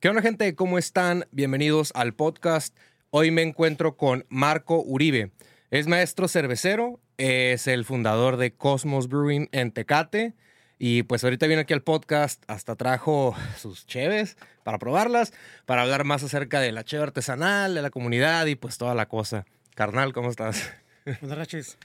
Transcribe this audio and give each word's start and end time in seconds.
¿Qué 0.00 0.08
onda 0.08 0.22
gente? 0.22 0.54
¿Cómo 0.54 0.78
están? 0.78 1.26
Bienvenidos 1.32 1.90
al 1.96 2.14
podcast. 2.14 2.76
Hoy 3.10 3.32
me 3.32 3.42
encuentro 3.42 3.96
con 3.96 4.24
Marco 4.28 4.80
Uribe. 4.80 5.32
Es 5.72 5.88
maestro 5.88 6.28
cervecero, 6.28 7.00
es 7.16 7.66
el 7.66 7.84
fundador 7.84 8.36
de 8.36 8.54
Cosmos 8.54 9.08
Brewing 9.08 9.48
en 9.50 9.72
Tecate 9.72 10.34
y 10.78 11.02
pues 11.02 11.24
ahorita 11.24 11.48
viene 11.48 11.62
aquí 11.62 11.74
al 11.74 11.82
podcast, 11.82 12.44
hasta 12.46 12.76
trajo 12.76 13.34
sus 13.58 13.86
cheves 13.86 14.36
para 14.62 14.78
probarlas, 14.78 15.32
para 15.66 15.82
hablar 15.82 16.04
más 16.04 16.22
acerca 16.22 16.60
de 16.60 16.70
la 16.70 16.84
cheve 16.84 17.02
artesanal, 17.02 17.74
de 17.74 17.82
la 17.82 17.90
comunidad 17.90 18.46
y 18.46 18.54
pues 18.54 18.78
toda 18.78 18.94
la 18.94 19.08
cosa. 19.08 19.46
Carnal, 19.74 20.12
¿cómo 20.12 20.30
estás? 20.30 20.72
Buenas 21.04 21.38
noches. 21.38 21.76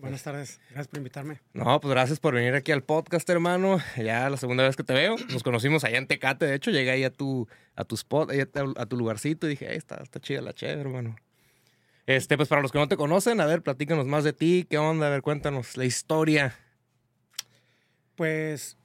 Buenas 0.00 0.22
tardes. 0.22 0.60
Gracias 0.70 0.88
por 0.88 0.98
invitarme. 0.98 1.40
No, 1.52 1.78
pues 1.78 1.92
gracias 1.92 2.20
por 2.20 2.34
venir 2.34 2.54
aquí 2.54 2.72
al 2.72 2.82
podcast, 2.82 3.28
hermano. 3.28 3.78
Ya 3.98 4.30
la 4.30 4.38
segunda 4.38 4.64
vez 4.64 4.74
que 4.74 4.82
te 4.82 4.94
veo. 4.94 5.16
Nos 5.30 5.42
conocimos 5.42 5.84
allá 5.84 5.98
en 5.98 6.06
Tecate. 6.06 6.46
De 6.46 6.54
hecho, 6.54 6.70
llegué 6.70 6.90
ahí 6.90 7.04
a 7.04 7.12
tu, 7.12 7.46
a 7.76 7.84
tu 7.84 7.96
spot, 7.96 8.30
ahí 8.30 8.40
a, 8.40 8.86
tu, 8.86 8.96
lugarcito 8.96 9.46
y 9.46 9.50
dije, 9.50 9.68
ahí 9.68 9.76
está, 9.76 9.96
está 10.02 10.18
chida 10.18 10.40
la 10.40 10.54
chévere, 10.54 10.80
hermano. 10.80 11.16
Este, 12.06 12.38
pues 12.38 12.48
para 12.48 12.62
los 12.62 12.72
que 12.72 12.78
no 12.78 12.88
te 12.88 12.96
conocen, 12.96 13.42
a 13.42 13.46
ver, 13.46 13.62
platícanos 13.62 14.06
más 14.06 14.24
de 14.24 14.32
ti. 14.32 14.66
¿Qué 14.68 14.78
onda? 14.78 15.06
A 15.06 15.10
ver, 15.10 15.20
cuéntanos 15.20 15.76
la 15.76 15.84
historia. 15.84 16.56
Pues 18.16 18.78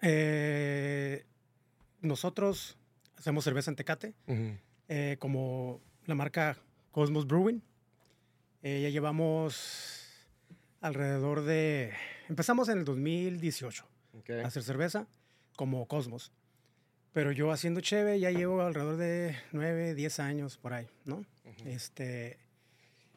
eh, 0.00 1.24
nosotros 2.00 2.78
hacemos 3.18 3.42
cerveza 3.42 3.70
en 3.70 3.76
Tecate, 3.76 4.14
eh, 4.88 5.16
como 5.18 5.80
la 6.06 6.14
marca 6.14 6.56
Cosmos 6.92 7.26
Brewing. 7.26 7.62
Eh, 8.62 8.80
ya 8.82 8.90
llevamos 8.90 10.01
alrededor 10.82 11.42
de... 11.44 11.92
Empezamos 12.28 12.68
en 12.68 12.78
el 12.78 12.84
2018 12.84 13.86
Ok. 14.18 14.30
a 14.44 14.46
hacer 14.46 14.62
cerveza 14.62 15.06
como 15.56 15.86
Cosmos. 15.86 16.32
Pero 17.12 17.30
yo 17.32 17.50
haciendo 17.52 17.80
cheve 17.80 18.18
ya 18.20 18.30
llevo 18.30 18.62
alrededor 18.62 18.96
de 18.96 19.36
9, 19.52 19.94
10 19.94 20.20
años 20.20 20.56
por 20.58 20.72
ahí, 20.72 20.88
¿no? 21.04 21.24
Este, 21.66 22.38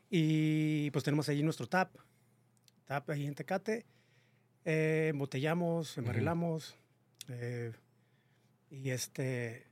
y 0.10 0.92
pues 0.92 1.04
tenemos 1.04 1.30
allí 1.30 1.44
nuestro 1.44 1.68
tap, 1.68 1.96
tap 2.86 3.10
ahí 3.10 3.26
en 3.26 3.36
Tecate. 3.36 3.86
Eh, 4.66 5.08
embotellamos, 5.12 5.98
embarrilamos. 5.98 6.76
eh, 7.30 7.72
y 8.70 8.90
este, 8.90 9.66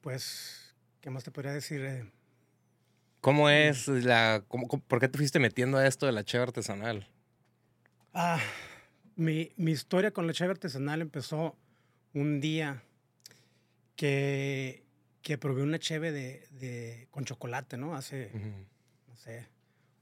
pues, 0.00 0.74
¿qué 1.02 1.10
más 1.10 1.24
te 1.24 1.30
podría 1.30 1.52
decir? 1.52 1.82
Eh, 1.84 2.10
¿Cómo 3.20 3.50
es 3.50 3.88
la... 3.88 4.44
cómo- 4.48 4.66
¿Por 4.68 5.00
qué 5.00 5.08
te 5.08 5.18
fuiste 5.18 5.38
metiendo 5.40 5.76
a 5.76 5.86
esto 5.86 6.06
de 6.06 6.12
la 6.12 6.24
cheve 6.24 6.44
artesanal? 6.44 7.06
Ah, 8.20 8.40
mi, 9.14 9.52
mi 9.56 9.70
historia 9.70 10.10
con 10.10 10.26
la 10.26 10.32
cheve 10.32 10.50
artesanal 10.50 11.00
empezó 11.02 11.56
un 12.14 12.40
día 12.40 12.82
que, 13.94 14.82
que 15.22 15.38
probé 15.38 15.62
una 15.62 15.78
cheve 15.78 16.10
de, 16.10 16.46
de- 16.50 17.06
con 17.12 17.24
chocolate, 17.24 17.76
¿no? 17.76 17.94
Hace, 17.94 18.32
no 19.06 19.14
sé, 19.14 19.46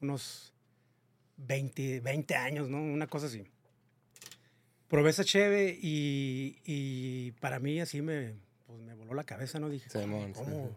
unos 0.00 0.54
20, 1.36 2.00
20 2.00 2.34
años, 2.36 2.70
¿no? 2.70 2.78
Una 2.78 3.06
cosa 3.06 3.26
así. 3.26 3.44
Probé 4.88 5.10
esa 5.10 5.24
cheve 5.24 5.78
y, 5.78 6.58
y 6.64 7.32
para 7.32 7.58
mí 7.58 7.80
así 7.80 8.00
me, 8.00 8.32
pues 8.66 8.78
me 8.80 8.94
voló 8.94 9.12
la 9.12 9.24
cabeza, 9.24 9.58
¿no? 9.58 9.68
Dije, 9.68 9.90
Simón, 9.90 10.32
¿cómo, 10.32 10.44
cómo, 10.50 10.68
sí. 10.68 10.74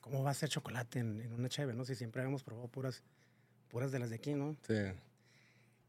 cómo 0.00 0.22
va 0.22 0.30
a 0.30 0.34
ser 0.34 0.48
chocolate 0.48 1.00
en, 1.00 1.20
en 1.20 1.32
una 1.34 1.50
cheve, 1.50 1.74
no? 1.74 1.84
Si 1.84 1.94
siempre 1.94 2.22
habíamos 2.22 2.42
probado 2.42 2.68
puras, 2.68 3.02
puras 3.68 3.92
de 3.92 3.98
las 3.98 4.08
de 4.08 4.16
aquí, 4.16 4.32
¿no? 4.32 4.56
Sí. 4.66 4.74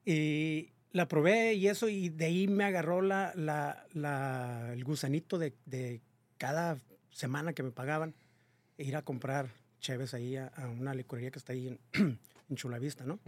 Y 0.03 0.71
la 0.91 1.07
probé 1.07 1.53
y 1.53 1.67
eso, 1.67 1.87
y 1.89 2.09
de 2.09 2.25
ahí 2.25 2.47
me 2.47 2.63
agarró 2.65 3.01
la, 3.01 3.31
la, 3.35 3.85
la- 3.93 4.71
el 4.73 4.83
gusanito 4.83 5.37
de, 5.37 5.53
de 5.65 6.01
cada 6.37 6.77
semana 7.11 7.53
que 7.53 7.63
me 7.63 7.71
pagaban 7.71 8.13
e 8.77 8.83
ir 8.83 8.95
a 8.95 9.01
comprar 9.01 9.47
cheves 9.79 10.13
ahí 10.13 10.35
a, 10.37 10.47
a 10.47 10.67
una 10.69 10.93
licorería 10.93 11.31
que 11.31 11.39
está 11.39 11.53
ahí 11.53 11.67
en, 11.67 11.79
en 12.49 12.55
Chulavista, 12.55 13.05
¿no? 13.05 13.19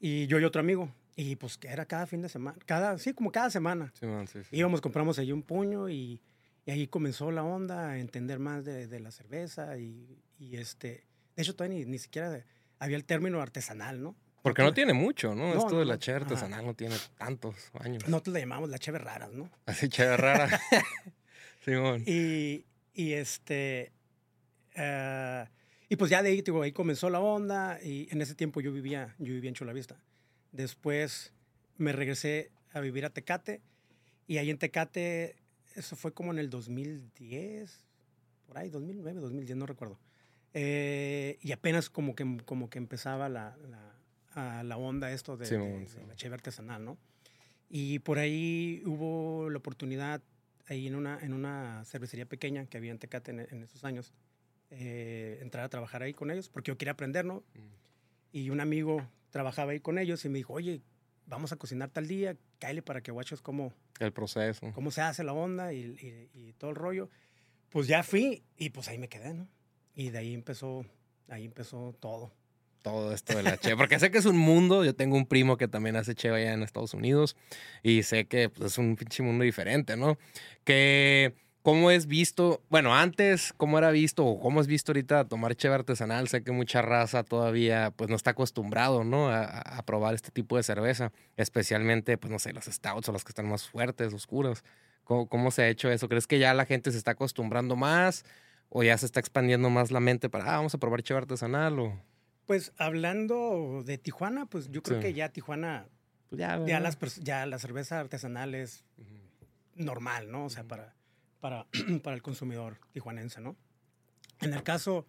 Y 0.00 0.26
yo 0.26 0.38
y 0.38 0.44
otro 0.44 0.60
amigo. 0.60 0.92
Y 1.16 1.36
pues 1.36 1.58
que 1.58 1.68
era 1.68 1.84
cada 1.86 2.06
fin 2.06 2.22
de 2.22 2.28
semana, 2.28 2.56
cada, 2.66 2.96
sí, 2.98 3.12
como 3.12 3.30
cada 3.30 3.50
semana. 3.50 3.92
Simón, 3.98 4.26
sí, 4.26 4.42
sí. 4.42 4.56
Íbamos, 4.56 4.80
compramos 4.80 5.18
ahí 5.18 5.32
un 5.32 5.42
puño 5.42 5.88
y, 5.90 6.20
y 6.64 6.70
ahí 6.70 6.86
comenzó 6.86 7.30
la 7.30 7.42
onda 7.42 7.90
a 7.90 7.98
entender 7.98 8.38
más 8.38 8.64
de, 8.64 8.86
de 8.86 9.00
la 9.00 9.10
cerveza 9.10 9.76
y, 9.76 10.22
y 10.38 10.56
este, 10.56 11.04
de 11.36 11.42
hecho 11.42 11.54
todavía 11.54 11.80
ni, 11.80 11.84
ni 11.84 11.98
siquiera 11.98 12.42
había 12.78 12.96
el 12.96 13.04
término 13.04 13.40
artesanal, 13.42 14.02
¿no? 14.02 14.16
Porque 14.42 14.62
no 14.62 14.72
tiene 14.72 14.92
mucho, 14.94 15.34
¿no? 15.34 15.54
No, 15.54 15.60
Esto 15.60 15.78
de 15.78 15.84
la 15.84 15.98
cheve 15.98 16.18
artesanal 16.18 16.64
no 16.64 16.74
tiene 16.74 16.96
tantos 17.18 17.54
años. 17.78 18.08
Nosotros 18.08 18.34
le 18.34 18.40
llamamos 18.40 18.70
la 18.70 18.78
cheve 18.78 18.98
raras, 18.98 19.30
¿no? 19.32 19.50
Así 19.66 19.88
cheve 19.88 20.16
rara. 20.16 20.60
Simón. 21.64 22.02
Y, 22.06 22.64
y 22.94 23.12
este. 23.12 23.92
eh, 24.74 25.44
y 25.90 25.96
pues 25.96 26.10
ya 26.10 26.22
de 26.22 26.30
ahí, 26.30 26.40
digo, 26.40 26.62
ahí 26.62 26.72
comenzó 26.72 27.10
la 27.10 27.20
onda. 27.20 27.78
Y 27.82 28.08
en 28.10 28.22
ese 28.22 28.34
tiempo 28.34 28.60
yo 28.60 28.72
vivía, 28.72 29.14
yo 29.18 29.34
vivía 29.34 29.48
en 29.48 29.54
Chulavista. 29.54 29.96
Después 30.52 31.34
me 31.76 31.92
regresé 31.92 32.50
a 32.72 32.80
vivir 32.80 33.04
a 33.04 33.10
Tecate. 33.10 33.60
Y 34.26 34.38
ahí 34.38 34.48
en 34.50 34.58
Tecate, 34.58 35.36
eso 35.74 35.96
fue 35.96 36.12
como 36.14 36.30
en 36.32 36.38
el 36.38 36.48
2010, 36.48 37.84
por 38.46 38.58
ahí, 38.58 38.70
2009, 38.70 39.20
2010, 39.20 39.56
no 39.58 39.66
recuerdo. 39.66 39.98
Eh, 40.54 41.38
y 41.42 41.50
apenas 41.52 41.90
como 41.90 42.14
que, 42.14 42.38
como 42.44 42.70
que 42.70 42.78
empezaba 42.78 43.28
la, 43.28 43.56
la, 43.68 43.92
a 44.34 44.62
la 44.62 44.76
onda 44.76 45.10
esto 45.12 45.36
de, 45.36 45.46
Simón, 45.46 45.72
de- 45.72 45.78
de 45.80 45.86
Simón. 45.88 46.08
la 46.08 46.16
cheve 46.16 46.34
artesanal, 46.34 46.84
¿no? 46.84 46.98
Y 47.68 47.98
por 48.00 48.18
ahí 48.18 48.82
hubo 48.84 49.48
la 49.50 49.58
oportunidad, 49.58 50.20
ahí 50.66 50.86
en 50.86 50.94
una, 50.94 51.18
en 51.20 51.32
una 51.32 51.84
cervecería 51.84 52.26
pequeña 52.26 52.66
que 52.66 52.78
había 52.78 52.90
en 52.90 52.98
Tecate 52.98 53.30
en, 53.30 53.40
en 53.40 53.62
esos 53.62 53.84
años, 53.84 54.12
eh, 54.70 55.38
entrar 55.40 55.64
a 55.64 55.68
trabajar 55.68 56.02
ahí 56.02 56.12
con 56.14 56.30
ellos, 56.30 56.48
porque 56.48 56.70
yo 56.70 56.78
quería 56.78 56.92
aprender, 56.92 57.24
¿no? 57.24 57.42
Y 58.32 58.50
un 58.50 58.60
amigo 58.60 59.06
trabajaba 59.30 59.72
ahí 59.72 59.80
con 59.80 59.98
ellos 59.98 60.24
y 60.24 60.28
me 60.28 60.38
dijo, 60.38 60.52
oye, 60.52 60.80
vamos 61.26 61.52
a 61.52 61.56
cocinar 61.56 61.90
tal 61.90 62.06
día, 62.08 62.36
cáele 62.58 62.82
para 62.82 63.00
que 63.02 63.10
guaches 63.12 63.40
cómo, 63.40 63.72
El 63.98 64.12
proceso. 64.12 64.70
cómo 64.74 64.90
se 64.90 65.00
hace 65.00 65.24
la 65.24 65.32
onda 65.32 65.72
y, 65.72 65.78
y- 66.34 66.38
y 66.48 66.52
todo 66.54 66.70
el 66.70 66.76
rollo. 66.76 67.08
Pues 67.70 67.86
ya 67.86 68.02
fui 68.02 68.42
y 68.56 68.70
pues 68.70 68.88
ahí 68.88 68.98
me 68.98 69.08
quedé, 69.08 69.32
¿no? 69.34 69.48
Y 69.94 70.10
de 70.10 70.18
ahí 70.18 70.34
empezó, 70.34 70.84
ahí 71.28 71.44
empezó 71.44 71.94
todo. 72.00 72.32
Todo 72.82 73.12
esto 73.14 73.36
de 73.36 73.42
la 73.42 73.56
cheve. 73.58 73.76
Porque 73.76 73.98
sé 73.98 74.10
que 74.10 74.18
es 74.18 74.26
un 74.26 74.36
mundo. 74.38 74.84
Yo 74.84 74.94
tengo 74.94 75.16
un 75.16 75.26
primo 75.26 75.56
que 75.56 75.68
también 75.68 75.96
hace 75.96 76.14
cheve 76.14 76.42
allá 76.42 76.52
en 76.54 76.62
Estados 76.62 76.94
Unidos. 76.94 77.36
Y 77.82 78.02
sé 78.02 78.26
que 78.26 78.48
pues, 78.48 78.72
es 78.72 78.78
un 78.78 78.96
pinche 78.96 79.22
mundo 79.22 79.44
diferente, 79.44 79.96
¿no? 79.96 80.18
Que. 80.64 81.34
¿Cómo 81.62 81.90
es 81.90 82.06
visto? 82.06 82.62
Bueno, 82.70 82.96
antes, 82.96 83.52
¿cómo 83.54 83.76
era 83.76 83.90
visto 83.90 84.24
o 84.24 84.40
cómo 84.40 84.62
es 84.62 84.66
visto 84.66 84.92
ahorita 84.92 85.28
tomar 85.28 85.54
cheve 85.54 85.74
artesanal? 85.74 86.26
Sé 86.26 86.42
que 86.42 86.52
mucha 86.52 86.80
raza 86.80 87.22
todavía 87.22 87.92
pues 87.94 88.08
no 88.08 88.16
está 88.16 88.30
acostumbrado, 88.30 89.04
¿no? 89.04 89.28
A, 89.28 89.42
a- 89.44 89.82
probar 89.84 90.14
este 90.14 90.30
tipo 90.30 90.56
de 90.56 90.62
cerveza. 90.62 91.12
Especialmente, 91.36 92.16
pues 92.16 92.30
no 92.30 92.38
sé, 92.38 92.54
las 92.54 92.64
stouts 92.64 93.10
o 93.10 93.12
las 93.12 93.24
que 93.24 93.32
están 93.32 93.46
más 93.46 93.68
fuertes, 93.68 94.14
oscuras. 94.14 94.64
¿Cómo, 95.04 95.28
cómo 95.28 95.50
se 95.50 95.60
ha 95.60 95.68
hecho 95.68 95.90
eso? 95.90 96.08
¿Crees 96.08 96.26
que 96.26 96.38
ya 96.38 96.54
la 96.54 96.64
gente 96.64 96.92
se 96.92 96.96
está 96.96 97.10
acostumbrando 97.10 97.76
más? 97.76 98.24
¿O 98.70 98.82
ya 98.82 98.96
se 98.96 99.04
está 99.04 99.20
expandiendo 99.20 99.68
más 99.68 99.90
la 99.90 100.00
mente 100.00 100.30
para, 100.30 100.44
ah, 100.44 100.56
vamos 100.56 100.74
a 100.74 100.78
probar 100.78 101.02
cheve 101.02 101.18
artesanal? 101.18 101.78
O, 101.78 102.00
Pues 102.50 102.72
hablando 102.78 103.84
de 103.86 103.96
Tijuana, 103.96 104.44
pues 104.46 104.72
yo 104.72 104.82
creo 104.82 104.98
Sí. 105.00 105.06
que 105.06 105.12
ya 105.14 105.28
Tijuana, 105.28 105.86
pues 106.28 106.40
ya, 106.40 106.56
las, 106.80 106.98
ya 107.22 107.46
la 107.46 107.60
cerveza 107.60 108.00
artesanal 108.00 108.56
es 108.56 108.84
normal, 109.76 110.32
¿no? 110.32 110.46
O 110.46 110.50
sea, 110.50 110.64
para, 110.64 110.96
para, 111.38 111.68
para 112.02 112.16
el 112.16 112.22
consumidor 112.22 112.78
tijuanense, 112.90 113.40
¿no? 113.40 113.54
En 114.40 114.52
el 114.52 114.64
caso 114.64 115.06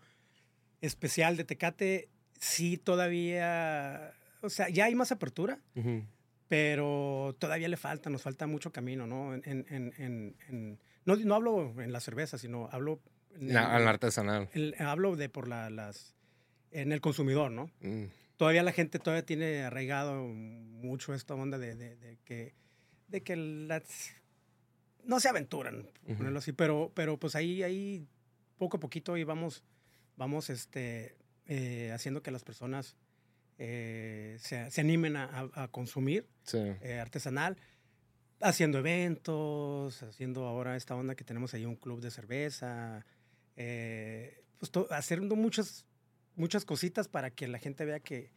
especial 0.81 1.35
de 1.35 1.43
Tecate, 1.43 2.09
sí 2.39 2.77
todavía, 2.77 4.13
o 4.43 4.49
sea, 4.51 4.69
ya 4.69 4.85
hay 4.85 4.93
más 4.93 5.11
apertura, 5.11 5.57
pero 6.47 7.35
todavía 7.39 7.69
le 7.69 7.77
falta, 7.77 8.11
nos 8.11 8.21
falta 8.21 8.45
mucho 8.45 8.71
camino, 8.71 9.07
¿no? 9.07 9.33
En, 9.33 9.41
en- 9.45 9.93
en- 9.97 10.35
en- 10.47 10.79
no, 11.05 11.15
no 11.15 11.33
hablo 11.33 11.81
en 11.81 11.91
la 11.91 12.01
cerveza, 12.01 12.37
sino 12.37 12.69
hablo... 12.71 12.99
en 13.33 13.51
La- 13.51 13.77
el- 13.79 13.87
artesanal. 13.87 14.47
el- 14.53 14.75
hablo 14.77 15.15
de 15.15 15.27
por 15.27 15.47
la- 15.47 15.71
las... 15.71 16.13
en 16.71 16.91
el 16.91 17.01
consumidor, 17.01 17.51
¿no? 17.51 17.69
Mm. 17.81 18.05
todavía 18.37 18.63
la 18.63 18.71
gente 18.71 18.97
todavía 18.97 19.25
tiene 19.25 19.63
arraigado 19.63 20.23
mucho 20.23 21.13
esta 21.13 21.35
onda 21.35 21.57
de, 21.59 21.75
de- 21.75 21.95
de 21.95 22.17
que, 22.25 22.53
de 23.07 23.21
que 23.21 23.35
las, 23.35 23.83
no 25.03 25.19
se 25.19 25.29
aventuran, 25.29 25.87
ponerlo 26.17 26.39
así, 26.39 26.51
pero, 26.51 26.91
pero 26.95 27.17
pues 27.19 27.35
ahí, 27.35 27.61
ahí 27.63 28.07
poco 28.57 28.77
a 28.77 28.79
poquito 28.79 29.15
y 29.17 29.23
vamos, 29.23 29.63
vamos 30.17 30.49
este, 30.49 31.15
eh, 31.47 31.91
haciendo 31.93 32.23
que 32.23 32.31
las 32.31 32.43
personas 32.43 32.95
eh, 33.59 34.37
se, 34.39 34.71
se 34.71 34.81
animen 34.81 35.15
a, 35.17 35.67
consumir 35.71 36.27
Sí. 36.43 36.57
eh, 36.57 36.99
artesanal, 36.99 37.57
haciendo 38.39 38.79
eventos, 38.79 40.01
haciendo 40.01 40.45
ahora 40.47 40.75
esta 40.75 40.95
onda 40.95 41.13
que 41.15 41.23
tenemos 41.23 41.53
ahí 41.53 41.65
un 41.65 41.75
club 41.75 42.01
de 42.01 42.09
cerveza, 42.09 43.05
pues 44.57 44.71
haciendo 44.91 45.35
muchas, 45.35 45.85
muchas 46.41 46.65
cositas 46.65 47.07
para 47.07 47.29
que 47.29 47.47
la 47.47 47.59
gente 47.59 47.85
vea 47.85 47.99
que, 47.99 48.31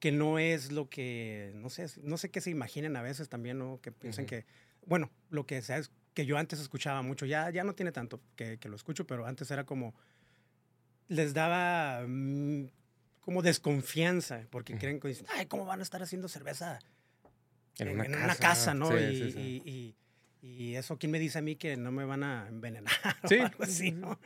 que 0.00 0.10
no 0.12 0.38
es 0.38 0.72
lo 0.72 0.88
que, 0.90 1.52
no 1.54 1.70
sé, 1.70 1.86
no 2.02 2.18
sé 2.18 2.28
qué 2.30 2.40
se 2.40 2.50
imaginen 2.50 2.96
a 2.96 3.02
veces 3.02 3.28
también, 3.28 3.58
¿no? 3.58 3.80
Que 3.80 3.92
piensen 3.92 4.26
que, 4.26 4.44
bueno, 4.84 5.10
lo 5.30 5.46
que 5.46 5.62
se 5.62 5.72
ha 5.72 5.78
es- 5.78 5.90
que 6.12 6.26
yo 6.26 6.36
antes 6.38 6.58
escuchaba 6.60 7.02
mucho. 7.02 7.24
Ya, 7.24 7.48
ya 7.50 7.62
no 7.62 7.74
tiene 7.74 7.92
tanto 7.92 8.20
que, 8.36 8.58
que 8.58 8.68
lo 8.68 8.74
escucho, 8.76 9.06
pero 9.06 9.26
antes 9.26 9.50
era 9.50 9.64
como, 9.64 9.94
les 11.08 11.34
daba 11.34 12.04
mm, 12.06 12.66
como 13.20 13.42
desconfianza, 13.42 14.46
porque 14.50 14.76
creen 14.76 14.98
que 15.00 15.08
dicen, 15.08 15.26
ay, 15.36 15.46
¿cómo 15.46 15.64
van 15.66 15.80
a 15.80 15.82
estar 15.82 16.02
haciendo 16.02 16.28
cerveza 16.28 16.78
En 17.78 17.88
en, 17.88 17.94
una 17.94 18.04
en 18.06 18.14
una 18.14 18.34
casa, 18.34 18.38
casa, 18.40 18.74
no? 18.74 18.90
sí, 18.90 19.04
y, 19.04 19.16
sí, 19.16 19.30
sí. 19.32 19.62
y- 19.64 19.70
y- 19.70 19.96
y 20.48 20.74
eso, 20.76 20.96
¿quién 20.98 21.10
me 21.12 21.18
dice 21.18 21.38
a 21.38 21.42
mí 21.42 21.56
que 21.56 21.76
no 21.76 21.90
me 21.92 22.04
van 22.04 22.22
a 22.22 22.46
envenenar 22.48 22.92
Sí. 23.28 23.36
o 23.38 23.46
algo 23.46 23.64
así, 23.64 23.90
no? 23.92 24.18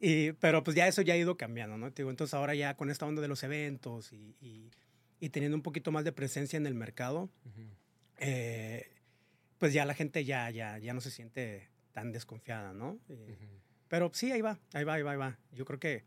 Y, 0.00 0.32
pero 0.32 0.64
pues 0.64 0.74
ya 0.74 0.88
eso 0.88 1.02
ya 1.02 1.12
ha 1.14 1.16
ido 1.18 1.36
cambiando, 1.36 1.76
¿no? 1.76 1.92
Te 1.92 2.02
digo, 2.02 2.10
entonces 2.10 2.32
ahora 2.34 2.54
ya 2.54 2.74
con 2.76 2.90
esta 2.90 3.04
onda 3.06 3.20
de 3.20 3.28
los 3.28 3.42
eventos 3.42 4.12
y, 4.12 4.34
y- 4.40 4.70
y 5.20 5.28
teniendo 5.28 5.56
un 5.56 5.62
poquito 5.62 5.92
más 5.92 6.04
de 6.04 6.12
presencia 6.12 6.56
en 6.56 6.66
el 6.66 6.74
mercado, 6.74 7.28
eh, 8.18 8.90
pues 9.58 9.72
ya 9.72 9.84
la 9.84 9.94
gente 9.94 10.24
ya, 10.24 10.48
ya, 10.50 10.78
ya 10.78 10.94
no 10.94 11.00
se 11.00 11.10
siente 11.10 11.68
tan 11.92 12.12
desconfiada, 12.12 12.72
¿no? 12.72 12.92
Ujú. 13.08 13.26
pero 13.88 14.10
sí, 14.14 14.30
ahí 14.32 14.40
va, 14.40 14.58
ahí 14.72 14.84
va, 14.84 14.94
ahí 14.94 15.02
va, 15.02 15.10
ahí 15.12 15.16
va. 15.18 15.38
Yo 15.52 15.64
creo 15.64 15.78
que, 15.78 16.04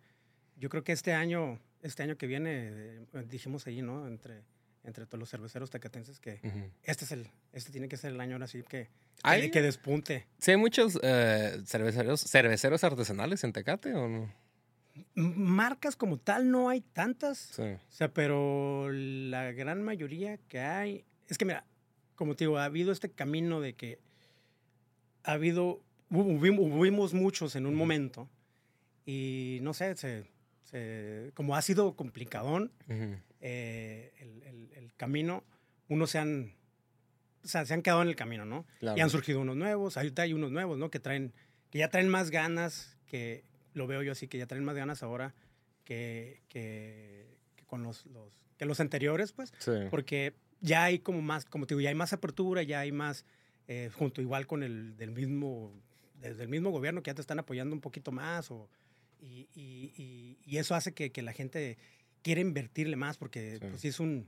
yo 0.58 0.70
creo 0.70 0.84
que 0.84 0.92
este 0.94 1.14
año, 1.14 1.60
este 1.82 2.02
año 2.04 2.18
que 2.18 2.26
viene, 2.28 2.70
eh, 3.14 3.26
dijimos 3.28 3.68
ahí, 3.68 3.82
¿no? 3.82 4.08
Entre, 4.08 4.42
entre 4.84 5.06
todos 5.06 5.20
los 5.20 5.30
cerveceros 5.30 5.70
tecatenses 5.70 6.20
que 6.20 6.40
este 6.84 7.06
es 7.06 7.12
el, 7.12 7.28
este 7.54 7.72
tiene 7.72 7.88
que 7.88 7.98
ser 7.98 8.12
el 8.12 8.20
año 8.22 8.34
ahora 8.36 8.48
sí 8.48 8.64
que, 8.68 8.90
Hay- 9.24 9.50
que, 9.52 9.62
despunte. 9.62 10.28
¿Sí 10.40 10.52
hay 10.52 10.58
muchos 10.58 11.00
eh, 11.02 11.62
cerveceros, 11.66 12.22
cerveceros 12.22 12.84
artesanales 12.84 13.44
en 13.44 13.54
Tecate 13.54 13.94
o 13.94 14.08
no? 14.10 14.34
Marcas 15.16 15.96
como 15.96 16.18
tal 16.18 16.52
no 16.52 16.70
hay 16.70 16.82
tantas, 16.82 17.38
Sí. 17.40 17.62
o 17.64 17.80
sea, 17.92 18.14
pero 18.14 18.90
la 18.92 19.52
gran 19.52 19.82
mayoría 19.82 20.38
que 20.50 20.60
hay, 20.60 21.06
es 21.28 21.38
que 21.38 21.46
mira, 21.46 21.66
como 22.16 22.36
te 22.36 22.44
digo, 22.44 22.58
ha 22.58 22.66
habido 22.66 22.92
este 22.92 23.10
camino 23.10 23.60
de 23.62 23.74
que 23.74 24.00
ha 25.24 25.32
habido, 25.32 25.82
hubimos 26.12 27.14
muchos 27.14 27.56
en 27.56 27.66
un 27.66 27.74
momento 27.76 28.30
y 29.06 29.60
no 29.62 29.74
sé, 29.74 29.96
se, 29.96 30.26
se- 30.64 31.32
como 31.34 31.56
ha 31.56 31.62
sido 31.62 31.96
complicadón 31.96 32.72
Ujú. 32.88 33.16
Eh, 33.46 34.14
el, 34.20 34.42
el- 34.44 34.70
el 34.74 34.94
camino, 34.96 35.44
unos 35.90 36.12
se 36.12 36.18
han, 36.20 36.56
o 37.44 37.48
sea, 37.48 37.66
se 37.66 37.74
han 37.74 37.82
quedado 37.82 38.02
en 38.02 38.08
el 38.08 38.16
camino, 38.16 38.46
¿no? 38.46 38.66
Claro. 38.80 38.98
Y 38.98 39.02
han 39.02 39.10
surgido 39.10 39.42
unos 39.42 39.58
nuevos, 39.58 39.98
ahorita 39.98 40.22
hay 40.22 40.32
unos 40.34 40.52
nuevos, 40.52 40.78
¿no? 40.78 40.90
Que 40.90 41.00
traen, 41.00 41.34
que 41.70 41.80
ya 41.80 41.90
traen 41.90 42.08
más 42.08 42.30
ganas, 42.32 42.98
que 43.06 43.44
lo 43.74 43.86
veo 43.86 44.02
yo 44.02 44.14
así, 44.14 44.28
que 44.30 44.38
ya 44.38 44.48
traen 44.48 44.64
más 44.64 44.76
ganas 44.76 45.04
ahora 45.04 45.34
que, 45.84 46.42
que, 46.48 47.38
que 47.58 47.66
con 47.66 47.84
los, 47.84 48.06
los, 48.06 48.32
que 48.58 48.66
los 48.66 48.80
anteriores, 48.80 49.34
pues, 49.34 49.52
Sí. 49.60 49.72
porque 49.92 50.34
ya 50.62 50.86
hay 50.86 51.00
como 51.00 51.22
más, 51.22 51.44
como 51.44 51.68
te 51.68 51.74
digo, 51.74 51.82
ya 51.82 51.90
hay 51.90 51.96
más 51.96 52.14
apertura, 52.14 52.64
ya 52.64 52.80
hay 52.80 52.94
más, 52.94 53.26
eh, 53.68 53.90
junto 53.94 54.22
igual 54.22 54.48
con 54.48 54.64
el 54.64 54.96
del 54.96 55.12
mismo, 55.12 55.74
desde 56.22 56.44
el 56.44 56.50
mismo 56.50 56.70
gobierno 56.72 57.04
que 57.04 57.10
ya 57.12 57.16
te 57.16 57.22
están 57.22 57.40
apoyando 57.40 57.76
un 57.76 57.82
poquito 57.82 58.14
más, 58.14 58.50
o, 58.52 58.70
y, 59.20 59.50
y- 59.54 59.92
y- 59.98 60.38
y 60.46 60.58
eso 60.60 60.76
hace 60.76 60.94
que, 60.94 61.12
que 61.12 61.22
la 61.22 61.34
gente 61.34 61.78
quiera 62.24 62.42
invertirle 62.42 62.96
más, 62.96 63.18
porque 63.18 63.60
Sí. 63.62 63.68
pues, 63.70 63.86
es 63.86 64.00
un, 64.00 64.28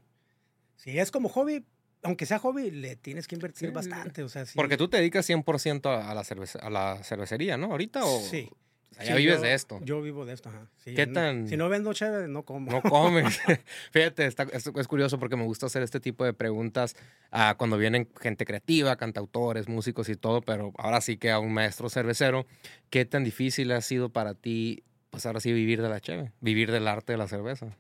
si 0.76 1.00
es 1.00 1.10
como 1.12 1.30
hobby, 1.30 1.66
aunque 2.04 2.28
sea 2.28 2.38
hobby, 2.38 2.70
le 2.70 2.96
tienes 2.98 3.28
que 3.28 3.34
invertir 3.36 3.70
sí, 3.70 3.74
bastante, 3.74 4.22
o 4.22 4.30
sea, 4.30 4.46
sí. 4.46 4.54
Porque 4.56 4.78
tú 4.78 4.88
te 4.88 4.98
dedicas 4.98 5.28
100% 5.28 5.90
a, 5.90 6.14
la 6.14 6.24
cerveza, 6.24 6.60
a 6.60 6.70
la 6.70 7.04
cervecería, 7.04 7.58
¿no? 7.58 7.72
¿Ahorita 7.72 8.06
o...? 8.06 8.20
Sí. 8.22 8.48
o 8.92 8.94
sea, 8.96 9.06
ya 9.06 9.16
vives 9.16 9.38
yo- 9.38 9.42
de 9.42 9.54
esto. 9.56 9.80
Yo 9.84 10.02
vivo 10.02 10.26
de 10.26 10.34
esto, 10.34 10.50
ajá. 10.50 10.70
Sí, 10.84 10.94
¿Qué 10.94 11.08
no- 11.08 11.14
tan- 11.14 11.48
Si 11.50 11.58
no 11.58 11.68
vendo 11.68 11.92
chévere, 11.94 12.28
no 12.28 12.44
como. 12.44 12.72
No 12.72 12.82
comes. 12.84 13.40
Fíjate, 13.92 14.26
está- 14.28 14.44
es, 14.54 14.68
es 14.68 14.88
curioso 14.88 15.20
porque 15.20 15.36
me 15.36 15.44
gusta 15.44 15.66
hacer 15.66 15.82
este 15.84 16.00
tipo 16.00 16.24
de 16.24 16.34
preguntas 16.34 16.96
ah, 17.32 17.56
cuando 17.58 17.78
vienen 17.78 18.08
gente 18.22 18.46
creativa, 18.46 18.96
cantautores, 18.98 19.68
músicos 19.68 20.08
y 20.10 20.16
todo, 20.16 20.42
pero 20.42 20.72
ahora 20.78 21.02
sí 21.02 21.18
que 21.18 21.32
a 21.32 21.40
un 21.40 21.54
maestro 21.54 21.90
cervecero, 21.90 22.46
¿qué 22.90 23.04
tan 23.06 23.24
difícil 23.24 23.72
ha 23.72 23.82
sido 23.82 24.10
para 24.10 24.34
ti, 24.36 24.84
pues 25.10 25.26
ahora 25.26 25.40
sí, 25.40 25.52
vivir 25.52 25.82
de 25.82 25.90
la 25.90 26.00
cheve, 26.00 26.32
vivir 26.40 26.72
del 26.72 26.88
arte 26.88 27.14
de 27.14 27.18
la 27.18 27.28
cerveza? 27.28 27.76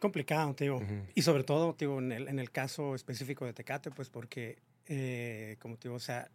Complicado, 0.00 0.54
te 0.54 0.64
digo. 0.64 0.76
Ujú. 0.78 1.06
Y 1.14 1.22
sobre 1.22 1.44
todo, 1.44 1.74
te 1.74 1.84
digo, 1.84 1.98
en 1.98 2.10
el, 2.12 2.28
en 2.28 2.38
el 2.38 2.50
caso 2.50 2.94
específico 2.94 3.44
de 3.46 3.52
Tecate, 3.52 3.90
pues 3.90 4.08
porque, 4.08 4.58
eh, 4.86 5.56
como 5.60 5.76
te 5.76 5.88
digo, 5.88 5.96
o 5.96 6.00
sea, 6.00 6.28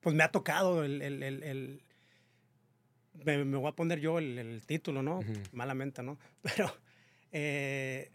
pues 0.00 0.14
me 0.16 0.24
ha 0.24 0.30
tocado 0.30 0.82
el... 0.84 1.00
el- 1.02 1.22
el- 1.22 1.82
me, 3.24 3.44
me 3.44 3.56
voy 3.58 3.68
a 3.68 3.72
poner 3.72 4.00
yo 4.00 4.18
el, 4.18 4.62
título, 4.66 5.02
¿no? 5.02 5.18
Ujú. 5.18 5.32
Malamente, 5.52 6.02
¿no? 6.02 6.18
Pero 6.42 6.74
eh, 7.32 8.10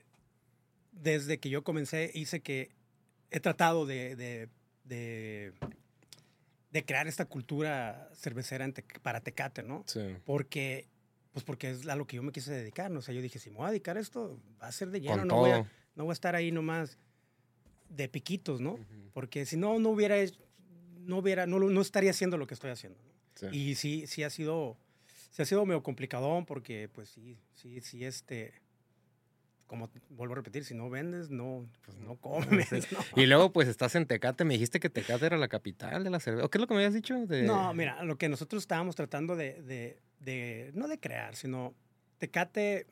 desde 0.92 1.38
que 1.40 1.50
yo 1.50 1.64
comencé, 1.64 2.10
hice 2.14 2.40
que 2.42 2.72
he 3.32 3.40
tratado 3.40 3.86
de, 3.86 4.16
de, 4.16 4.50
de, 4.86 5.54
de 6.72 6.86
crear 6.86 7.08
esta 7.08 7.26
cultura 7.26 8.10
cervecera 8.16 8.66
en 8.66 8.74
Tec- 8.74 9.00
para 9.02 9.20
Tecate, 9.22 9.62
¿no? 9.64 9.84
Sí. 9.88 10.16
porque 10.26 10.88
pues 11.36 11.44
porque 11.44 11.70
es 11.70 11.86
a 11.86 11.98
lo 11.98 12.08
que 12.08 12.16
yo 12.16 12.24
me 12.24 12.32
quise 12.32 12.50
dedicar, 12.54 12.90
¿no? 12.90 13.00
O 13.00 13.02
sea, 13.02 13.14
yo 13.14 13.22
dije, 13.22 13.40
si 13.40 13.50
me 13.50 13.58
voy 13.58 13.66
a 13.66 13.72
dedicar 13.72 13.98
a 13.98 14.00
esto, 14.00 14.40
va 14.62 14.68
a 14.68 14.72
ser 14.72 14.90
de 14.90 15.02
lleno, 15.02 15.26
no 15.26 15.36
voy, 15.36 15.52
a, 15.52 15.70
no 15.94 16.06
voy 16.06 16.12
a 16.12 16.14
estar 16.14 16.34
ahí 16.34 16.50
nomás 16.50 16.98
de 17.90 18.08
piquitos, 18.08 18.62
¿no? 18.62 18.76
Ujú. 18.76 18.84
Porque 19.12 19.46
si 19.46 19.58
no, 19.58 19.78
no 19.78 19.90
hubiera, 19.90 20.16
no 21.02 21.18
hubiera, 21.18 21.46
no, 21.46 21.60
no 21.60 21.82
estaría 21.82 22.12
haciendo 22.12 22.38
lo 22.38 22.48
que 22.48 22.54
estoy 22.54 22.72
haciendo. 22.72 22.98
¿no? 23.04 23.10
Sí. 23.36 23.48
Y 23.52 23.76
sí, 23.76 24.08
sí 24.08 24.24
ha 24.24 24.30
sido, 24.30 24.78
sí 25.32 25.42
ha 25.42 25.46
sido 25.46 25.66
medio 25.66 25.84
complicadón 25.84 26.46
porque, 26.46 26.88
pues 26.88 27.10
sí, 27.10 27.38
sí, 27.54 27.82
sí, 27.82 28.06
este, 28.06 28.54
como 29.68 29.90
vuelvo 30.12 30.36
a 30.36 30.38
repetir, 30.38 30.64
si 30.64 30.74
no 30.74 30.90
vendes, 30.90 31.30
no, 31.30 31.68
pues 31.84 31.98
no 31.98 32.16
comes, 32.16 32.72
¿no? 32.94 33.00
Y 33.22 33.26
luego, 33.26 33.52
pues 33.52 33.68
estás 33.68 33.94
en 33.96 34.06
Tecate. 34.06 34.46
Me 34.46 34.54
dijiste 34.54 34.80
que 34.80 34.90
Tecate 34.90 35.26
era 35.26 35.38
la 35.38 35.50
capital 35.50 36.02
de 36.06 36.10
la 36.12 36.22
cerveza. 36.22 36.46
¿O 36.46 36.50
¿Qué 36.50 36.60
es 36.60 36.62
lo 36.62 36.68
que 36.68 36.76
me 36.76 36.80
habías 36.80 36.94
dicho? 36.94 37.14
De... 37.26 37.44
No, 37.44 37.74
mira, 37.74 38.02
lo 38.06 38.18
que 38.18 38.30
nosotros 38.30 38.64
estábamos 38.64 38.96
tratando 38.96 39.36
de, 39.36 39.62
de- 39.64 40.00
de- 40.26 40.72
no 40.74 40.88
de 40.88 41.00
crear, 41.00 41.36
sino 41.36 41.74
Tecate, 42.18 42.88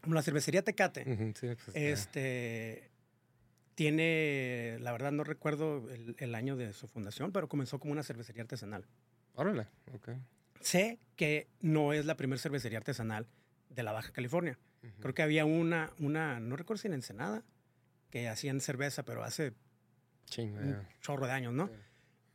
como 0.00 0.14
la 0.14 0.22
cervecería 0.22 0.62
Tecate, 0.62 1.04
sí, 1.34 1.48
pues, 1.64 1.76
este, 1.76 2.90
tiene, 3.74 4.78
la 4.80 4.92
verdad 4.92 5.12
no 5.12 5.22
recuerdo 5.24 5.88
el, 5.90 6.16
el 6.18 6.34
año 6.34 6.56
de 6.56 6.72
su 6.72 6.88
fundación, 6.88 7.32
pero 7.32 7.48
comenzó 7.48 7.78
como 7.78 7.92
una 7.92 8.02
cervecería 8.02 8.42
artesanal. 8.42 8.86
Órale, 9.34 9.66
ok. 9.92 10.10
Sé 10.60 10.98
que 11.16 11.46
no 11.60 11.92
es 11.92 12.06
la 12.06 12.16
primera 12.16 12.40
cervecería 12.40 12.78
artesanal 12.78 13.26
de 13.70 13.82
la 13.82 13.92
Baja 13.92 14.12
California. 14.12 14.58
Creo 15.00 15.14
que 15.14 15.22
había 15.22 15.44
una, 15.44 15.90
una, 15.98 16.38
no 16.40 16.56
recuerdo 16.56 16.80
si 16.80 16.86
en 16.88 16.94
Ensenada, 16.94 17.42
que 18.10 18.28
hacían 18.28 18.60
cerveza, 18.60 19.04
pero 19.04 19.24
hace 19.24 19.52
un 20.54 20.86
chorro 21.00 21.26
de 21.26 21.32
años, 21.32 21.52
¿no? 21.52 21.68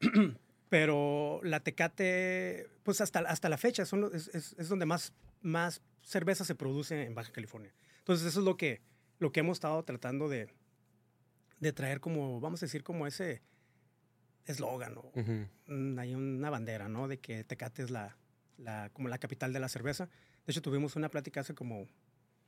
Sí. 0.02 0.10
pero 0.72 1.42
la 1.44 1.60
Tecate, 1.60 2.66
pues 2.84 3.02
hasta, 3.02 3.20
hasta 3.20 3.50
la 3.50 3.58
fecha 3.58 3.84
son 3.86 4.10
es, 4.16 4.30
es- 4.30 4.56
es 4.58 4.70
donde 4.70 4.86
más, 4.86 5.12
más 5.42 5.82
cerveza 6.02 6.46
se 6.46 6.56
produce 6.56 7.04
en 7.04 7.14
Baja 7.14 7.30
California. 7.34 7.74
Entonces 8.00 8.26
eso 8.26 8.40
es 8.40 8.46
lo 8.46 8.56
que, 8.56 8.80
lo 9.20 9.34
que 9.34 9.42
hemos 9.42 9.58
estado 9.58 9.84
tratando 9.84 10.30
de, 10.30 10.48
de 11.60 11.74
traer 11.74 12.00
como, 12.00 12.40
vamos 12.40 12.64
a 12.64 12.68
decir, 12.68 12.84
como 12.86 13.06
ese 13.06 13.42
eslogan 14.46 14.98
o 14.98 15.12
Ujú. 15.14 15.46
mm, 15.68 16.00
hay 16.00 16.16
una 16.16 16.50
bandera, 16.50 16.88
¿no? 16.88 17.10
De 17.10 17.20
que 17.20 17.44
Tecate 17.44 17.84
es 17.84 17.90
la, 17.92 18.16
la, 18.58 18.90
como 18.94 19.10
la 19.10 19.18
capital 19.18 19.52
de 19.52 19.60
la 19.60 19.68
cerveza. 19.68 20.06
De 20.46 20.52
hecho, 20.54 20.62
tuvimos 20.62 20.96
una 20.96 21.10
plática 21.10 21.42
hace 21.42 21.54
como 21.54 21.86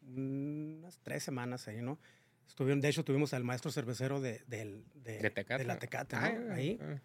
unas 0.07 0.97
tres 1.03 1.23
semanas 1.23 1.67
ahí, 1.67 1.81
¿no? 1.81 1.99
Estuvieron, 2.47 2.79
de 2.79 2.87
hecho, 2.87 3.03
tuvimos 3.03 3.33
al 3.33 3.43
maestro 3.43 3.69
cervecero 3.69 4.21
de, 4.21 4.43
del- 4.47 4.85
de, 4.95 5.19
De 5.19 5.29
Tecate. 5.29 5.63
de 5.63 5.67
la 5.67 5.77
Tecate, 5.77 6.15
¿no? 6.15 6.21
Ay, 6.21 6.37
ahí. 6.51 6.79
ay. 6.81 6.99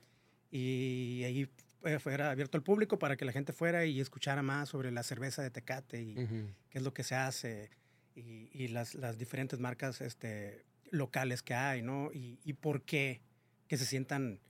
Y 0.50 1.22
ahí 1.24 1.48
fue- 1.80 1.98
fuera 1.98 2.30
abierto 2.30 2.56
al 2.56 2.62
público 2.62 2.98
para 2.98 3.16
que 3.16 3.24
la 3.24 3.32
gente 3.32 3.52
fuera 3.52 3.84
y 3.84 4.00
escuchara 4.00 4.42
más 4.42 4.68
sobre 4.70 4.90
la 4.90 5.02
cerveza 5.02 5.42
de 5.42 5.50
Tecate 5.50 6.00
y 6.02 6.18
Ujú. 6.18 6.48
qué 6.70 6.78
es 6.78 6.84
lo 6.84 6.92
que 6.94 7.04
se 7.04 7.14
hace 7.14 7.70
y, 8.14 8.48
y 8.52 8.68
las, 8.68 8.94
las 8.94 9.18
diferentes 9.18 9.58
marcas 9.60 10.00
este, 10.00 10.64
locales 10.90 11.42
que 11.42 11.54
hay, 11.54 11.82
¿no? 11.82 12.10
Y, 12.12 12.38
y 12.44 12.54
por 12.54 12.82
qué 12.82 13.20
que 13.68 13.76
se 13.76 13.84
sientan, 13.84 14.40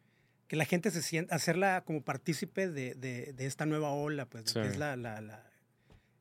que 0.46 0.54
la 0.56 0.64
gente 0.64 0.90
se 0.92 1.02
sienta, 1.02 1.34
hacerla 1.34 1.82
como 1.84 2.02
partícipe 2.02 2.68
de, 2.68 2.94
de- 2.94 3.32
de 3.32 3.46
esta 3.46 3.66
nueva 3.66 3.90
ola, 3.90 4.26
pues, 4.26 4.44
Sí. 4.46 4.54
que 4.60 4.68
es 4.68 4.76
la, 4.78 4.96
la- 4.96 5.20
la, 5.20 5.44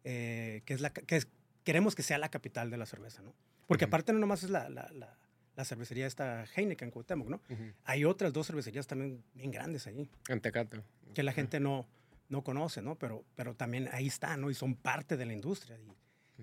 eh, 0.03 0.63
que 0.65 0.73
es 0.73 0.81
la, 0.81 0.89
que 0.91 1.15
es- 1.17 1.27
queremos 1.63 1.93
que 1.95 2.01
sea 2.03 2.17
la 2.17 2.29
capital 2.29 2.69
de 2.71 2.77
la 2.77 2.85
cerveza, 2.87 3.21
¿no? 3.21 3.33
Porque 3.67 3.85
Ujú. 3.85 3.89
aparte 3.89 4.13
no 4.13 4.19
nomás 4.19 4.41
es 4.43 4.49
la, 4.49 4.67
la, 4.69 4.89
la- 4.93 5.15
la 5.57 5.65
cervecería 5.65 6.05
esta 6.07 6.45
Heineken, 6.55 6.91
Cuauhtémoc, 6.91 7.27
¿no? 7.27 7.41
Ujú. 7.49 7.63
Hay 7.83 8.05
otras 8.05 8.31
dos 8.31 8.47
cervecerías 8.47 8.87
también 8.87 9.23
bien 9.33 9.51
grandes 9.51 9.87
ahí 9.87 10.07
En 10.29 10.39
Tecate. 10.39 10.81
que 11.15 11.23
la 11.23 11.33
gente 11.33 11.59
no, 11.59 11.85
no 12.29 12.43
conoce, 12.43 12.81
¿no? 12.81 12.95
Pero, 12.95 13.25
pero 13.35 13.55
también 13.55 13.89
ahí 13.91 14.07
están, 14.07 14.39
¿no? 14.39 14.51
Y 14.51 14.53
son 14.53 14.75
parte 14.75 15.17
de 15.17 15.25
la 15.25 15.33
industria. 15.33 15.77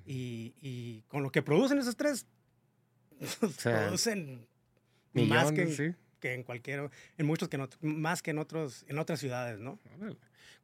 Y, 0.04 0.12
y, 0.12 0.54
y 0.60 1.02
con 1.08 1.22
lo 1.22 1.30
que 1.30 1.42
producen 1.42 1.78
esos 1.78 1.96
tres, 1.96 2.26
producen 3.62 4.46
más 5.12 5.52
que, 5.52 5.64
Millones, 5.66 5.76
sí. 5.76 5.94
que 6.18 6.34
en 6.34 6.42
cualquier, 6.42 6.90
en 7.16 7.26
muchos 7.26 7.48
que 7.48 7.54
en 7.56 7.62
ot- 7.62 7.78
más 7.80 8.20
que 8.20 8.32
en 8.32 8.38
otros, 8.38 8.84
en 8.88 8.98
otras 8.98 9.20
ciudades, 9.20 9.60
¿no? 9.60 9.78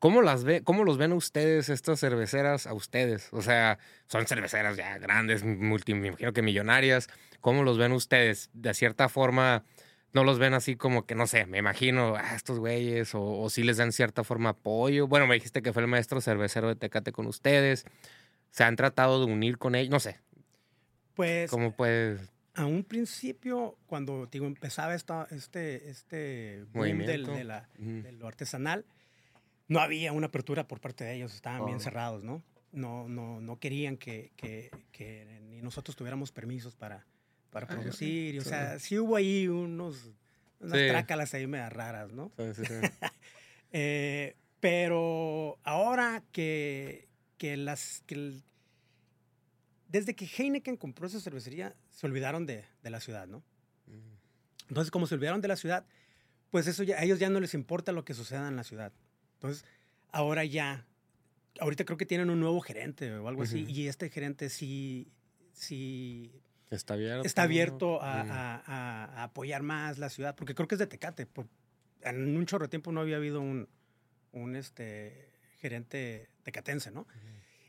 ¿Cómo 0.01 0.23
las 0.23 0.43
ve, 0.45 0.63
cómo 0.65 0.83
los 0.83 0.97
ven 0.99 1.13
ustedes 1.13 1.69
estas 1.69 2.01
cerveceras 2.01 2.67
a 2.67 2.73
ustedes? 2.75 3.29
O 3.33 3.43
sea, 3.43 3.79
son 4.09 4.27
cerveceras 4.27 4.77
ya 4.77 4.99
grandes, 4.99 5.45
multi, 5.45 5.95
me 5.95 6.09
imagino 6.09 6.33
que 6.33 6.43
millonarias. 6.43 7.07
¿Cómo 7.41 7.63
los 7.63 7.79
ven 7.79 7.93
ustedes? 7.93 8.51
De 8.53 8.75
cierta 8.75 9.09
forma, 9.09 9.65
no 10.13 10.25
los 10.25 10.39
ven 10.39 10.55
así 10.55 10.77
como 10.77 11.07
que, 11.07 11.15
no 11.15 11.27
sé, 11.27 11.47
me 11.47 11.59
imagino, 11.59 12.17
a 12.17 12.35
estos 12.35 12.59
güeyes, 12.59 13.13
o, 13.15 13.49
si 13.49 13.63
les 13.63 13.77
dan 13.77 13.93
cierta 13.93 14.25
forma 14.25 14.51
apoyo. 14.51 15.07
Bueno, 15.07 15.27
me 15.27 15.35
dijiste 15.35 15.63
que 15.63 15.73
fue 15.73 15.83
el 15.83 15.89
maestro 15.89 16.21
cervecero 16.21 16.69
de 16.69 16.77
Tecate 16.77 17.13
con 17.13 17.27
ustedes. 17.27 17.85
¿Se 18.51 18.65
han 18.65 18.77
tratado 18.77 19.25
de 19.25 19.33
unir 19.33 19.59
con 19.59 19.75
ellos? 19.75 19.91
No 19.91 20.01
sé. 20.01 20.19
Pues. 21.15 21.51
¿Cómo 21.51 21.73
puedes.? 21.73 22.33
A 22.55 22.67
un 22.67 22.83
principio, 22.83 23.79
cuando 23.87 24.27
digo, 24.27 24.47
empezaba 24.47 24.95
esta, 24.95 25.29
este, 25.31 25.89
este 25.89 26.65
boom 26.73 26.99
del, 27.07 27.25
de, 27.25 27.45
la, 27.45 27.69
lo 27.79 28.27
artesanal, 28.27 28.85
no 29.69 29.79
había 29.79 30.13
una 30.13 30.27
apertura 30.27 30.67
por 30.67 30.81
parte 30.81 31.05
de 31.05 31.15
ellos, 31.15 31.33
estaban 31.33 31.65
bien 31.65 31.79
cerrados, 31.79 32.25
¿no? 32.25 32.43
No, 32.73 33.09
no, 33.09 33.41
no 33.41 33.61
querían 33.61 33.97
que, 33.97 34.33
que, 34.37 34.71
que 34.91 35.41
ni 35.49 35.63
nosotros 35.63 35.97
tuviéramos 35.97 36.33
permisos 36.33 36.75
para, 36.75 37.07
para 37.51 37.67
producir. 37.67 38.39
o 38.39 38.43
sea, 38.43 38.79
sí 38.79 38.99
hubo 38.99 39.17
ahí 39.17 39.49
unos, 39.49 40.11
unas 40.61 40.89
trácalas 40.89 41.35
ahí 41.35 41.47
medio 41.47 41.69
raras, 41.71 42.13
¿no? 42.13 42.33
Sí, 42.37 42.65
sí, 42.65 42.73
eh, 43.73 44.37
pero 44.61 45.59
ahora 45.65 46.23
que, 46.33 47.09
que 47.39 47.57
las... 47.57 48.03
Que 48.07 48.41
desde 49.89 50.15
que 50.15 50.25
Heineken 50.25 50.77
compró 50.77 51.09
esa 51.09 51.21
cervecería, 51.21 51.75
se 51.91 52.07
olvidaron 52.07 52.47
de, 52.47 52.65
de 52.83 52.91
la 52.91 53.01
ciudad, 53.01 53.27
¿no? 53.27 53.39
Mm. 53.87 54.69
Entonces, 54.69 54.93
como 54.93 55.09
se 55.09 55.17
olvidaron 55.17 55.41
de 55.41 55.49
la 55.49 55.57
ciudad, 55.57 55.85
pues 56.51 56.69
eso 56.69 56.85
ya, 56.85 56.99
a 56.99 57.03
ellos 57.03 57.19
ya 57.19 57.29
no 57.29 57.41
les 57.41 57.55
importa 57.55 57.91
lo 57.91 58.05
que 58.05 58.15
suceda 58.15 58.47
en 58.47 58.55
la 58.55 58.63
ciudad. 58.63 58.93
Entonces, 59.35 59.65
ahora 60.13 60.45
ya, 60.45 60.87
ahorita 61.59 61.85
creo 61.85 61.97
que 61.99 62.07
tienen 62.07 62.31
un 62.31 62.39
nuevo 62.39 62.61
gerente 62.61 63.13
o 63.13 63.27
algo 63.27 63.43
así, 63.43 63.65
y 63.69 63.89
este 63.89 64.11
gerente 64.11 64.49
sí, 64.49 65.11
sí 65.53 66.41
Está 66.71 66.95
abierto. 66.95 67.27
Está 67.27 67.43
abierto 67.43 67.99
mm. 67.99 68.03
a, 68.03 69.23
apoyar 69.25 69.63
más 69.63 69.99
la 69.99 70.09
ciudad, 70.09 70.37
porque 70.37 70.55
creo 70.55 70.69
que 70.69 70.77
es 70.77 70.79
de 70.79 70.87
Tecate. 70.87 71.27
en 72.03 72.37
un 72.37 72.47
chorro 72.47 72.67
de 72.67 72.69
tiempo 72.69 72.93
no 72.93 73.01
había 73.01 73.17
habido 73.17 73.41
un, 73.41 73.69
un 74.33 74.57
este, 74.57 75.31
gerente 75.59 76.31
tecatense, 76.43 76.91
¿no? 76.91 77.07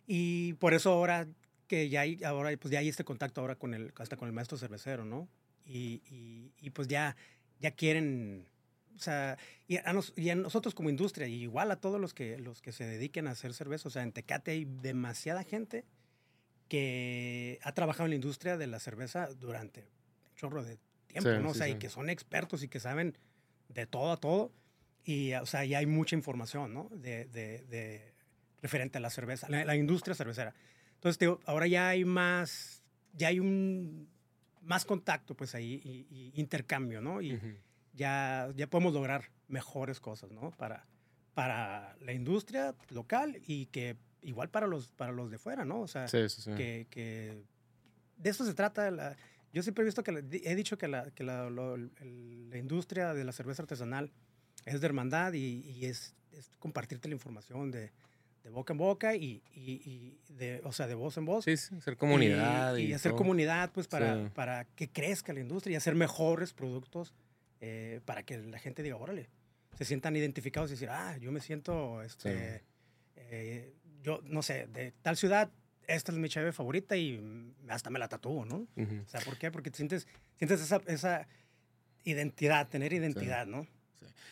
Y 0.08 0.54
por 0.54 0.74
eso 0.74 0.92
ahora 0.92 1.28
que 1.68 1.90
ya 1.90 2.02
hay, 2.02 2.24
ahora, 2.24 2.56
pues 2.58 2.72
ya 2.72 2.80
hay 2.80 2.90
este 2.90 3.04
contacto 3.04 3.42
ahora 3.42 3.56
con 3.56 3.74
el, 3.74 3.94
hasta 3.98 4.18
con 4.18 4.28
el 4.28 4.34
maestro 4.34 4.58
cervecero, 4.58 5.06
¿no? 5.06 5.30
Y, 5.66 6.02
y, 6.60 6.70
pues 6.72 6.88
ya, 6.88 7.16
ya 7.60 7.72
quieren, 7.72 8.48
o 8.96 9.00
sea, 9.00 9.38
y 9.68 9.78
a, 9.78 9.86
y 10.18 10.30
a, 10.30 10.36
nosotros 10.36 10.76
como 10.76 10.90
industria, 10.90 11.28
y 11.28 11.44
igual 11.44 11.72
a 11.72 11.78
todos 11.78 12.02
los 12.02 12.14
que, 12.14 12.38
los 12.40 12.62
que 12.62 12.74
se 12.74 12.84
dediquen 12.84 13.28
a 13.28 13.32
hacer 13.32 13.54
cerveza, 13.54 13.88
o 13.88 13.92
sea, 13.92 14.04
en 14.04 14.12
Tecate 14.12 14.52
hay 14.52 14.66
demasiada 14.66 15.44
gente 15.44 15.86
que 16.72 17.60
ha 17.64 17.74
trabajado 17.74 18.06
en 18.06 18.12
la 18.12 18.16
industria 18.16 18.56
de 18.56 18.66
la 18.66 18.80
cerveza 18.80 19.28
durante 19.34 19.82
un 19.82 20.36
chorro 20.38 20.64
de 20.64 20.80
tiempo, 21.08 21.30
¿no? 21.32 21.50
o 21.50 21.54
sea, 21.54 21.68
y 21.68 21.76
que 21.76 21.90
son 21.90 22.10
expertos 22.10 22.64
y 22.64 22.70
que 22.70 22.80
saben 22.80 23.18
de 23.68 23.86
todo 23.86 24.14
a 24.14 24.16
todo. 24.16 24.54
Y, 25.04 25.34
o 25.34 25.46
sea, 25.46 25.66
ya 25.66 25.80
hay 25.80 25.86
mucha 25.86 26.16
información, 26.16 26.74
¿no? 26.74 26.88
De, 26.94 27.26
de, 27.26 28.14
referente 28.62 29.00
a 29.00 29.02
la 29.02 29.10
cerveza, 29.10 29.50
la, 29.50 29.76
industria 29.76 30.16
cervecera. 30.16 30.54
Entonces, 30.94 31.28
ahora 31.46 31.68
ya 31.68 31.90
hay 31.90 32.06
más, 32.06 32.82
ya 33.12 33.28
hay 33.28 33.42
un 33.42 34.08
más 34.62 34.86
contacto, 34.86 35.36
pues 35.36 35.54
ahí, 35.56 35.74
y, 36.10 36.32
intercambio, 36.40 37.02
¿no? 37.02 37.22
Y 37.22 37.38
ya, 37.92 38.50
ya 38.56 38.68
podemos 38.68 38.94
lograr 38.94 39.26
mejores 39.50 40.00
cosas, 40.00 40.32
¿no? 40.32 40.52
Para, 40.52 40.88
para 41.34 41.98
la 42.00 42.14
industria 42.14 42.74
local 42.92 43.42
y 43.46 43.66
que 43.66 43.98
igual 44.22 44.50
para 44.50 44.68
los, 44.68 44.88
para 44.90 45.12
los 45.12 45.32
de 45.32 45.38
fuera, 45.38 45.66
¿no? 45.66 45.82
O 45.82 45.88
sea, 45.88 46.08
Que, 46.56 46.88
que, 46.90 47.44
de 48.18 48.30
eso 48.30 48.46
se 48.46 48.54
trata. 48.54 48.90
La, 48.92 49.18
yo 49.54 49.64
siempre 49.64 49.84
he 49.84 49.86
visto 49.86 50.04
que, 50.04 50.24
he 50.44 50.56
dicho 50.56 50.78
que, 50.78 50.88
la, 50.88 51.12
que 51.12 51.24
la, 51.24 51.50
la, 51.50 52.58
industria 52.58 53.14
de 53.14 53.24
la 53.24 53.32
cerveza 53.32 53.64
artesanal 53.64 54.12
es 54.66 54.80
de 54.80 54.86
hermandad 54.88 55.34
y, 55.34 55.62
y 55.62 55.86
es, 55.86 56.16
es, 56.32 56.50
compartirte 56.60 57.10
la 57.10 57.16
información 57.16 57.72
de, 57.72 57.92
de 58.44 58.50
boca 58.50 58.74
en 58.74 58.78
boca 58.78 59.16
y, 59.16 59.44
y, 59.54 60.18
de, 60.30 60.62
o 60.64 60.72
sea, 60.72 60.88
de 60.88 60.96
voz 60.96 61.18
en 61.18 61.26
voz. 61.26 61.46
Sí, 61.46 61.52
hacer 61.52 61.98
comunidad. 61.98 62.76
Y, 62.78 62.94
hacer 62.94 63.12
comunidad, 63.14 63.72
pues, 63.72 63.88
para, 63.88 64.30
para 64.34 64.66
que 64.66 64.90
crezca 64.90 65.34
la 65.34 65.42
industria 65.42 65.74
y 65.74 65.76
hacer 65.76 65.96
mejores 65.96 66.54
productos 66.54 67.14
eh, 67.60 68.02
para 68.06 68.24
que 68.24 68.38
la 68.40 68.58
gente 68.58 68.82
diga, 68.84 68.96
órale, 68.96 69.30
se 69.78 69.86
sientan 69.86 70.16
identificados 70.16 70.70
y 70.72 70.74
decir, 70.74 70.90
ah, 70.90 71.18
yo 71.18 71.32
me 71.32 71.42
siento, 71.42 72.02
este, 72.02 72.64
eh, 73.16 73.76
yo 74.04 74.22
no 74.24 74.42
sé, 74.42 74.68
de 74.68 74.94
tal 75.02 75.18
ciudad, 75.18 75.52
esta 75.88 76.12
es 76.12 76.18
mi 76.18 76.30
chave 76.30 76.52
favorita 76.52 76.96
y 76.98 77.54
hasta 77.68 77.90
me 77.90 78.00
la 78.00 78.08
tatúo, 78.08 78.46
¿no? 78.46 78.68
O 78.78 79.10
sea, 79.10 79.20
¿por 79.22 79.38
qué? 79.38 79.52
Porque 79.52 79.72
sientes, 79.74 80.08
sientes 80.38 80.62
esa, 80.62 80.82
esa 80.88 81.28
identidad, 82.04 82.68
tener 82.70 82.94
identidad, 82.94 83.46
¿no? 83.46 83.68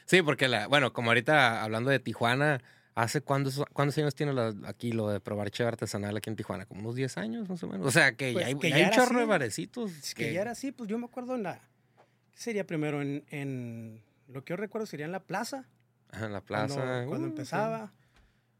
Sí. 0.05 0.21
porque, 0.21 0.47
la, 0.47 0.67
bueno, 0.67 0.93
como 0.93 1.11
ahorita 1.11 1.63
hablando 1.63 1.89
de 1.89 1.99
Tijuana, 1.99 2.61
¿hace 2.95 3.21
cuántos, 3.21 3.63
cuántos 3.73 3.97
años 3.97 4.15
tiene 4.15 4.33
aquí 4.65 4.91
lo 4.91 5.09
de 5.09 5.19
probar 5.19 5.51
cheve 5.51 5.69
artesanal 5.69 6.15
aquí 6.17 6.29
en 6.29 6.35
Tijuana? 6.35 6.65
Como 6.65 6.81
unos 6.81 6.95
10 6.95 7.17
años, 7.17 7.49
más 7.49 7.61
o 7.63 7.67
menos. 7.67 7.85
O 7.85 7.91
sea, 7.91 8.13
que 8.13 8.33
ya 8.33 8.47
pues 8.55 8.73
hay, 8.73 8.83
un 8.83 8.91
chorro 8.91 9.19
de 9.19 9.25
barecitos. 9.25 9.91
Que... 10.15 10.25
que... 10.25 10.33
ya 10.33 10.41
era 10.41 10.51
así, 10.51 10.71
pues 10.71 10.89
yo 10.89 10.97
me 10.97 11.05
acuerdo 11.05 11.35
en 11.35 11.43
la... 11.43 11.61
¿Qué 12.31 12.39
sería 12.39 12.65
primero? 12.65 13.01
En, 13.01 13.25
en 13.29 14.01
lo 14.27 14.43
que 14.43 14.51
yo 14.51 14.57
recuerdo 14.57 14.88
sería 14.88 15.05
en 15.05 15.11
la 15.11 15.23
plaza. 15.23 15.65
Ajá, 16.11 16.25
en 16.25 16.33
la 16.33 16.41
plaza. 16.41 17.05
Cuando, 17.05 17.27
uh, 17.27 17.29
empezaba. 17.29 17.91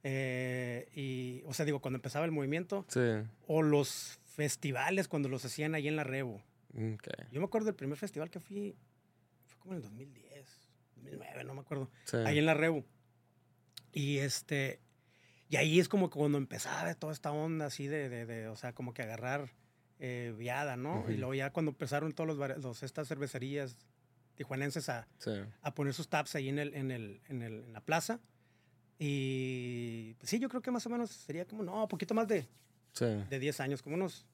Eh, 0.04 0.90
y, 0.94 1.44
o 1.46 1.54
sea, 1.54 1.66
digo, 1.66 1.82
cuando 1.82 1.98
empezaba 1.98 2.26
el 2.26 2.32
movimiento. 2.32 2.86
O 3.48 3.62
los 3.62 4.20
festivales 4.26 5.08
cuando 5.08 5.30
los 5.30 5.44
hacían 5.46 5.76
ahí 5.76 5.88
en 5.88 5.96
la 5.96 6.04
Rebo. 6.04 6.42
Yo 7.32 7.40
me 7.40 7.46
acuerdo 7.46 7.66
del 7.66 7.76
primer 7.76 7.98
festival 7.98 8.30
que 8.30 8.40
fui, 8.40 8.76
fue 9.48 9.60
como 9.60 9.74
en 9.74 9.78
el 9.78 9.84
2010, 9.84 10.46
2009, 10.96 11.44
no 11.44 11.54
me 11.56 11.62
acuerdo. 11.62 11.90
Ahí 12.26 12.38
en 12.38 12.46
la 12.46 12.54
Rebo. 12.54 12.86
Y 13.92 14.20
este, 14.20 14.80
y 15.50 15.56
ahí 15.56 15.80
es 15.80 15.90
como 15.90 16.10
cuando 16.10 16.38
empezaba 16.38 16.94
toda 16.94 17.12
esta 17.12 17.32
onda 17.32 17.66
así 17.66 17.88
de, 17.88 18.26
de, 18.26 18.48
o 18.48 18.56
sea, 18.56 18.74
como 18.74 18.94
que 18.94 19.02
agarrar 19.02 19.52
eh, 19.98 20.34
viada, 20.38 20.78
¿no? 20.78 21.06
Y 21.10 21.18
luego 21.18 21.34
ya 21.34 21.52
cuando 21.52 21.72
empezaron 21.72 22.14
todos 22.14 22.38
los, 22.38 22.84
estas 22.84 23.08
cervecerías 23.08 23.76
tijuanenses 24.36 24.88
a, 24.90 25.08
a 25.62 25.74
poner 25.74 25.94
sus 25.94 26.08
taps 26.08 26.36
ahí 26.36 26.48
en, 26.50 26.60
el, 26.60 26.74
en, 26.76 26.92
el, 26.92 27.22
en, 27.28 27.42
el, 27.42 27.64
en 27.64 27.74
la 27.74 27.82
plaza 27.82 28.22
y 29.00 30.14
pues, 30.16 30.30
sí, 30.30 30.40
yo 30.40 30.50
creo 30.50 30.62
que 30.62 30.72
más 30.72 30.86
o 30.86 30.90
menos 30.90 31.10
sería 31.10 31.46
como, 31.46 31.64
no, 31.64 31.84
un 31.84 31.88
poquito 31.88 32.14
más 32.14 32.28
de, 32.28 32.46
de 33.30 33.40
10 33.40 33.60
años, 33.62 33.82
como 33.82 33.96
unos... 33.96 34.26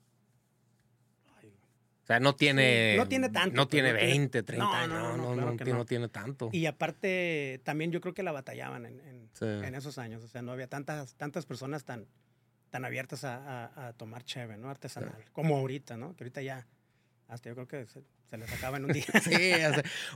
o 2.03 2.07
sea, 2.07 2.19
no 2.19 2.35
tiene... 2.35 2.95
no 2.97 3.07
tiene 3.07 3.29
tanto. 3.29 3.55
No 3.55 3.67
tiene 3.67 3.93
20, 3.93 4.41
30 4.41 4.81
años. 4.81 4.89
No, 4.89 5.17
no, 5.17 5.35
no, 5.35 5.55
no, 5.55 5.85
tiene 5.85 6.09
tanto. 6.09 6.49
Y 6.51 6.65
aparte, 6.65 7.61
también 7.63 7.91
yo 7.91 8.01
creo 8.01 8.15
que 8.15 8.23
la 8.23 8.31
batallaban 8.31 8.87
en, 8.87 9.29
en, 9.39 9.75
esos 9.75 9.99
años. 9.99 10.23
O 10.23 10.27
sea, 10.27 10.41
no 10.41 10.51
había 10.51 10.67
tantas, 10.67 11.13
tantas 11.13 11.45
personas 11.45 11.85
tan, 11.85 12.07
tan 12.71 12.85
abiertas 12.85 13.23
a, 13.23 13.87
a, 13.87 13.93
tomar 13.93 14.23
cheve, 14.23 14.57
¿no? 14.57 14.71
Artesanal. 14.71 15.25
Como 15.31 15.57
ahorita, 15.57 15.95
¿no? 15.95 16.15
Que 16.15 16.23
ahorita 16.23 16.41
ya, 16.41 16.65
hasta 17.27 17.49
yo 17.49 17.55
creo 17.55 17.67
que 17.67 17.85
se 17.85 18.37
les 18.37 18.53
acaba 18.53 18.77
en 18.77 18.85
un 18.85 18.93
día. 18.93 19.05
sí, 19.23 19.51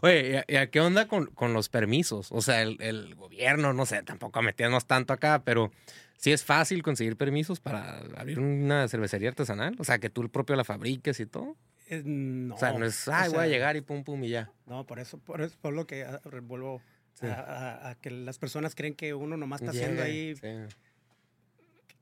oye, 0.01 0.43
¿y 0.47 0.55
a, 0.55 0.69
qué 0.69 0.79
onda 0.79 1.07
con, 1.07 1.27
con, 1.27 1.53
los 1.53 1.69
permisos? 1.69 2.31
O 2.31 2.41
sea, 2.41 2.61
el, 2.61 2.77
el, 2.81 3.15
gobierno, 3.15 3.73
no 3.73 3.85
sé, 3.85 4.03
tampoco 4.03 4.41
meternos 4.41 4.85
tanto 4.85 5.13
acá, 5.13 5.43
pero 5.43 5.71
sí 6.17 6.31
es 6.31 6.43
fácil 6.43 6.83
conseguir 6.83 7.17
permisos 7.17 7.59
para 7.59 7.99
abrir 8.17 8.39
una 8.39 8.87
cervecería 8.87 9.29
artesanal. 9.29 9.75
O 9.79 9.83
sea, 9.83 9.99
que 9.99 10.09
tú 10.09 10.21
el 10.21 10.29
propio 10.29 10.55
la 10.55 10.63
fabriques 10.63 11.19
y 11.19 11.25
todo. 11.25 11.55
no. 12.03 12.55
O 12.55 12.57
sea, 12.57 12.73
no 12.73 12.85
es, 12.85 13.07
ay, 13.07 13.29
voy 13.29 13.39
a 13.39 13.47
llegar 13.47 13.75
y 13.75 13.81
pum, 13.81 14.03
pum 14.03 14.23
y 14.23 14.29
ya. 14.29 14.51
No, 14.67 14.85
por 14.85 14.99
eso, 14.99 15.17
por 15.17 15.41
eso, 15.41 15.57
por 15.61 15.73
lo 15.73 15.87
que 15.87 16.03
ah, 16.03 16.21
vuelvo 16.43 16.81
a, 17.21 17.95
que 18.01 18.11
las 18.11 18.37
personas 18.37 18.75
creen 18.75 18.95
que 18.95 19.13
uno 19.13 19.37
nomás 19.37 19.61
está 19.61 19.71
haciendo 19.71 20.03
ahí 20.03 20.35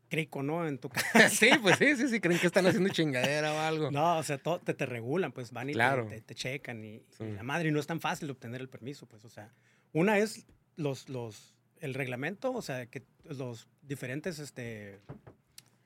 crico, 0.07 0.43
¿no? 0.43 0.67
En 0.67 0.77
tu 0.77 0.89
casa. 0.89 1.29
sí, 1.29 1.49
pues 1.61 1.77
sí, 1.77 1.95
sí, 1.95 2.07
sí, 2.09 2.19
creen 2.19 2.39
que 2.39 2.47
están 2.47 2.65
haciendo 2.65 2.89
chingadera 2.89 3.53
o 3.53 3.59
algo. 3.59 3.91
No, 3.91 4.17
o 4.17 4.23
sea, 4.23 4.37
te, 4.37 4.73
te 4.73 4.85
regulan, 4.85 5.31
pues 5.31 5.51
van 5.51 5.69
y 5.69 5.73
te, 5.73 6.21
te, 6.21 6.35
checan 6.35 6.83
y, 6.83 7.03
la 7.19 7.43
madre, 7.43 7.69
y 7.69 7.71
no 7.71 7.79
es 7.79 7.87
tan 7.87 7.99
fácil 7.99 8.29
obtener 8.29 8.61
el 8.61 8.69
permiso, 8.69 9.05
pues, 9.05 9.23
o 9.25 9.29
sea, 9.29 9.53
una 9.93 10.17
es 10.19 10.45
los, 10.75 11.09
los, 11.09 11.55
el 11.79 11.93
reglamento, 11.93 12.53
o 12.53 12.61
sea, 12.61 12.85
que 12.85 13.03
los 13.23 13.67
diferentes, 13.81 14.39
este, 14.39 14.99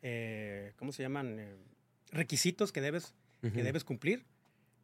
eh, 0.02 0.74
¿cómo 0.78 0.92
se 0.92 1.04
llaman? 1.04 1.40
Eh, 1.40 1.56
requisitos 2.12 2.72
que 2.72 2.82
debes, 2.82 3.14
que 3.42 3.64
debes 3.64 3.84
cumplir 3.84 4.26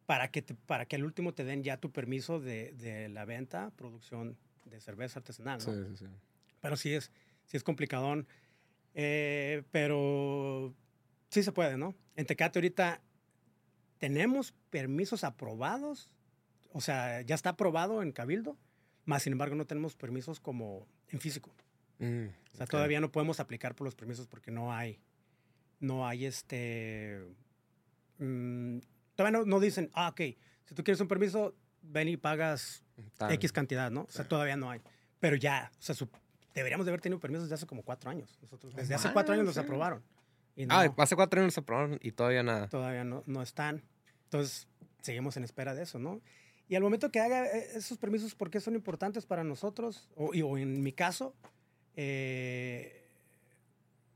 para 0.06 0.30
que, 0.30 0.42
para 0.42 0.86
que 0.86 0.96
al 0.96 1.04
último 1.04 1.34
te 1.34 1.44
den 1.44 1.62
ya 1.62 1.76
tu 1.76 1.92
permiso 1.92 2.40
de, 2.40 2.72
de 2.72 3.08
la 3.08 3.24
venta, 3.24 3.70
producción 3.76 4.36
de 4.64 4.80
cerveza 4.80 5.20
artesanal, 5.20 5.58
¿no? 5.58 5.72
Sí, 5.72 5.84
sí, 5.90 5.96
sí. 5.98 6.06
Pero 6.60 6.76
sí 6.76 6.94
es, 6.94 7.12
sí 7.44 7.56
es 7.56 7.62
complicadón. 7.62 8.26
Eh, 8.94 9.62
pero 9.70 10.74
sí 11.30 11.42
se 11.42 11.52
puede, 11.52 11.76
¿no? 11.76 11.94
En 12.16 12.26
Tecate 12.26 12.58
ahorita 12.58 13.00
tenemos 13.98 14.54
permisos 14.70 15.24
aprobados, 15.24 16.08
o 16.72 16.80
sea, 16.80 17.20
ya 17.22 17.34
está 17.34 17.50
aprobado 17.50 18.02
en 18.02 18.12
Cabildo, 18.12 18.56
más 19.04 19.22
sin 19.22 19.32
embargo 19.32 19.54
no 19.56 19.66
tenemos 19.66 19.94
permisos 19.96 20.40
como 20.40 20.86
en 21.08 21.20
físico. 21.20 21.50
Mm, 21.98 22.26
o 22.52 22.56
sea, 22.56 22.66
todavía 22.66 23.00
no 23.00 23.10
podemos 23.10 23.40
aplicar 23.40 23.74
por 23.74 23.84
los 23.84 23.94
permisos 23.94 24.26
porque 24.26 24.50
no 24.50 24.72
hay, 24.72 25.00
no 25.80 26.06
hay 26.06 26.26
este, 26.26 27.20
mm, 28.18 28.78
todavía 29.14 29.38
no, 29.40 29.44
no, 29.44 29.60
dicen, 29.60 29.90
ah, 29.94 30.08
ok, 30.08 30.20
si 30.64 30.74
tú 30.74 30.84
quieres 30.84 31.00
un 31.00 31.08
permiso, 31.08 31.54
ven 31.82 32.08
y 32.08 32.16
pagas 32.16 32.84
Tal. 33.16 33.32
X 33.32 33.52
cantidad, 33.52 33.90
¿no? 33.90 34.02
O 34.02 34.10
sea, 34.10 34.26
todavía 34.26 34.56
no 34.56 34.70
hay. 34.70 34.80
Pero 35.20 35.36
ya, 35.36 35.70
o 35.78 35.82
sea, 35.82 35.94
su- 35.94 36.08
deberíamos 36.58 36.86
de 36.86 36.90
haber 36.90 37.00
tenido 37.00 37.18
permisos 37.20 37.44
desde 37.44 37.54
hace 37.54 37.66
como 37.66 37.82
cuatro 37.82 38.10
años. 38.10 38.38
Nosotros, 38.42 38.74
desde 38.74 38.94
hace 38.94 39.12
cuatro 39.12 39.34
años 39.34 39.46
los 39.46 39.56
aprobaron. 39.58 40.02
Y 40.56 40.66
no, 40.66 40.74
Ah, 40.74 40.92
hace 40.98 41.16
cuatro 41.16 41.40
años 41.40 41.54
se 41.54 41.60
aprobaron 41.60 41.98
y 42.02 42.12
todavía 42.12 42.42
nada. 42.42 42.68
todavía 42.68 43.04
no, 43.04 43.22
no 43.26 43.42
están. 43.42 43.82
Entonces, 44.24 44.66
seguimos 45.00 45.36
en 45.36 45.44
espera 45.44 45.74
de 45.74 45.82
eso, 45.84 45.98
¿no? 45.98 46.20
Y 46.68 46.74
al 46.74 46.82
momento 46.82 47.10
que 47.10 47.20
haga 47.20 47.46
eh, 47.46 47.70
esos 47.76 47.96
permisos, 47.96 48.34
¿por 48.34 48.50
qué 48.50 48.60
son 48.60 48.74
importantes 48.74 49.24
para 49.24 49.42
nosotros? 49.44 50.10
O, 50.16 50.34
y- 50.34 50.42
o 50.42 50.58
en 50.58 50.82
mi 50.82 50.92
caso, 50.92 51.34
eh, 51.96 53.08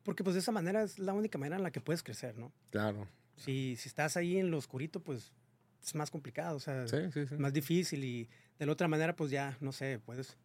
porque 0.02 0.24
pues 0.24 0.34
de 0.34 0.40
esa 0.40 0.52
manera 0.52 0.82
es 0.82 0.98
la 0.98 1.12
única 1.12 1.38
manera 1.38 1.56
en 1.56 1.62
la 1.62 1.70
que 1.70 1.80
puedes 1.80 2.02
crecer, 2.02 2.36
¿no? 2.36 2.52
Claro. 2.70 3.08
Si, 3.36 3.76
si 3.76 3.88
estás 3.88 4.16
ahí 4.16 4.36
en 4.38 4.50
lo 4.50 4.58
oscurito, 4.58 5.00
pues 5.00 5.32
es 5.82 5.94
más 5.94 6.10
complicado, 6.10 6.56
o 6.56 6.60
sea, 6.60 6.86
Sí, 6.88 7.10
sí, 7.12 7.26
sí. 7.26 7.36
más 7.36 7.52
difícil 7.52 8.04
y 8.04 8.28
de 8.58 8.66
la 8.66 8.72
otra 8.72 8.88
manera, 8.88 9.16
pues 9.16 9.30
ya, 9.30 9.56
no 9.60 9.72
sé, 9.72 9.98
puedes 9.98 10.36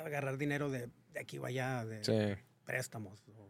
agarrar 0.00 0.38
dinero 0.38 0.70
de, 0.70 0.88
de 1.12 1.20
aquí 1.20 1.38
o 1.38 1.44
allá, 1.46 1.84
de 1.84 2.02
Sí. 2.04 2.40
préstamos. 2.64 3.22
o- 3.28 3.42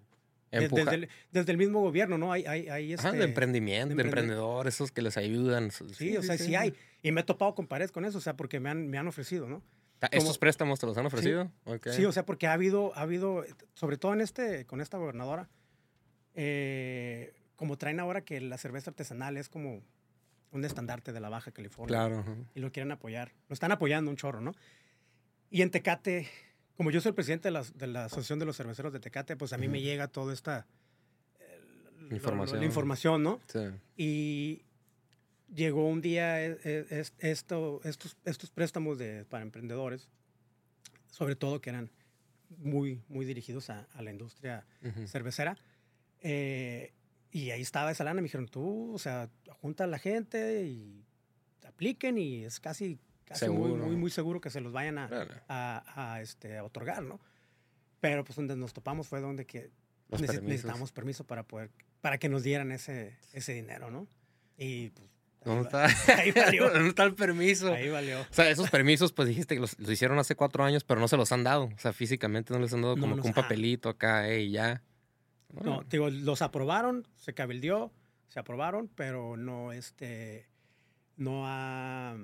de- 0.50 0.68
desde, 0.68 0.94
el, 0.94 1.08
desde 1.30 1.50
el 1.52 1.56
mismo 1.56 1.80
gobierno, 1.80 2.18
¿no? 2.18 2.30
Hay, 2.30 2.44
hay, 2.44 2.68
hay 2.68 2.92
este, 2.92 3.11
de 3.12 3.25
emprendimiento, 3.25 3.88
de 3.88 3.94
de 3.94 4.02
emprende- 4.02 4.20
emprendedores, 4.20 4.75
esos 4.75 4.92
que 4.92 5.00
les 5.00 5.16
ayudan. 5.16 5.70
Sí, 5.70 6.14
o 6.16 6.22
sea, 6.22 6.37
sí, 6.37 6.54
hay. 6.54 6.75
Y 7.02 7.11
me 7.11 7.22
he 7.22 7.25
topado 7.25 7.54
con 7.54 7.66
pared 7.66 7.88
con 7.88 8.04
eso, 8.04 8.18
o 8.18 8.20
sea, 8.20 8.37
porque 8.37 8.61
me 8.61 8.68
han, 8.68 8.87
me 8.88 8.99
han 8.99 9.08
ofrecido, 9.08 9.49
¿no? 9.49 9.62
Ta- 9.99 10.08
¿Estos 10.12 10.37
préstamos 10.37 10.78
te 10.78 10.84
los 10.87 10.99
han 10.99 11.06
ofrecido? 11.06 11.50
Sí, 11.92 12.04
o 12.04 12.12
sea, 12.12 12.26
porque 12.26 12.46
ha 12.49 12.52
habido, 12.52 12.92
ha 12.96 13.00
habido, 13.02 13.44
sobre 13.72 13.96
todo 13.96 14.12
en 14.12 14.20
este, 14.20 14.66
con 14.66 14.82
esta 14.82 14.99
gobernadora, 14.99 15.49
eh, 16.34 17.32
como 17.56 17.76
traen 17.78 18.00
ahora 18.00 18.22
que 18.22 18.40
la 18.40 18.58
cerveza 18.58 18.90
artesanal 18.90 19.37
es 19.37 19.49
como 19.49 19.82
un 20.50 20.64
estandarte 20.64 21.12
de 21.12 21.20
la 21.20 21.28
Baja 21.28 21.50
California. 21.52 21.96
Claro. 22.08 22.25
y 22.54 22.61
lo 22.61 22.70
quieren 22.72 22.92
apoyar. 22.92 23.32
Lo 23.49 23.54
están 23.54 23.72
apoyando 23.72 24.11
un 24.11 24.16
chorro, 24.16 24.40
¿no? 24.40 24.52
Y 25.52 25.61
en 25.62 25.71
Tecate, 25.71 26.28
como 26.76 26.90
yo 26.90 27.00
soy 27.02 27.11
el 27.11 27.14
presidente 27.14 27.49
de 27.49 27.52
la, 27.52 27.62
de 27.75 27.87
la 27.87 28.06
Asociación 28.06 28.38
de 28.38 28.47
los 28.47 28.56
Cerveceros 28.56 28.92
de 28.92 29.00
Tecate, 29.00 29.37
pues 29.37 29.52
a 29.52 29.59
mí 29.59 29.68
me 29.68 29.80
llega 29.82 30.09
toda 30.09 30.32
esta 30.32 30.66
lo- 32.00 32.16
Información. 32.16 32.59
la 32.61 32.64
información, 32.66 33.23
¿no? 33.23 33.38
Sí. 33.49 33.61
Y 33.97 34.62
llegó 35.54 35.87
un 35.87 36.00
día 36.00 36.42
es- 36.42 37.12
esto, 37.18 37.80
estos, 37.85 38.16
estos 38.25 38.50
préstamos 38.50 38.99
de, 38.99 39.25
para 39.26 39.42
emprendedores, 39.44 40.09
sobre 41.11 41.37
todo 41.37 41.61
que 41.61 41.68
eran 41.71 41.90
muy, 42.59 43.02
muy 43.09 43.25
dirigidos 43.26 43.68
a, 43.71 43.87
a 43.94 44.02
la 44.02 44.11
industria 44.11 44.64
cervecera. 45.06 45.56
eh, 46.23 46.92
y 47.35 47.50
ahí 47.50 47.62
estaba 47.62 47.90
esa 47.90 48.04
lana. 48.04 48.21
Me 48.21 48.25
dijeron, 48.26 48.47
tú, 48.47 48.92
o 48.92 48.99
sea, 48.99 49.30
junta 49.62 49.85
a 49.85 49.87
la 49.87 49.99
gente 49.99 50.66
y 50.66 51.02
apliquen 51.66 52.18
y 52.18 52.44
es 52.44 52.61
casi, 52.61 52.99
casi 53.32 53.48
muy, 53.50 53.72
muy, 53.72 53.96
muy 53.96 54.10
seguro 54.10 54.40
que 54.40 54.50
se 54.50 54.60
los 54.60 54.72
vayan 54.72 54.98
a, 54.98 55.08
a, 55.48 56.14
a, 56.14 56.20
este, 56.20 56.56
a 56.58 56.64
otorgar, 56.64 57.02
¿no? 57.02 57.20
Pero 58.00 58.24
pues 58.24 58.36
donde 58.36 58.56
nos 58.56 58.72
topamos 58.72 59.08
fue 59.08 59.20
donde 59.20 59.46
que 59.46 59.70
permisos. 60.10 60.42
necesitamos 60.42 60.92
permiso 60.92 61.24
para 61.24 61.42
poder, 61.44 61.70
para 62.00 62.18
que 62.18 62.28
nos 62.28 62.42
dieran 62.42 62.72
ese, 62.72 63.16
ese 63.32 63.54
dinero, 63.54 63.90
¿no? 63.90 64.06
Y 64.56 64.90
pues 64.90 65.08
ahí, 65.08 65.44
¿Dónde 65.44 65.62
está? 65.64 65.86
ahí 66.20 66.30
valió. 66.32 66.70
¿Dónde 66.70 66.88
está 66.88 67.04
el 67.04 67.14
permiso? 67.14 67.72
ahí 67.72 67.88
valió. 67.88 68.20
O 68.20 68.26
sea, 68.30 68.48
esos 68.50 68.70
permisos, 68.70 69.12
pues 69.12 69.28
dijiste 69.28 69.54
que 69.54 69.60
los, 69.60 69.78
los 69.78 69.90
hicieron 69.90 70.18
hace 70.18 70.34
cuatro 70.36 70.64
años, 70.64 70.84
pero 70.84 71.00
no 71.00 71.08
se 71.08 71.16
los 71.16 71.32
han 71.32 71.44
dado. 71.44 71.64
O 71.64 71.78
sea, 71.78 71.92
físicamente 71.92 72.52
no 72.52 72.60
les 72.60 72.72
han 72.72 72.82
dado 72.82 72.96
No 72.96 73.00
como 73.02 73.16
nos- 73.16 73.24
un 73.24 73.32
ah. 73.32 73.34
papelito 73.34 73.88
acá, 73.88 74.28
eh, 74.28 74.42
y 74.42 74.50
ya. 74.52 74.82
No, 75.62 75.80
te 75.84 75.96
digo, 75.98 76.08
los 76.10 76.40
aprobaron, 76.42 77.06
se 77.16 77.34
cabildió, 77.34 77.92
se 78.28 78.40
aprobaron, 78.40 78.88
pero 78.94 79.36
no, 79.36 79.72
este, 79.72 80.48
no 81.16 81.42
ha, 81.46 82.16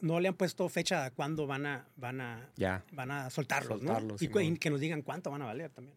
no 0.00 0.20
le 0.20 0.28
han 0.28 0.34
puesto 0.34 0.68
fecha 0.68 1.04
a 1.04 1.10
cuándo 1.10 1.46
van 1.46 1.66
a, 1.66 1.86
van 1.96 2.20
a, 2.20 2.50
Ya. 2.56 2.84
van 2.92 3.10
a 3.10 3.30
soltarlos, 3.30 3.78
Soltarlos, 3.78 4.20
¿no? 4.20 4.40
Y, 4.40 4.58
que 4.58 4.70
nos 4.70 4.80
digan 4.80 5.02
cuánto 5.02 5.30
van 5.30 5.42
a 5.42 5.46
valer 5.46 5.70
también. 5.70 5.96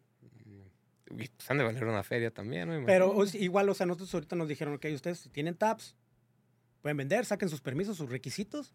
Y, 1.10 1.28
pues, 1.28 1.50
han 1.50 1.58
de 1.58 1.64
valer 1.64 1.84
una 1.84 2.02
feria 2.02 2.30
también, 2.30 2.68
¿no? 2.68 2.86
Pero 2.86 3.10
o 3.10 3.24
igual, 3.34 3.68
o 3.68 3.74
sea, 3.74 3.86
nosotros 3.86 4.12
ahorita 4.12 4.36
nos 4.36 4.48
dijeron, 4.48 4.74
ok, 4.74 4.86
ustedes 4.94 5.20
si 5.20 5.28
tienen 5.30 5.54
tabs, 5.54 5.96
pueden 6.82 6.96
vender, 6.96 7.24
saquen 7.24 7.48
sus 7.48 7.60
permisos, 7.60 7.96
sus 7.96 8.10
requisitos, 8.10 8.72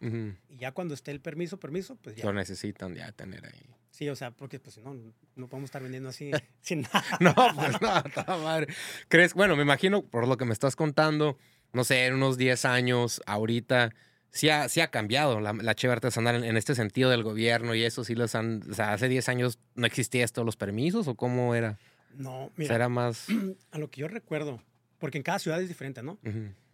y 0.49 0.57
ya 0.57 0.71
cuando 0.71 0.93
esté 0.93 1.11
el 1.11 1.21
permiso, 1.21 1.59
permiso, 1.59 1.95
pues 1.95 2.15
ya. 2.15 2.25
Lo 2.25 2.33
necesitan 2.33 2.95
ya 2.95 3.11
tener 3.11 3.45
ahí. 3.45 3.69
Sí, 3.91 4.09
o 4.09 4.15
sea, 4.15 4.31
porque 4.31 4.59
pues 4.59 4.73
si 4.73 4.81
no, 4.81 4.95
no 5.35 5.47
podemos 5.47 5.67
estar 5.67 5.83
vendiendo 5.83 6.09
así 6.09 6.31
sin 6.61 6.81
nada. 6.93 7.03
No, 7.19 7.33
pues 7.33 7.79
no, 7.79 8.03
toda 8.15 8.37
madre. 8.37 8.67
¿Crees? 9.07 9.35
Bueno, 9.35 9.55
me 9.55 9.61
imagino, 9.61 10.03
por 10.03 10.27
lo 10.27 10.35
que 10.37 10.45
me 10.45 10.53
estás 10.53 10.75
contando, 10.75 11.37
no 11.73 11.83
sé, 11.83 12.07
en 12.07 12.15
unos 12.15 12.37
10 12.37 12.65
años, 12.65 13.21
ahorita, 13.27 13.93
sí 14.33 14.49
ha, 14.49 14.67
sí 14.67 14.81
ha 14.81 14.89
cambiado 14.91 15.39
la, 15.39 15.53
la 15.53 15.73
cheve 15.75 15.93
artesanal 15.93 16.35
en, 16.35 16.43
en 16.43 16.57
este 16.57 16.75
sentido 16.75 17.09
del 17.09 17.23
gobierno 17.23 17.73
y 17.75 17.83
eso 17.83 18.03
sí 18.03 18.15
les 18.15 18.35
han. 18.35 18.69
O 18.69 18.73
sea, 18.73 18.91
hace 18.91 19.07
10 19.07 19.29
años 19.29 19.59
no 19.75 19.85
existía 19.85 20.25
esto, 20.25 20.43
los 20.43 20.57
permisos 20.57 21.07
o 21.07 21.15
cómo 21.15 21.55
era. 21.55 21.77
No, 22.17 22.43
O 22.43 22.47
sea, 22.47 22.53
mira, 22.57 22.75
era 22.75 22.89
más. 22.89 23.27
a 23.71 23.77
lo 23.77 23.89
que 23.89 24.01
yo 24.01 24.07
recuerdo, 24.09 24.61
porque 24.99 25.17
en 25.17 25.23
cada 25.23 25.39
ciudad 25.39 25.61
es 25.61 25.69
diferente, 25.69 26.03
¿no? 26.03 26.19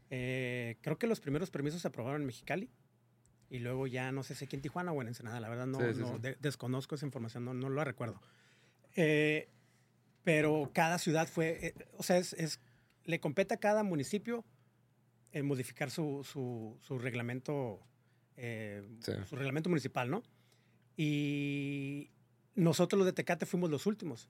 Eh, 0.10 0.78
creo 0.82 0.98
que 0.98 1.06
los 1.06 1.20
primeros 1.20 1.52
permisos 1.52 1.82
se 1.84 1.88
aprobaron 1.88 2.22
en 2.22 2.26
Mexicali 2.28 2.70
y 3.52 3.60
luego 3.60 3.86
ya 3.88 4.12
no 4.12 4.24
sé 4.24 4.34
si 4.36 4.46
aquí 4.46 4.56
en 4.56 4.62
Tijuana 4.64 4.92
o 4.92 5.02
en 5.02 5.08
Ensenada, 5.10 5.40
la 5.40 5.50
verdad 5.50 5.68
no, 5.68 5.80
Sí, 5.80 5.94
sí, 5.94 6.00
no- 6.02 6.16
sí. 6.16 6.22
de- 6.22 6.38
desconozco 6.40 6.96
esa 6.96 7.06
información, 7.06 7.46
no, 7.46 7.54
no 7.54 7.70
lo 7.70 7.84
recuerdo. 7.84 8.20
Eh, 8.96 9.50
pero 10.24 10.70
cada 10.74 10.98
ciudad 10.98 11.28
fue, 11.28 11.68
eh, 11.68 11.74
o 11.98 12.04
sea, 12.04 12.18
es, 12.18 12.34
es- 12.34 12.60
le 13.06 13.20
compete 13.20 13.54
a 13.54 13.58
cada 13.58 13.84
municipio 13.84 14.44
eh, 15.32 15.44
modificar 15.44 15.92
su, 15.92 16.24
su- 16.24 16.78
su 16.82 16.98
reglamento, 17.00 17.80
eh, 18.38 18.84
Sí. 19.02 19.12
su 19.26 19.36
reglamento 19.36 19.70
municipal, 19.70 20.10
¿no? 20.10 20.24
Y 20.98 22.12
nosotros 22.56 22.98
los 22.98 23.06
de 23.06 23.14
Tecate 23.14 23.46
fuimos 23.46 23.70
los 23.70 23.86
últimos. 23.86 24.30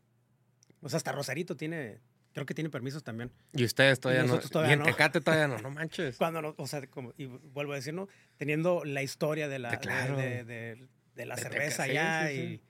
O 0.82 0.90
sea, 0.90 0.98
hasta 0.98 1.12
Rosarito 1.12 1.58
tiene, 1.58 2.00
creo 2.34 2.46
que 2.46 2.54
tiene 2.54 2.70
permisos 2.70 3.04
también. 3.04 3.32
Y 3.54 3.64
ustedes 3.66 4.00
todavía 4.00 4.22
no. 4.22 4.28
nosotros 4.30 4.52
todavía 4.52 4.72
y 4.72 4.74
en 4.74 4.80
no. 4.80 4.86
Tecate 4.86 5.20
todavía 5.22 5.48
no, 5.48 5.58
no 5.60 5.70
manches. 5.72 6.18
Cuando, 6.18 6.42
no- 6.42 6.56
o 6.58 6.68
sea, 6.68 6.86
como, 6.88 7.14
y 7.18 7.26
vuelvo 7.26 7.74
a 7.74 7.76
decir, 7.76 7.94
¿no? 7.94 8.08
Teniendo 8.38 8.84
la 8.86 9.02
historia 9.04 9.48
de 9.48 9.60
la, 9.60 9.72
De- 9.72 9.80
claro. 9.80 10.16
de, 10.16 10.44
de- 10.44 10.88
de 11.16 11.26
la 11.26 11.36
cerveza 11.36 11.84
allá 11.84 12.30
sí, 12.30 12.36
sí. 12.36 12.62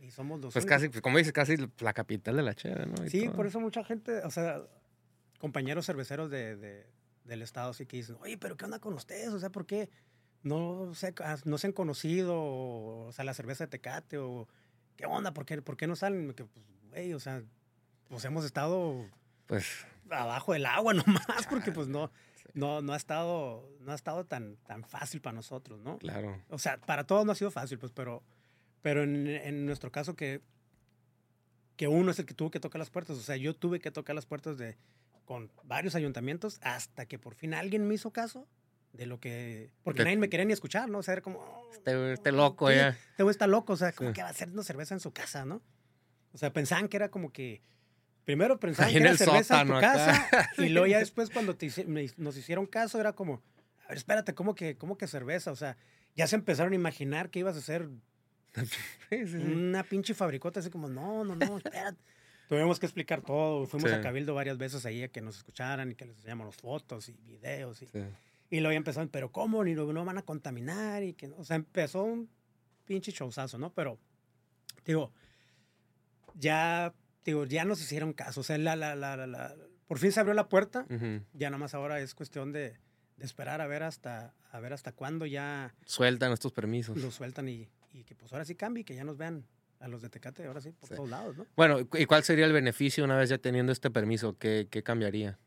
Y, 0.00 0.06
y 0.06 0.10
somos 0.12 0.40
los 0.40 0.52
Pues 0.52 0.64
únicos. 0.64 0.76
casi, 0.76 0.88
pues 0.90 1.00
como 1.02 1.18
dices, 1.18 1.32
casi 1.32 1.56
la 1.80 1.92
capital 1.92 2.36
de 2.36 2.42
la 2.42 2.54
cheve, 2.54 2.86
¿no? 2.86 3.04
Y 3.04 3.10
Sí, 3.10 3.24
todo. 3.24 3.34
por 3.34 3.46
eso 3.46 3.58
mucha 3.58 3.82
gente, 3.84 4.18
o 4.22 4.30
sea, 4.30 4.62
compañeros 5.40 5.86
cerveceros 5.86 6.30
de- 6.30 6.86
del 7.26 7.42
estado 7.42 7.72
sí 7.74 7.86
que 7.86 7.98
dicen, 7.98 8.16
oye, 8.20 8.38
pero 8.38 8.56
¿qué 8.56 8.64
onda 8.64 8.78
con 8.78 8.94
ustedes? 8.94 9.28
O 9.28 9.38
sea, 9.38 9.50
¿por 9.50 9.66
qué 9.66 9.88
no 10.42 10.94
se, 10.94 11.14
no 11.44 11.58
se 11.58 11.66
han 11.66 11.72
conocido? 11.72 12.34
O, 12.36 13.10
sea, 13.12 13.24
la 13.24 13.34
cerveza 13.34 13.64
de 13.64 13.70
Tecate 13.70 14.18
o 14.18 14.48
¿qué 14.96 15.06
onda? 15.06 15.32
¿Por 15.32 15.44
qué, 15.44 15.60
por 15.60 15.76
qué 15.76 15.86
no 15.86 15.96
salen? 15.96 16.32
Que, 16.34 16.44
pues, 16.44 16.66
güey, 16.88 17.12
o 17.12 17.20
sea, 17.20 17.42
pues 18.08 18.24
hemos 18.24 18.44
estado 18.44 19.04
Pues 19.46 19.66
abajo 20.10 20.52
del 20.52 20.66
agua 20.66 20.94
nomás, 20.94 21.46
porque 21.50 21.72
pues 21.72 21.88
no, 21.88 22.10
no, 22.54 22.80
no 22.80 22.92
ha 22.92 22.96
estado, 22.96 23.68
no 23.80 23.92
ha 23.92 23.96
estado 23.96 24.24
tan, 24.24 24.56
tan 24.66 24.84
fácil 24.84 25.20
para 25.20 25.34
nosotros, 25.34 25.80
¿no? 25.80 25.98
claro. 25.98 26.40
O 26.48 26.58
sea, 26.58 26.78
para 26.78 27.04
todos 27.04 27.26
no 27.26 27.32
ha 27.32 27.36
sido 27.36 27.50
fácil, 27.50 27.78
pues, 27.78 27.92
pero, 27.92 28.22
pero 28.82 29.02
en, 29.02 29.26
en 29.26 29.66
nuestro 29.66 29.90
caso 29.90 30.14
que, 30.14 30.40
que 31.76 31.88
uno 31.88 32.10
es 32.10 32.18
el 32.18 32.26
que 32.26 32.34
tuvo 32.34 32.50
que 32.50 32.60
tocar 32.60 32.78
las 32.78 32.90
puertas. 32.90 33.16
O 33.18 33.22
sea, 33.22 33.36
yo 33.36 33.54
tuve 33.54 33.80
que 33.80 33.90
tocar 33.90 34.14
las 34.14 34.26
puertas 34.26 34.56
de, 34.58 34.76
con 35.26 35.50
varios 35.64 35.94
ayuntamientos 35.94 36.58
hasta 36.62 37.04
que 37.04 37.18
por 37.18 37.34
fin 37.34 37.52
alguien 37.52 37.86
me 37.86 37.94
hizo 37.94 38.10
caso 38.12 38.48
de 38.94 39.04
lo 39.04 39.20
que... 39.20 39.70
Porque 39.82 39.98
Que- 39.98 40.04
nadie 40.04 40.16
me 40.16 40.30
quería 40.30 40.46
ni 40.46 40.54
escuchar, 40.54 40.88
¿no? 40.88 40.98
O 40.98 41.02
sea, 41.02 41.12
era 41.12 41.20
como... 41.22 41.40
"Oh, 41.40 41.70
Este, 41.72 42.14
este 42.14 42.32
loco 42.32 42.70
ya. 42.70 42.88
Este 43.10 43.22
güey 43.22 43.32
está 43.32 43.46
loco, 43.46 43.74
o 43.74 43.76
sea, 43.76 43.92
como 43.92 44.10
Sí. 44.10 44.14
que 44.14 44.22
va 44.22 44.28
a 44.28 44.30
hacer 44.30 44.48
una 44.48 44.62
cerveza 44.62 44.94
en 44.94 45.00
su 45.00 45.12
casa, 45.12 45.44
¿no? 45.44 45.60
O 46.32 46.38
sea, 46.38 46.50
pensaban 46.52 46.88
que 46.88 46.96
era 46.96 47.10
como 47.10 47.30
que... 47.32 47.60
Primero 48.24 48.58
pensaban 48.58 48.88
Ahí 48.88 48.94
que 48.94 48.98
en 48.98 49.02
era 49.04 49.12
el 49.12 49.18
cerveza 49.18 49.60
en 49.60 49.66
tu 49.68 49.74
sótano 49.74 49.80
casa 49.80 50.26
acá. 50.26 50.50
y 50.58 50.68
luego 50.70 50.86
ya 50.86 50.98
después 50.98 51.28
cuando 51.30 51.56
te 51.56 51.66
hice- 51.66 51.84
me- 51.84 52.10
nos 52.16 52.36
hicieron 52.36 52.66
caso 52.66 52.98
era 52.98 53.12
como, 53.12 53.42
a 53.84 53.88
ver, 53.88 53.98
espérate, 53.98 54.34
¿cómo 54.34 54.54
que, 54.54 54.76
cómo 54.78 54.96
que 54.96 55.06
cerveza? 55.06 55.52
O 55.52 55.56
sea, 55.56 55.76
ya 56.16 56.26
se 56.26 56.36
empezaron 56.36 56.72
a 56.72 56.76
imaginar 56.76 57.30
que 57.30 57.40
ibas 57.40 57.54
a 57.56 57.58
hacer 57.58 57.88
una 59.34 59.82
pinche 59.84 60.14
fabricota 60.14 60.60
así 60.60 60.70
como, 60.70 60.88
no, 60.88 61.24
no, 61.24 61.36
no, 61.36 61.58
espérate. 61.58 61.98
Tuvimos 62.48 62.78
que 62.78 62.86
explicar 62.86 63.22
todo. 63.22 63.66
Fuimos 63.66 63.90
Sí. 63.90 63.96
a 63.96 64.00
Cabildo 64.00 64.34
varias 64.34 64.56
veces 64.58 64.86
ahí 64.86 65.02
a 65.02 65.08
que 65.08 65.20
nos 65.20 65.36
escucharan 65.38 65.90
y 65.90 65.94
que 65.94 66.04
les 66.06 66.16
enseñamos 66.16 66.54
fotos 66.56 67.08
y 67.08 67.12
videos. 67.12 67.82
Y, 67.82 67.86
Sí. 67.86 67.98
y 68.50 68.60
luego 68.60 68.72
ya 68.72 68.76
empezaron, 68.78 69.08
pero 69.08 69.32
¿cómo? 69.32 69.64
Ni 69.64 69.74
no, 69.74 70.04
van 70.04 70.18
a 70.18 70.22
contaminar. 70.22 71.02
y 71.02 71.12
que, 71.14 71.26
O 71.36 71.44
sea, 71.44 71.56
empezó 71.56 72.04
un 72.04 72.30
pinche 72.84 73.10
showzazo, 73.12 73.58
¿no? 73.58 73.72
Pero, 73.72 73.98
digo, 74.84 75.12
ya, 76.34 76.94
digo, 77.24 77.44
ya 77.46 77.64
nos 77.64 77.80
hicieron 77.80 78.12
caso. 78.12 78.40
O 78.40 78.44
sea, 78.44 78.58
la, 78.58 78.76
la, 78.76 78.94
la, 78.94 79.16
la- 79.26 79.54
por 79.86 79.98
fin 79.98 80.12
se 80.12 80.20
abrió 80.20 80.34
la 80.34 80.48
puerta. 80.48 80.86
Ujú. 80.90 81.22
Ya 81.32 81.50
nada 81.50 81.58
más 81.58 81.74
ahora 81.74 82.00
es 82.00 82.14
cuestión 82.14 82.52
de, 82.52 82.78
de 83.16 83.24
esperar 83.24 83.60
a 83.60 83.66
ver 83.66 83.82
hasta, 83.82 84.34
a 84.50 84.60
ver 84.60 84.72
hasta 84.72 84.92
cuándo 84.92 85.26
ya 85.26 85.74
Sueltan 85.84 86.32
estos 86.32 86.52
permisos. 86.52 86.96
lo 86.98 87.10
sueltan 87.10 87.48
y, 87.48 87.68
y 87.92 88.04
que 88.04 88.14
pues 88.14 88.32
ahora 88.32 88.44
sí 88.44 88.54
cambie, 88.54 88.84
que 88.84 88.94
ya 88.94 89.04
nos 89.04 89.16
vean 89.16 89.46
a 89.86 89.88
los 89.88 90.02
de 90.02 90.10
Tecate, 90.10 90.44
ahora 90.46 90.60
sí, 90.60 90.72
por 90.72 90.88
Sí. 90.88 90.94
todos 90.96 91.08
lados, 91.08 91.36
¿no? 91.36 91.46
Bueno, 91.56 91.80
¿y 91.94 92.04
cuál 92.06 92.22
sería 92.24 92.44
el 92.44 92.52
beneficio 92.52 93.04
una 93.04 93.16
vez 93.16 93.30
ya 93.30 93.38
teniendo 93.38 93.72
este 93.72 93.90
permiso? 93.90 94.36
¿Qué, 94.38 94.68
qué 94.70 94.82
cambiaría? 94.82 95.38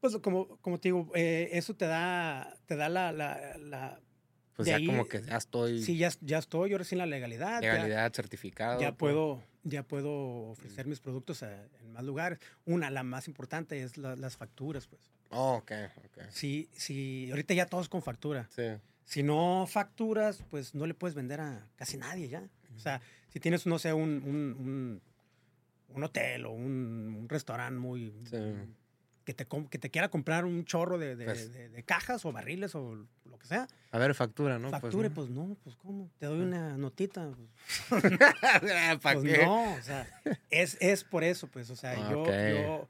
Pues 0.00 0.16
como, 0.18 0.58
como 0.58 0.78
te 0.78 0.88
digo, 0.88 1.10
eh, 1.14 1.48
eso 1.52 1.74
te 1.74 1.86
da, 1.86 2.56
te 2.66 2.76
da 2.76 2.88
la, 2.88 3.10
la, 3.12 3.56
la 3.58 4.00
Pues 4.54 4.66
de 4.66 4.70
ya 4.72 4.76
ahí, 4.76 4.86
como 4.86 5.08
que 5.08 5.22
ya 5.22 5.36
estoy. 5.36 5.82
sí, 5.82 5.96
ya, 5.96 6.10
ya 6.20 6.38
estoy, 6.38 6.72
sí 6.84 6.94
en 6.94 6.98
la 6.98 7.06
legalidad. 7.06 7.60
ya- 7.62 7.72
legalidad, 7.74 8.12
certificado. 8.12 8.80
ya 8.80 8.92
puedo, 8.92 9.42
ya 9.64 9.82
puedo 9.82 10.10
ofrecer 10.50 10.86
mis 10.86 11.00
productos 11.00 11.42
a- 11.42 11.64
en 11.80 11.92
más 11.92 12.04
lugares. 12.04 12.38
Una, 12.64 12.90
la 12.90 13.02
más 13.02 13.26
importante 13.26 13.82
es 13.82 13.96
la- 13.96 14.14
las 14.14 14.36
facturas, 14.36 14.86
pues. 14.86 15.02
Oh, 15.30 15.56
ok, 15.56 15.72
ok. 16.06 16.24
Si, 16.30 16.68
si 16.74 17.28
ahorita 17.30 17.54
ya 17.54 17.66
todos 17.66 17.88
con 17.88 18.00
factura. 18.02 18.48
Sí. 18.54 18.64
Si 19.04 19.22
no 19.22 19.66
facturas, 19.66 20.44
pues 20.50 20.74
no 20.74 20.86
le 20.86 20.94
puedes 20.94 21.14
vender 21.14 21.40
a 21.40 21.66
casi 21.76 21.96
nadie 21.96 22.28
ya. 22.28 22.48
O 22.76 22.78
sea, 22.78 23.00
si 23.28 23.40
tienes, 23.40 23.66
no 23.66 23.78
sé, 23.78 23.92
un, 23.92 24.22
un, 24.24 24.56
un- 24.58 25.02
un 25.94 26.04
hotel 26.04 26.46
o 26.46 26.50
un, 26.52 27.26
restaurante 27.28 27.78
muy... 27.78 28.12
Sí. 28.30 28.36
Que 29.24 29.34
te, 29.34 29.46
que 29.70 29.78
te 29.78 29.90
quiera 29.90 30.08
comprar 30.08 30.46
un 30.46 30.64
chorro 30.64 30.96
de, 30.96 31.14
de- 31.14 31.24
Pues- 31.26 31.52
de- 31.52 31.68
de 31.68 31.82
cajas 31.82 32.24
o 32.24 32.32
barriles 32.32 32.74
o 32.74 32.94
lo 33.26 33.38
que 33.38 33.46
sea. 33.46 33.68
A 33.90 33.98
ver, 33.98 34.14
factura, 34.14 34.58
¿no? 34.58 34.70
Facture, 34.70 35.08
no. 35.10 35.14
pues 35.14 35.28
no, 35.28 35.56
pues 35.62 35.76
¿cómo? 35.76 36.10
Te 36.18 36.24
doy 36.26 36.40
una 36.40 36.78
notita. 36.78 37.30
pues, 37.90 38.02
¿Para 39.02 39.20
Pues 39.20 39.22
qué? 39.36 39.44
no, 39.44 39.74
o 39.74 39.82
sea, 39.82 40.06
es, 40.48 40.78
es 40.80 41.04
por 41.04 41.24
eso, 41.24 41.46
pues, 41.48 41.68
o 41.68 41.76
sea, 41.76 42.10
yo, 42.10 42.22
Ok. 42.22 42.28
yo, 42.28 42.88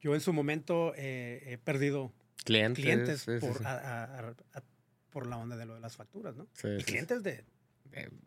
yo 0.00 0.14
en 0.16 0.20
su 0.20 0.32
momento 0.32 0.92
eh, 0.96 1.42
he 1.46 1.58
perdido 1.58 2.12
Clientes. 2.44 2.82
clientes 2.84 3.20
sí, 3.20 3.32
por, 3.40 3.58
sí. 3.58 3.64
a- 3.64 4.04
a- 4.04 4.28
a- 4.54 4.62
por 5.10 5.26
la 5.28 5.36
onda 5.36 5.56
de 5.56 5.66
lo 5.66 5.74
de 5.74 5.80
las 5.80 5.94
facturas, 5.96 6.34
¿no? 6.36 6.48
Sí, 6.52 6.66
y 6.80 6.82
clientes 6.82 7.22
de, 7.22 7.44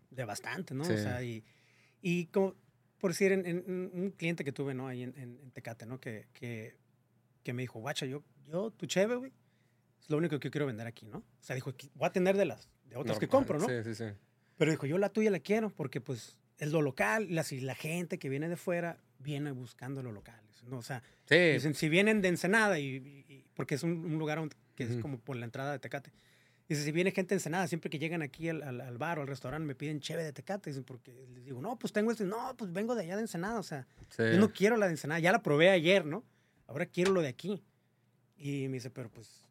de 0.10 0.26
bastante, 0.26 0.74
¿no? 0.74 0.84
Sí. 0.86 0.94
O 0.94 0.98
sea, 0.98 1.24
y, 1.24 1.44
y 2.02 2.26
como, 2.28 2.56
por 3.00 3.12
decir, 3.12 3.32
en, 3.32 3.64
un 3.68 4.12
cliente 4.12 4.44
que 4.44 4.52
tuve, 4.52 4.74
¿no? 4.74 4.88
Ahí 4.88 5.04
en, 5.04 5.14
en- 5.18 5.52
Tecate, 5.52 5.86
¿no? 5.86 6.00
Que, 6.00 6.28
que, 6.34 6.78
que 7.44 7.54
me 7.54 7.64
dijo, 7.64 7.80
guacha, 7.80 8.06
yo, 8.06 8.24
yo 8.48 8.72
tu 8.72 8.86
cheve, 8.86 9.16
güey, 9.16 9.32
es 10.02 10.10
lo 10.10 10.18
único 10.18 10.40
que 10.40 10.48
yo 10.48 10.52
quiero 10.52 10.68
vender 10.68 10.88
aquí, 10.88 11.06
¿no? 11.06 11.18
O 11.20 11.24
sea, 11.42 11.56
dijo, 11.56 11.74
voy 11.96 12.08
a 12.08 12.12
tener 12.12 12.38
de 12.38 12.46
las 12.46 12.70
de 12.86 12.96
otras 12.96 13.20
que 13.20 13.28
compro, 13.28 13.60
¿no? 13.60 13.68
Sí, 13.68 13.84
sí, 13.84 13.96
sí. 13.96 14.06
Pero 14.58 14.72
dijo, 14.72 14.86
yo 14.86 14.98
la 14.98 15.10
tuya 15.10 15.32
la 15.32 15.40
quiero 15.40 15.70
porque 15.70 16.02
pues 16.02 16.38
es 16.58 16.72
lo 16.72 16.82
local, 16.82 17.28
la, 17.30 17.44
si 17.44 17.62
la 17.62 17.76
gente 17.76 18.20
que 18.20 18.30
viene 18.30 18.50
de 18.50 18.58
fuera 18.58 18.98
viene 19.20 19.52
buscando 19.52 20.04
lo 20.04 20.12
local. 20.12 20.42
¿no? 20.68 20.78
O 20.78 20.82
sea, 20.82 21.02
Sí, 21.26 21.36
dicen, 21.36 21.74
si 21.76 21.90
vienen 21.90 22.22
de 22.22 22.28
Ensenada, 22.30 22.80
y, 22.80 23.46
porque 23.56 23.76
es 23.76 23.84
un, 23.84 24.06
un 24.06 24.18
lugar 24.20 24.42
que 24.76 24.84
es 24.84 24.98
como 24.98 25.20
por 25.20 25.36
la 25.36 25.46
entrada 25.46 25.72
de 25.72 25.80
Tecate. 25.80 26.12
Dice, 26.70 26.84
si 26.84 26.92
viene 26.92 27.12
gente 27.12 27.34
Ensenada, 27.34 27.68
siempre 27.68 27.90
que 27.90 27.98
llegan 28.00 28.22
aquí 28.22 28.48
al, 28.48 28.62
al- 28.64 28.80
al 28.82 28.98
bar 29.00 29.18
o 29.20 29.24
al 29.24 29.28
restaurante 29.28 29.66
me 29.68 29.74
piden 29.76 30.00
cheve 30.00 30.24
de 30.24 30.32
Tecate. 30.32 30.70
Dicen, 30.70 30.84
porque 30.84 31.12
les 31.34 31.44
digo, 31.44 31.60
no, 31.62 31.78
pues 31.80 31.92
tengo 31.92 32.12
este, 32.12 32.24
no, 32.26 32.56
pues 32.58 32.72
vengo 32.72 32.94
de 32.96 33.02
allá 33.04 33.16
de 33.16 33.24
Ensenada. 33.24 33.60
O 33.60 33.64
sea, 33.64 33.88
sí. 34.10 34.22
yo 34.32 34.38
no 34.40 34.54
quiero 34.54 34.78
la 34.78 34.86
de 34.86 34.92
Ensenada, 34.94 35.20
ya 35.20 35.32
la 35.32 35.42
probé 35.42 35.70
ayer, 35.72 36.06
¿no? 36.06 36.24
Ahora 36.68 36.86
quiero 36.86 37.12
lo 37.12 37.22
de 37.22 37.28
aquí. 37.28 37.64
Y 38.38 38.68
me 38.68 38.76
dice, 38.76 38.90
pero 38.92 39.10
pues, 39.10 39.46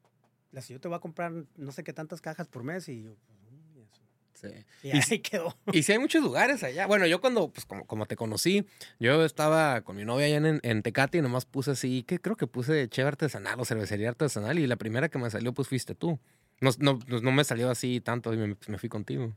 la 0.53 0.63
si 0.63 0.73
yo 0.73 0.81
te 0.81 0.87
voy 0.89 0.97
a 0.97 1.01
comprar 1.01 1.33
no 1.57 1.73
sé 1.73 1.83
qué 1.85 1.93
tantas 1.93 2.21
cajas 2.21 2.47
por 2.47 2.63
mes 2.63 2.89
y 2.89 3.03
yo, 3.03 3.17
pues, 3.27 3.39
y. 3.75 3.89
Sí. 4.35 4.65
Y 4.85 4.89
Y 4.89 4.91
ahí 4.93 5.19
quedó. 5.23 5.59
Y 5.73 5.83
sí 5.83 5.91
hay 5.91 5.99
muchos 5.99 6.23
lugares 6.23 6.63
allá. 6.63 6.87
Bueno, 6.87 7.05
yo 7.09 7.21
cuando, 7.21 7.49
pues 7.51 7.67
como, 7.67 7.85
como 7.85 8.07
te 8.07 8.15
conocí, 8.15 8.65
yo 9.01 9.25
estaba 9.25 9.81
con 9.81 9.97
mi 9.97 10.05
novia 10.05 10.27
allá 10.27 10.37
en, 10.37 10.61
en 10.63 10.83
Tecate 10.85 11.19
y 11.19 11.23
nomás 11.23 11.45
puse 11.47 11.73
así, 11.73 12.05
que 12.05 12.21
creo 12.21 12.37
que 12.37 12.47
puse 12.47 12.89
cheve 12.89 13.09
artesanal 13.09 13.59
o 13.59 13.65
cervecería 13.65 14.09
artesanal 14.09 14.59
y 14.61 14.69
la 14.69 14.77
primera 14.77 15.09
que 15.09 15.19
me 15.19 15.29
salió 15.29 15.53
pues 15.53 15.67
fuiste 15.67 15.97
tú. 15.97 16.21
No, 16.61 16.71
no, 16.79 16.99
no 17.07 17.21
no 17.21 17.33
me 17.33 17.45
salió 17.45 17.71
así 17.71 18.01
tanto 18.01 18.33
y 18.35 18.37
me, 18.37 18.57
me 18.67 18.79
fui 18.79 18.89
contigo. 18.89 19.35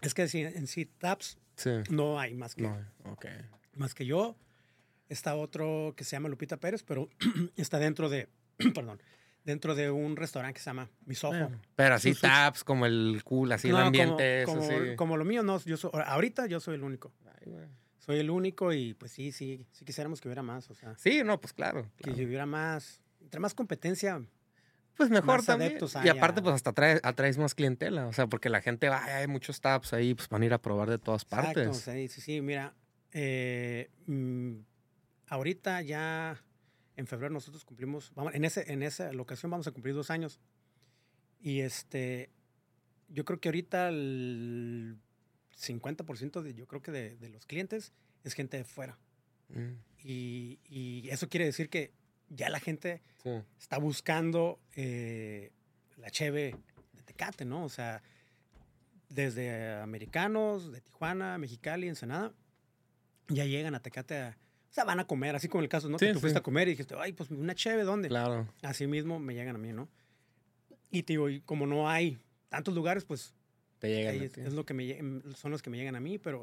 Es 0.00 0.14
que 0.14 0.28
si 0.28 0.40
en 0.42 0.66
sí 0.66 0.86
taps 0.86 1.38
Sí. 1.56 1.70
no 1.90 2.20
hay 2.20 2.34
más 2.34 2.54
que, 2.54 2.62
No, 2.62 2.78
ok. 3.04 3.26
más 3.74 3.94
que 3.94 4.06
yo. 4.06 4.36
Está 5.08 5.34
otro 5.34 5.94
que 5.96 6.04
se 6.04 6.12
llama 6.16 6.28
Lupita 6.28 6.56
Pérez, 6.58 6.82
pero 6.84 7.08
está 7.56 7.78
dentro 7.78 8.08
de, 8.08 8.28
perdón, 8.74 9.02
dentro 9.44 9.74
de 9.74 9.90
un 9.90 10.16
restaurante 10.16 10.54
que 10.54 10.60
se 10.60 10.70
llama 10.70 10.88
Misojo. 11.06 11.32
Bueno, 11.32 11.60
pero 11.74 11.94
así 11.96 12.12
Sus- 12.12 12.20
taps, 12.20 12.62
como 12.64 12.86
el 12.86 13.22
cool, 13.24 13.50
así 13.52 13.68
No, 13.70 13.78
el 13.80 13.84
ambiente, 13.86 14.42
como, 14.44 14.62
eso 14.62 14.84
sí. 14.84 14.96
como 14.96 15.16
lo 15.16 15.24
mío, 15.24 15.42
no. 15.42 15.58
Yo 15.64 15.76
soy- 15.76 15.90
ahorita 15.94 16.46
yo 16.46 16.60
soy 16.60 16.76
el 16.76 16.82
único. 16.84 17.12
Ay. 17.44 17.52
Soy 17.98 18.18
el 18.20 18.30
único 18.30 18.72
y 18.72 18.94
pues 18.94 19.12
sí, 19.12 19.32
sí, 19.32 19.66
sí 19.72 19.84
quisiéramos 19.84 20.20
que 20.20 20.28
hubiera 20.28 20.42
más. 20.42 20.70
O 20.70 20.74
sea, 20.74 20.94
Sí, 20.96 21.22
no, 21.24 21.40
pues 21.40 21.52
claro. 21.52 21.90
que 21.96 22.04
claro. 22.04 22.22
hubiera 22.24 22.46
más, 22.46 23.02
entre 23.20 23.40
más 23.40 23.52
competencia. 23.54 24.22
Pues 24.98 25.08
mejor 25.10 25.26
más 25.38 25.46
también. 25.46 25.78
Y 26.04 26.08
aparte, 26.08 26.42
pues 26.42 26.54
hasta 26.56 26.70
atraes, 26.70 27.00
atraes 27.02 27.38
más 27.38 27.54
clientela. 27.54 28.06
O 28.08 28.12
sea, 28.12 28.26
porque 28.26 28.50
la 28.50 28.60
gente 28.60 28.88
va, 28.90 29.02
"Ay, 29.04 29.12
hay 29.22 29.26
muchos 29.28 29.60
taps 29.62 29.92
ahí, 29.94 30.12
pues 30.14 30.28
van 30.28 30.42
a 30.42 30.46
ir 30.46 30.52
a 30.52 30.60
probar 30.60 30.90
de 30.90 30.98
todas 30.98 31.22
Exacto, 31.22 31.44
partes. 31.54 31.76
sí, 31.78 32.08
sí, 32.08 32.20
sí, 32.20 32.40
mira, 32.42 32.74
eh, 33.12 33.90
mm, 34.06 34.56
ahorita 35.28 35.80
ya 35.82 36.44
en 36.96 37.06
febrero 37.06 37.32
nosotros 37.32 37.64
cumplimos, 37.64 38.12
vamos, 38.14 38.34
en, 38.34 38.44
ese, 38.44 38.70
en 38.72 38.82
esa 38.82 39.12
locación 39.12 39.50
vamos 39.50 39.66
a 39.68 39.70
cumplir 39.70 39.94
dos 39.94 40.10
años. 40.10 40.40
Y 41.40 41.60
este, 41.60 42.30
yo 43.08 43.24
creo 43.24 43.40
que 43.40 43.48
ahorita 43.48 43.88
el 43.88 44.98
50% 45.56 46.42
de, 46.42 46.54
yo 46.54 46.66
creo 46.66 46.82
que 46.82 46.90
de, 46.90 47.16
de 47.16 47.28
los 47.28 47.46
clientes 47.46 47.92
es 48.24 48.34
gente 48.34 48.56
de 48.56 48.64
fuera. 48.64 48.98
Mm, 49.48 49.74
Y, 50.02 50.58
y 50.64 51.08
eso 51.10 51.28
quiere 51.28 51.44
decir 51.46 51.70
que 51.70 51.92
ya 52.30 52.50
la 52.50 52.60
gente 52.60 53.02
sí. 53.22 53.30
está 53.58 53.78
buscando 53.78 54.60
eh, 54.74 55.52
la 55.96 56.10
cheve 56.10 56.54
de 56.92 57.02
Tecate, 57.02 57.44
¿no? 57.44 57.64
O 57.64 57.68
sea, 57.68 58.02
desde 59.08 59.74
americanos, 59.74 60.72
de 60.72 60.80
Tijuana, 60.80 61.38
Mexicali, 61.38 61.88
Ensenada, 61.88 62.32
ya 63.28 63.44
llegan 63.44 63.74
a 63.74 63.80
Tecate 63.80 64.18
a... 64.18 64.38
O 64.70 64.72
sea, 64.72 64.84
van 64.84 65.00
a 65.00 65.06
comer, 65.06 65.34
así 65.34 65.48
como 65.48 65.62
el 65.62 65.68
caso, 65.68 65.88
¿no? 65.88 65.98
Sí, 65.98 66.06
que 66.06 66.12
tú 66.12 66.18
sí. 66.18 66.22
fuiste 66.22 66.38
a 66.38 66.42
comer 66.42 66.68
y 66.68 66.72
dijiste, 66.72 66.94
ay, 66.98 67.12
pues 67.12 67.30
una 67.30 67.54
cheve, 67.54 67.84
¿dónde? 67.84 68.08
Claro. 68.08 68.46
Así 68.62 68.86
mismo 68.86 69.18
me 69.18 69.34
llegan 69.34 69.56
a 69.56 69.58
mí, 69.58 69.72
¿no? 69.72 69.88
Y 70.90 71.02
te 71.04 71.14
digo, 71.14 71.30
y 71.30 71.40
como 71.40 71.66
no 71.66 71.88
hay 71.88 72.18
tantos 72.48 72.74
lugares, 72.74 73.04
pues 73.04 73.34
Te 73.78 73.88
llegan. 73.88 74.14
ahí 74.14 74.30
es, 74.36 74.52
lo 74.52 74.66
que 74.66 74.74
me, 74.74 75.22
son 75.34 75.50
los 75.50 75.62
que 75.62 75.70
me 75.70 75.78
llegan 75.78 75.96
a 75.96 76.00
mí, 76.00 76.18
pero... 76.18 76.42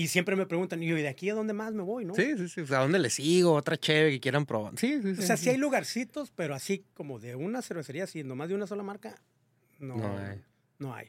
Y 0.00 0.06
siempre 0.06 0.36
me 0.36 0.46
preguntan, 0.46 0.80
y 0.80 0.86
yo, 0.86 0.96
¿y 0.96 1.02
de 1.02 1.08
aquí 1.08 1.28
a 1.28 1.34
dónde 1.34 1.52
más 1.54 1.74
me 1.74 1.82
voy, 1.82 2.04
no? 2.04 2.14
sí, 2.14 2.36
sí, 2.36 2.48
sí. 2.48 2.60
O 2.60 2.66
sea, 2.68 2.78
¿a 2.78 2.82
dónde 2.82 3.00
le 3.00 3.10
sigo? 3.10 3.52
Otra 3.54 3.76
chévere 3.76 4.12
que 4.12 4.20
quieran 4.20 4.46
probar. 4.46 4.74
Sí, 4.78 5.00
sí, 5.02 5.16
sí. 5.16 5.22
O 5.22 5.26
sea, 5.26 5.36
sí 5.36 5.50
hay 5.50 5.56
lugarcitos, 5.56 6.30
pero 6.30 6.54
así 6.54 6.84
como 6.94 7.18
de 7.18 7.34
una 7.34 7.62
cervecería, 7.62 8.04
así, 8.04 8.22
nomás 8.22 8.48
de 8.48 8.54
una 8.54 8.68
sola 8.68 8.84
marca, 8.84 9.16
no, 9.80 9.96
No 9.96 10.16
hay. 10.18 10.40
no 10.78 10.94
hay. 10.94 11.08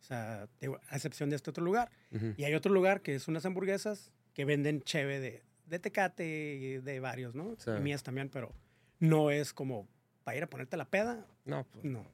O 0.00 0.04
sea, 0.06 0.48
a 0.88 0.96
excepción 0.96 1.28
de 1.28 1.36
este 1.36 1.50
otro 1.50 1.62
lugar. 1.62 1.90
Ujú. 2.12 2.32
Y 2.38 2.44
hay 2.44 2.54
otro 2.54 2.72
lugar 2.72 3.02
que 3.02 3.14
es 3.14 3.28
unas 3.28 3.44
hamburguesas 3.44 4.10
que 4.32 4.46
venden 4.46 4.80
cheve 4.82 5.20
de, 5.20 5.42
de 5.66 5.78
tecate 5.78 6.54
y 6.54 6.78
de 6.78 7.00
varios, 7.00 7.34
¿no? 7.34 7.56
Sí. 7.58 7.70
Y 7.76 7.80
mías 7.80 8.02
también, 8.02 8.30
pero 8.30 8.52
no 9.00 9.30
es 9.30 9.52
como 9.52 9.86
para 10.24 10.38
ir 10.38 10.44
a 10.44 10.46
ponerte 10.48 10.78
la 10.78 10.86
peda, 10.86 11.26
No, 11.44 11.66
pues. 11.70 11.84
no. 11.84 12.06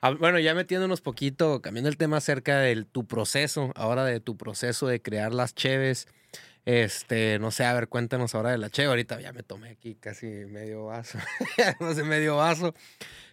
Bueno, 0.00 0.38
ya 0.38 0.54
metiéndonos 0.54 1.00
poquito, 1.00 1.60
cambiando 1.60 1.88
el 1.88 1.96
tema 1.96 2.18
acerca 2.18 2.58
de 2.58 2.84
tu 2.84 3.06
proceso, 3.06 3.72
ahora 3.74 4.04
de 4.04 4.20
tu 4.20 4.36
proceso 4.36 4.86
de 4.86 5.02
crear 5.02 5.34
las 5.34 5.54
cheves. 5.54 6.06
Este, 6.64 7.38
no 7.38 7.50
sé, 7.50 7.64
a 7.64 7.72
ver, 7.72 7.88
cuéntanos 7.88 8.34
ahora 8.34 8.50
de 8.50 8.58
la 8.58 8.70
cheve. 8.70 8.88
Ahorita 8.88 9.20
ya 9.20 9.32
me 9.32 9.42
tomé 9.42 9.70
aquí 9.70 9.96
casi 9.96 10.26
medio 10.26 10.86
vaso, 10.86 11.18
no 11.80 11.94
sé, 11.94 12.04
medio 12.04 12.36
vaso. 12.36 12.74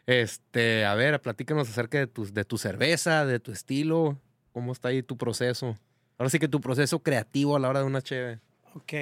Este, 0.07 0.85
a 0.85 0.95
ver, 0.95 1.21
platícanos 1.21 1.69
acerca 1.69 1.99
de 1.99 2.07
tu, 2.07 2.25
de 2.31 2.45
tu 2.45 2.57
cerveza, 2.57 3.25
de 3.25 3.39
tu 3.39 3.51
estilo, 3.51 4.17
cómo 4.51 4.71
está 4.71 4.87
ahí 4.87 5.03
tu 5.03 5.17
proceso. 5.17 5.77
Ahora 6.17 6.29
sí 6.29 6.39
que 6.39 6.47
tu 6.47 6.61
proceso 6.61 6.99
creativo 6.99 7.55
a 7.55 7.59
la 7.59 7.69
hora 7.69 7.79
de 7.79 7.85
una 7.85 8.01
cheve. 8.01 8.39
Ok, 8.73 8.93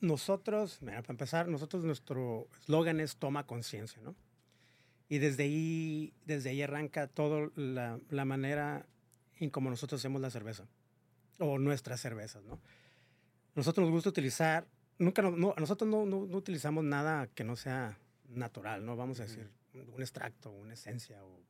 nosotros, 0.00 0.78
mira, 0.82 1.00
para 1.02 1.14
empezar, 1.14 1.48
nosotros 1.48 1.84
nuestro 1.84 2.46
eslogan 2.60 3.00
es 3.00 3.16
toma 3.16 3.46
conciencia, 3.46 4.00
¿no? 4.02 4.14
Y 5.12 5.18
desde 5.18 5.42
ahí, 5.42 6.14
desde 6.24 6.48
ahí 6.48 6.62
arranca 6.62 7.06
toda 7.06 7.50
la, 7.54 8.00
la 8.08 8.24
manera 8.24 8.86
en 9.40 9.50
cómo 9.50 9.68
nosotros 9.68 10.00
hacemos 10.00 10.22
la 10.22 10.30
cerveza, 10.30 10.64
o 11.38 11.58
nuestras 11.58 12.00
cervezas, 12.00 12.42
¿no? 12.44 12.58
Nosotros 13.54 13.84
nos 13.84 13.92
gusta 13.92 14.08
utilizar, 14.08 14.66
nunca, 14.98 15.20
no, 15.20 15.32
no- 15.32 15.54
nosotros 15.58 15.90
no, 15.90 16.06
no- 16.06 16.16
utilizamos 16.34 16.82
nada 16.84 17.26
que 17.26 17.44
no 17.44 17.56
sea 17.56 17.98
natural, 18.30 18.86
¿no? 18.86 18.96
Vamos 18.96 19.20
a 19.20 19.24
decir, 19.24 19.50
un 19.94 20.00
extracto, 20.00 20.50
una 20.50 20.72
esencia 20.72 21.22
o 21.22 21.42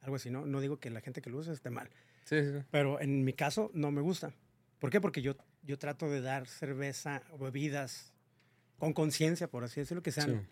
algo 0.00 0.16
así, 0.16 0.30
¿no? 0.30 0.46
No 0.46 0.62
digo 0.62 0.78
que 0.78 0.88
la 0.88 1.02
gente 1.02 1.20
que 1.20 1.28
lo 1.28 1.36
usa 1.36 1.52
esté 1.52 1.68
mal, 1.68 1.90
Sí, 2.24 2.42
sí, 2.42 2.64
pero 2.70 2.98
en 2.98 3.24
mi 3.24 3.34
caso 3.34 3.70
no 3.74 3.90
me 3.90 4.00
gusta. 4.00 4.32
¿Por 4.78 4.88
qué? 4.88 5.02
Porque 5.02 5.20
yo, 5.20 5.36
yo 5.64 5.78
trato 5.78 6.08
de 6.08 6.22
dar 6.22 6.46
cerveza 6.48 7.22
o 7.30 7.36
bebidas 7.36 8.14
con 8.78 8.94
conciencia, 8.94 9.48
por 9.48 9.64
así 9.64 9.80
decirlo, 9.80 10.02
que 10.02 10.12
sean, 10.12 10.30
Sí. 10.30 10.46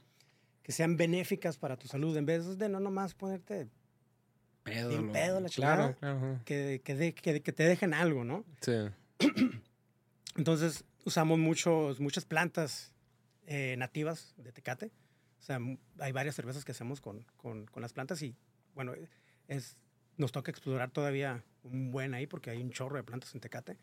Que 0.65 0.73
sean 0.73 0.97
benéficas 0.97 1.57
para 1.59 1.77
tu 1.77 1.87
salud, 1.87 2.17
en 2.17 2.27
vez 2.27 2.59
de 2.59 2.69
no 2.69 2.81
nomás 2.81 3.15
ponerte, 3.15 3.69
Pedo, 4.65 5.13
pedo 5.13 5.41
la 5.41 5.49
Claro, 5.51 5.51
chingada. 5.51 5.95
claro. 5.95 6.41
que, 6.47 6.81
que, 6.83 6.95
de- 6.97 7.15
que, 7.15 7.41
que 7.43 7.53
te 7.53 7.63
dejen 7.65 7.93
algo, 7.95 8.25
¿no? 8.25 8.45
Sí. 8.61 8.73
Entonces 10.37 10.85
usamos 11.05 11.39
muchos, 11.39 12.01
muchas 12.01 12.25
plantas 12.25 12.93
eh, 13.47 13.77
nativas 13.79 14.35
de 14.39 14.53
Tecate. 14.53 14.87
O 15.41 15.43
sea, 15.43 15.59
hay 15.99 16.13
varias 16.13 16.35
cervezas 16.35 16.65
que 16.65 16.73
hacemos 16.73 17.01
con, 17.01 17.27
con, 17.37 17.67
con 17.67 17.83
las 17.83 17.93
plantas 17.93 18.23
y, 18.23 18.35
bueno, 18.75 18.95
es, 19.49 19.77
nos 20.17 20.33
toca 20.33 20.51
explorar 20.51 20.91
todavía 20.91 21.45
un 21.63 21.91
buen 21.93 22.15
ahí 22.15 22.27
porque 22.27 22.51
hay 22.51 22.63
un 22.63 22.71
chorro 22.71 22.97
de 22.97 23.03
plantas 23.05 23.35
en 23.35 23.41
Tecate. 23.43 23.77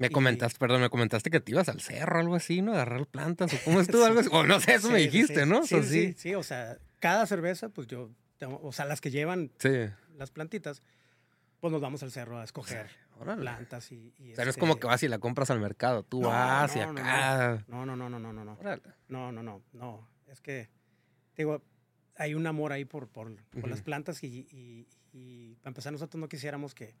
Me 0.00 0.06
Y- 0.08 0.10
comentaste, 0.10 0.58
perdón, 0.58 0.80
me 0.80 0.88
comentaste 0.90 1.30
que 1.30 1.40
te 1.40 1.52
ibas 1.52 1.68
al 1.68 1.80
cerro 1.80 2.16
o 2.16 2.20
algo 2.20 2.34
así, 2.34 2.62
¿no? 2.62 2.72
Agarrar 2.72 3.06
plantas 3.06 3.52
o 3.54 3.56
cómo 3.64 3.80
estuvo 4.00 4.04
algo 4.04 4.20
así. 4.20 4.28
O 4.32 4.42
no 4.44 4.58
sé, 4.58 4.74
eso 4.74 4.90
me 4.90 4.98
Sí, 4.98 5.04
sí, 5.04 5.10
dijiste, 5.10 5.42
sí. 5.44 5.48
¿no? 5.48 5.58
O 5.60 5.62
Sí, 5.62 5.68
sea, 5.68 5.82
sí, 5.82 5.88
sí, 5.88 6.14
sí, 6.16 6.34
o 6.34 6.42
sea, 6.42 6.78
cada 6.98 7.26
cerveza, 7.26 7.68
pues 7.68 7.86
yo, 7.86 8.10
tengo- 8.38 8.58
o 8.62 8.72
sea, 8.72 8.86
las 8.86 9.00
que 9.00 9.10
llevan 9.10 9.52
Sí. 9.58 9.68
las 10.16 10.30
plantitas, 10.30 10.82
pues 11.60 11.70
nos 11.70 11.80
vamos 11.82 12.02
al 12.02 12.10
cerro 12.10 12.38
a 12.38 12.44
escoger 12.44 12.88
Órale. 13.18 13.42
plantas 13.42 13.92
y... 13.92 14.14
y 14.18 14.32
O 14.32 14.34
sea, 14.36 14.44
no 14.46 14.50
es 14.50 14.56
este, 14.56 14.60
como 14.60 14.76
que 14.80 14.86
vas 14.86 15.02
y 15.02 15.08
la 15.08 15.18
compras 15.18 15.50
al 15.50 15.60
mercado. 15.60 16.02
Tú 16.02 16.22
No, 16.22 16.28
vas 16.30 16.74
y 16.74 16.78
no, 16.78 16.94
no, 16.94 17.00
acá. 17.02 17.64
No, 17.68 17.84
no, 17.84 17.94
no, 17.94 18.08
no, 18.08 18.18
no, 18.18 18.32
no, 18.32 18.44
no. 18.44 18.54
Órale. 18.58 18.82
No, 19.08 19.30
no, 19.30 19.42
no, 19.42 19.62
no. 19.74 20.08
Es 20.28 20.40
que, 20.40 20.70
digo, 21.36 21.62
hay 22.16 22.34
un 22.34 22.46
amor 22.46 22.72
ahí 22.72 22.86
por, 22.86 23.08
por, 23.08 23.36
por 23.60 23.68
las 23.68 23.82
plantas 23.82 24.24
y, 24.24 24.46
y- 24.50 24.88
y 25.12 25.56
para 25.56 25.70
empezar 25.72 25.92
nosotros 25.92 26.18
no 26.18 26.28
quisiéramos 26.28 26.74
que... 26.74 26.94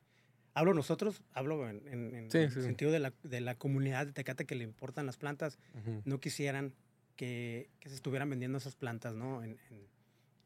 Hablo 0.60 0.74
nosotros, 0.74 1.22
hablo 1.32 1.66
en, 1.70 1.86
en- 1.88 2.14
en 2.14 2.30
Sí, 2.30 2.36
el 2.38 2.50
sí, 2.50 2.56
sí. 2.60 2.62
sentido 2.66 2.90
de 2.90 2.98
la, 2.98 3.14
de 3.22 3.40
la 3.40 3.54
comunidad 3.54 4.04
de 4.06 4.12
Tecate 4.12 4.44
que 4.44 4.54
le 4.54 4.64
importan 4.64 5.06
las 5.06 5.16
plantas, 5.16 5.58
no 6.04 6.20
quisieran 6.20 6.74
que, 7.16 7.70
que 7.80 7.88
se 7.88 7.94
estuvieran 7.94 8.28
vendiendo 8.28 8.58
esas 8.58 8.76
plantas, 8.76 9.14
¿no? 9.14 9.42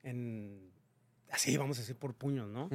En, 0.05 0.71
así, 1.31 1.57
vamos 1.57 1.79
a 1.79 1.81
decir, 1.81 1.97
por 1.97 2.15
puños, 2.15 2.49
¿no? 2.49 2.69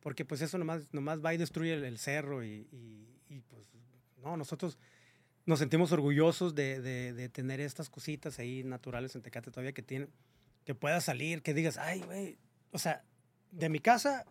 Porque 0.00 0.24
pues 0.26 0.42
eso 0.42 0.58
nomás, 0.58 0.92
nomás 0.92 1.24
va 1.24 1.32
y 1.32 1.38
destruye 1.38 1.72
el, 1.74 1.84
el 1.84 1.96
cerro 1.98 2.44
y, 2.44 2.66
y- 2.72 3.08
y, 3.30 3.40
pues 3.40 3.66
no, 4.22 4.36
nosotros 4.36 4.76
nos 5.46 5.58
sentimos 5.60 5.92
orgullosos 5.92 6.54
de, 6.54 6.80
de- 6.82 7.12
de 7.14 7.28
tener 7.30 7.60
estas 7.60 7.88
cositas 7.88 8.38
ahí 8.38 8.64
naturales 8.64 9.14
en 9.14 9.22
Tecate 9.22 9.50
todavía 9.50 9.72
que 9.72 9.82
tienen, 9.82 10.10
que 10.66 10.74
puedas 10.74 11.04
salir, 11.04 11.40
que 11.42 11.54
digas, 11.54 11.78
ay, 11.78 12.00
güey, 12.02 12.36
o 12.70 12.78
sea, 12.78 13.02
de 13.50 13.68
mi 13.70 13.78
casa 13.78 14.26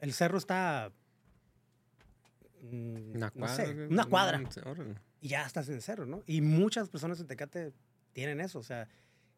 el 0.00 0.12
cerro 0.14 0.38
está, 0.38 0.92
mm, 2.62 3.16
Una 3.16 3.26
no 3.26 3.32
cuadra. 3.32 3.56
sé, 3.66 3.74
güey. 3.74 3.86
una 3.86 4.04
cuadra 4.04 4.42
y 5.20 5.28
ya 5.28 5.44
estás 5.46 5.68
en 5.68 5.74
el 5.74 5.82
cerro, 5.82 6.06
¿no? 6.06 6.22
Y 6.26 6.40
muchas 6.40 6.88
personas 6.88 7.18
en 7.20 7.26
Tecate 7.26 7.72
tienen 8.12 8.40
eso, 8.40 8.58
o 8.58 8.62
sea, 8.62 8.88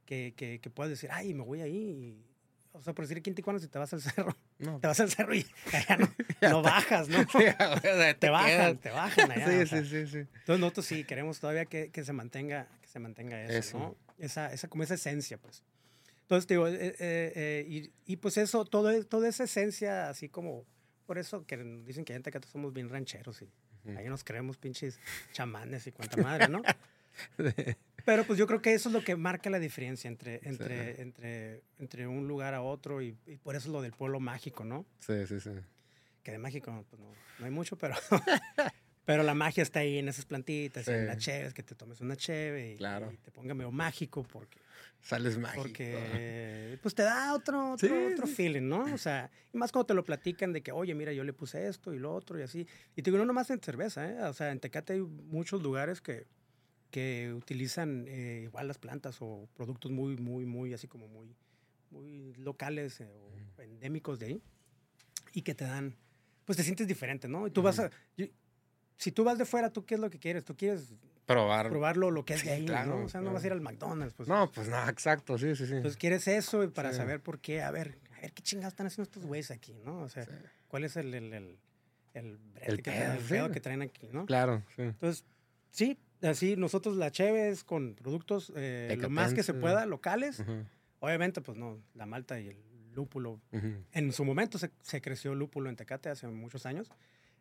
que, 0.04 0.34
que, 0.36 0.60
que 0.60 0.70
puedes 0.70 0.90
decir, 0.90 1.10
ay, 1.12 1.32
me 1.34 1.42
voy 1.42 1.60
ahí. 1.60 2.24
o 2.72 2.82
sea, 2.82 2.92
por 2.94 3.04
decir 3.04 3.18
aquí 3.18 3.30
en 3.30 3.36
Tijuana, 3.36 3.58
si 3.58 3.68
te 3.68 3.78
vas 3.78 3.92
al 3.92 4.00
cerro, 4.00 4.36
No. 4.58 4.78
te 4.78 4.86
vas 4.88 5.00
al 5.00 5.10
cerro 5.10 5.34
y 5.34 5.46
allá 5.72 5.96
no, 5.96 6.08
no 6.50 6.62
bajas, 6.62 7.08
¿no? 7.08 7.18
Sí, 7.20 7.38
o 7.38 7.80
sea, 7.80 8.14
Te 8.18 8.28
bajan, 8.28 8.48
quedas. 8.48 8.80
te 8.80 8.90
bajan 8.90 9.30
allá. 9.32 9.46
o 9.46 9.50
Sí, 9.50 9.66
sea. 9.66 9.82
sí, 9.82 9.88
sí, 9.88 10.06
sí. 10.06 10.18
Entonces 10.18 10.58
nosotros 10.60 10.86
sí 10.86 11.04
queremos 11.04 11.40
todavía 11.40 11.64
que, 11.66 11.90
que 11.90 12.04
se 12.04 12.12
mantenga, 12.12 12.68
que 12.82 12.88
se 12.88 12.98
mantenga 12.98 13.42
eso, 13.44 13.52
Eso. 13.58 13.78
¿no? 13.78 13.96
Esa, 14.18 14.52
esa, 14.52 14.68
como 14.68 14.82
esa 14.82 14.94
esencia, 14.94 15.38
pues. 15.38 15.62
Entonces, 16.22 16.46
te 16.46 16.54
digo, 16.54 16.68
eh, 16.68 16.76
eh, 16.80 16.96
eh, 17.00 17.66
y, 17.66 17.92
y 18.12 18.16
pues 18.18 18.36
eso, 18.36 18.64
todo, 18.64 19.04
toda 19.06 19.28
esa 19.28 19.44
esencia, 19.44 20.08
así 20.10 20.28
como, 20.28 20.64
por 21.10 21.18
eso 21.18 21.44
que 21.44 21.56
dicen 21.56 22.04
que 22.04 22.14
en 22.14 22.22
Tecate 22.22 22.46
somos 22.46 22.72
bien 22.72 22.88
rancheros 22.88 23.42
y 23.42 23.50
ahí 23.96 24.08
nos 24.08 24.22
creemos 24.22 24.58
pinches 24.58 25.00
chamanes 25.32 25.84
y 25.88 25.90
cuanta 25.90 26.16
madre, 26.18 26.46
¿no? 26.46 26.62
Pero 28.06 28.22
pues 28.22 28.38
yo 28.38 28.46
creo 28.46 28.62
que 28.62 28.74
eso 28.74 28.90
es 28.90 28.92
lo 28.92 29.02
que 29.02 29.16
marca 29.16 29.50
la 29.50 29.58
diferencia 29.58 30.06
entre, 30.06 30.38
entre, 30.44 31.02
entre, 31.02 31.62
entre 31.80 32.06
un 32.06 32.28
lugar 32.28 32.54
a 32.54 32.62
otro 32.62 33.02
y, 33.02 33.16
y 33.26 33.38
por 33.38 33.56
eso 33.56 33.66
es 33.66 33.72
lo 33.72 33.82
del 33.82 33.90
pueblo 33.90 34.20
mágico, 34.20 34.64
¿no? 34.64 34.86
Sí, 35.00 35.26
sí, 35.26 35.40
sí. 35.40 35.50
Que 36.22 36.30
de 36.30 36.38
mágico 36.38 36.86
pues 36.88 37.02
no, 37.02 37.12
no 37.40 37.44
hay 37.44 37.50
mucho, 37.50 37.76
pero, 37.76 37.96
pero 39.10 39.24
la 39.24 39.34
magia 39.34 39.64
está 39.64 39.80
ahí 39.80 39.98
en 39.98 40.06
esas 40.06 40.24
plantitas, 40.24 40.86
y 40.86 40.90
en 40.92 41.00
Sí. 41.00 41.04
las 41.06 41.18
cheves, 41.18 41.52
que 41.52 41.64
te 41.64 41.74
tomes 41.74 42.00
una 42.00 42.14
cheve 42.14 42.74
y, 42.74 42.76
Claro. 42.76 43.10
y 43.10 43.16
te 43.16 43.32
ponga 43.32 43.54
medio 43.54 43.72
mágico 43.72 44.22
porque, 44.22 44.56
Sales 45.00 45.36
mágico. 45.36 45.64
porque 45.64 46.78
pues 46.80 46.94
te 46.94 47.02
da 47.02 47.34
otro, 47.34 47.72
otro, 47.72 47.88
Sí, 47.88 47.92
otro 48.12 48.28
sí. 48.28 48.34
feeling, 48.36 48.68
¿no? 48.68 48.84
O 48.94 48.98
sea, 48.98 49.28
y 49.52 49.58
más 49.58 49.72
cuando 49.72 49.86
te 49.86 49.94
lo 49.94 50.04
platican 50.04 50.52
de 50.52 50.62
que, 50.62 50.70
oye, 50.70 50.94
mira, 50.94 51.12
yo 51.12 51.24
le 51.24 51.32
puse 51.32 51.66
esto 51.66 51.92
y 51.92 51.98
lo 51.98 52.14
otro 52.14 52.38
y 52.38 52.42
así. 52.42 52.68
Y 52.94 53.02
te 53.02 53.10
digo, 53.10 53.18
no 53.18 53.24
nomás 53.24 53.50
en 53.50 53.60
cerveza, 53.60 54.08
¿eh? 54.08 54.22
O 54.22 54.32
sea, 54.32 54.52
en 54.52 54.60
Tecate 54.60 54.92
hay 54.92 55.00
muchos 55.00 55.60
lugares 55.60 56.00
que, 56.00 56.28
que 56.92 57.32
utilizan 57.34 58.04
eh, 58.06 58.42
igual 58.44 58.68
las 58.68 58.78
plantas 58.78 59.16
o 59.18 59.48
productos 59.56 59.90
muy, 59.90 60.16
muy, 60.18 60.46
muy, 60.46 60.72
así 60.72 60.86
como 60.86 61.08
muy, 61.08 61.34
muy 61.90 62.32
locales 62.34 63.00
eh, 63.00 63.08
o 63.10 63.60
endémicos 63.60 64.20
de 64.20 64.26
ahí 64.26 64.42
y 65.32 65.42
que 65.42 65.56
te 65.56 65.64
dan, 65.64 65.96
pues 66.44 66.56
te 66.56 66.62
sientes 66.62 66.86
diferente, 66.86 67.26
¿no? 67.26 67.48
Y 67.48 67.50
tú 67.50 67.60
vas 67.62 67.80
a, 67.80 67.90
yo- 68.16 68.26
si 69.00 69.12
tú 69.12 69.24
vas 69.24 69.38
de 69.38 69.44
fuera, 69.46 69.70
¿tú 69.70 69.84
qué 69.86 69.94
es 69.94 70.00
lo 70.00 70.10
que 70.10 70.18
quieres? 70.18 70.44
Tú 70.44 70.54
quieres 70.56 70.92
Probar. 71.26 71.68
probarlo 71.70 72.10
lo 72.10 72.24
que 72.24 72.34
es 72.34 72.44
de 72.44 72.50
ahí, 72.52 72.66
claro, 72.66 72.98
¿no? 72.98 73.04
O 73.04 73.08
sea, 73.08 73.20
no 73.20 73.32
vas 73.32 73.42
a 73.42 73.46
ir 73.46 73.52
al 73.52 73.60
McDonald's, 73.60 74.14
pues. 74.14 74.28
No, 74.28 74.50
pues 74.52 74.68
no, 74.68 74.88
exacto, 74.88 75.38
sí, 75.38 75.54
sí, 75.56 75.66
sí. 75.66 75.74
Entonces 75.76 75.96
quieres 75.96 76.26
eso 76.28 76.62
y 76.64 76.68
para 76.68 76.90
Sí. 76.90 76.96
saber 76.98 77.20
por 77.20 77.38
qué, 77.40 77.62
a 77.62 77.70
ver, 77.70 77.98
a 78.16 78.20
ver 78.20 78.32
qué 78.32 78.42
chingados 78.42 78.72
están 78.74 78.86
haciendo 78.88 79.04
estos 79.04 79.24
güeyes 79.24 79.50
aquí, 79.50 79.74
¿no? 79.84 80.00
O 80.02 80.08
sea, 80.08 80.24
Sí. 80.24 80.32
cuál 80.68 80.84
es 80.84 80.96
el, 80.96 81.14
el, 81.14 81.32
el, 81.32 81.58
el 82.14 82.38
El 82.62 82.82
que, 82.82 82.90
pedo, 82.90 83.46
traen- 83.46 83.52
que 83.52 83.60
traen 83.60 83.82
aquí, 83.82 84.08
¿no? 84.12 84.26
Claro, 84.26 84.62
sí. 84.76 84.82
Entonces, 84.82 85.24
sí, 85.70 85.98
así 86.22 86.56
nosotros 86.56 86.96
la 86.96 87.10
Cheves 87.10 87.64
con 87.64 87.94
productos 87.94 88.52
eh, 88.56 88.96
lo 89.00 89.08
más 89.08 89.32
que 89.32 89.42
se 89.42 89.54
pueda, 89.54 89.86
locales. 89.86 90.40
Ujú, 90.40 90.64
Obviamente, 90.98 91.40
pues 91.40 91.56
no, 91.56 91.78
la 91.94 92.04
malta 92.04 92.38
y 92.40 92.48
el 92.48 92.56
lúpulo. 92.92 93.40
ujú. 93.52 93.82
En 93.92 94.12
su 94.12 94.24
momento 94.24 94.58
se, 94.58 94.70
se 94.82 95.00
creció 95.00 95.34
lúpulo 95.34 95.70
en 95.70 95.76
Tecate 95.76 96.10
hace 96.10 96.26
muchos 96.26 96.66
años, 96.66 96.90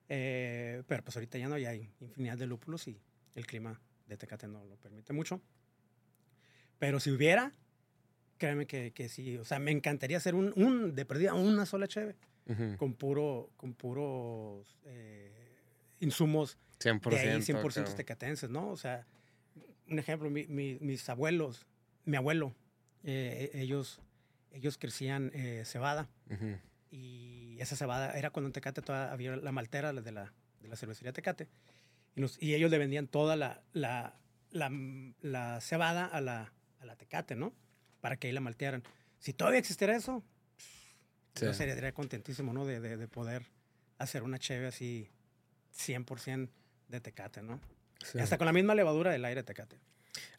eh, 0.10 0.84
pero 0.88 1.04
pues 1.04 1.15
ahorita 1.15 1.38
ya 1.38 1.48
no, 1.48 1.58
ya 1.58 1.69
hay 1.69 1.89
infinidad 2.02 2.38
de 2.38 2.48
lúpulos 2.48 2.88
y 2.88 3.00
el 3.36 3.45
clima 3.45 3.80
de 4.08 4.17
Tecate 4.17 4.48
no 4.48 4.63
lo 4.65 4.76
permite 4.78 5.13
mucho. 5.13 5.39
Pero 6.80 7.00
si 7.00 7.12
hubiera, 7.12 7.54
créeme 8.38 8.65
que, 8.65 8.91
que 8.91 9.10
sí, 9.10 9.38
o 9.38 9.45
sea, 9.45 9.60
me 9.60 9.72
encantaría 9.72 10.17
hacer 10.17 10.36
un, 10.36 10.54
un 10.56 10.95
de 10.95 11.06
perdida, 11.06 11.34
una 11.34 11.65
sola 11.65 11.88
cheve 11.88 12.15
Ujú. 12.48 12.78
con 12.78 12.93
puro, 12.95 13.52
con 13.58 13.74
puros 13.74 14.80
eh, 14.86 15.32
insumos 16.00 16.58
100%. 16.80 17.10
de 17.10 17.19
ahí 17.19 17.41
100% 17.41 17.72
creo. 17.84 17.95
tecatenses, 17.95 18.50
¿no? 18.50 18.69
O 18.72 18.78
sea, 18.78 19.06
un 19.89 20.00
ejemplo, 20.00 20.30
mi- 20.30 20.48
mi- 20.48 20.78
mis 20.80 21.08
abuelos, 21.10 21.67
mi 22.06 22.15
abuelo, 22.17 22.56
eh, 23.04 23.52
ellos, 23.54 24.02
ellos 24.52 24.78
crecían 24.78 25.32
eh, 25.34 25.63
cebada 25.65 26.10
Ujú. 26.30 26.58
y 26.91 27.38
esa 27.62 27.76
cebada 27.76 28.17
era 28.17 28.30
cuando 28.30 28.48
en 28.48 28.54
Tecate 28.54 28.82
todavía 28.82 29.12
había 29.13 29.36
la 29.36 29.52
maltera 29.52 29.93
de 29.93 30.12
la, 30.12 30.34
de 30.62 30.67
la 30.67 30.76
cervecería 30.76 31.12
Tecate 31.13 31.48
y, 32.15 32.22
nos- 32.22 32.41
y 32.41 32.54
ellos 32.56 32.72
le 32.72 32.78
vendían 32.78 33.08
toda 33.08 33.36
la, 33.36 33.62
la, 33.74 34.15
la, 34.52 34.72
la 35.22 35.62
cebada 35.62 36.06
a 36.06 36.22
la, 36.22 36.52
a 36.80 36.86
la 36.86 36.95
Tecate, 36.95 37.36
¿no? 37.36 37.54
Para 38.02 38.17
que 38.17 38.28
ahí 38.28 38.34
la 38.34 38.41
maltearan. 38.41 38.84
Si 39.19 39.34
todavía 39.34 39.60
existiera 39.60 39.95
eso, 39.95 40.24
yo 41.41 41.52
Sí. 41.54 41.58
sería, 41.58 41.76
sería 41.76 41.91
contentísimo, 41.93 42.54
¿no? 42.54 42.65
De, 42.65 42.80
de- 42.80 42.98
de 42.98 43.08
poder 43.08 43.43
hacer 43.98 44.24
una 44.24 44.39
cheve 44.39 44.67
así 44.67 45.10
100% 45.76 46.50
de 46.88 47.00
Tecate, 47.02 47.41
¿no? 47.41 47.60
Sí. 48.04 48.19
Hasta 48.19 48.38
con 48.38 48.45
la 48.45 48.54
misma 48.54 48.76
levadura 48.76 49.12
del 49.12 49.26
aire 49.26 49.43
Tecate. 49.43 49.78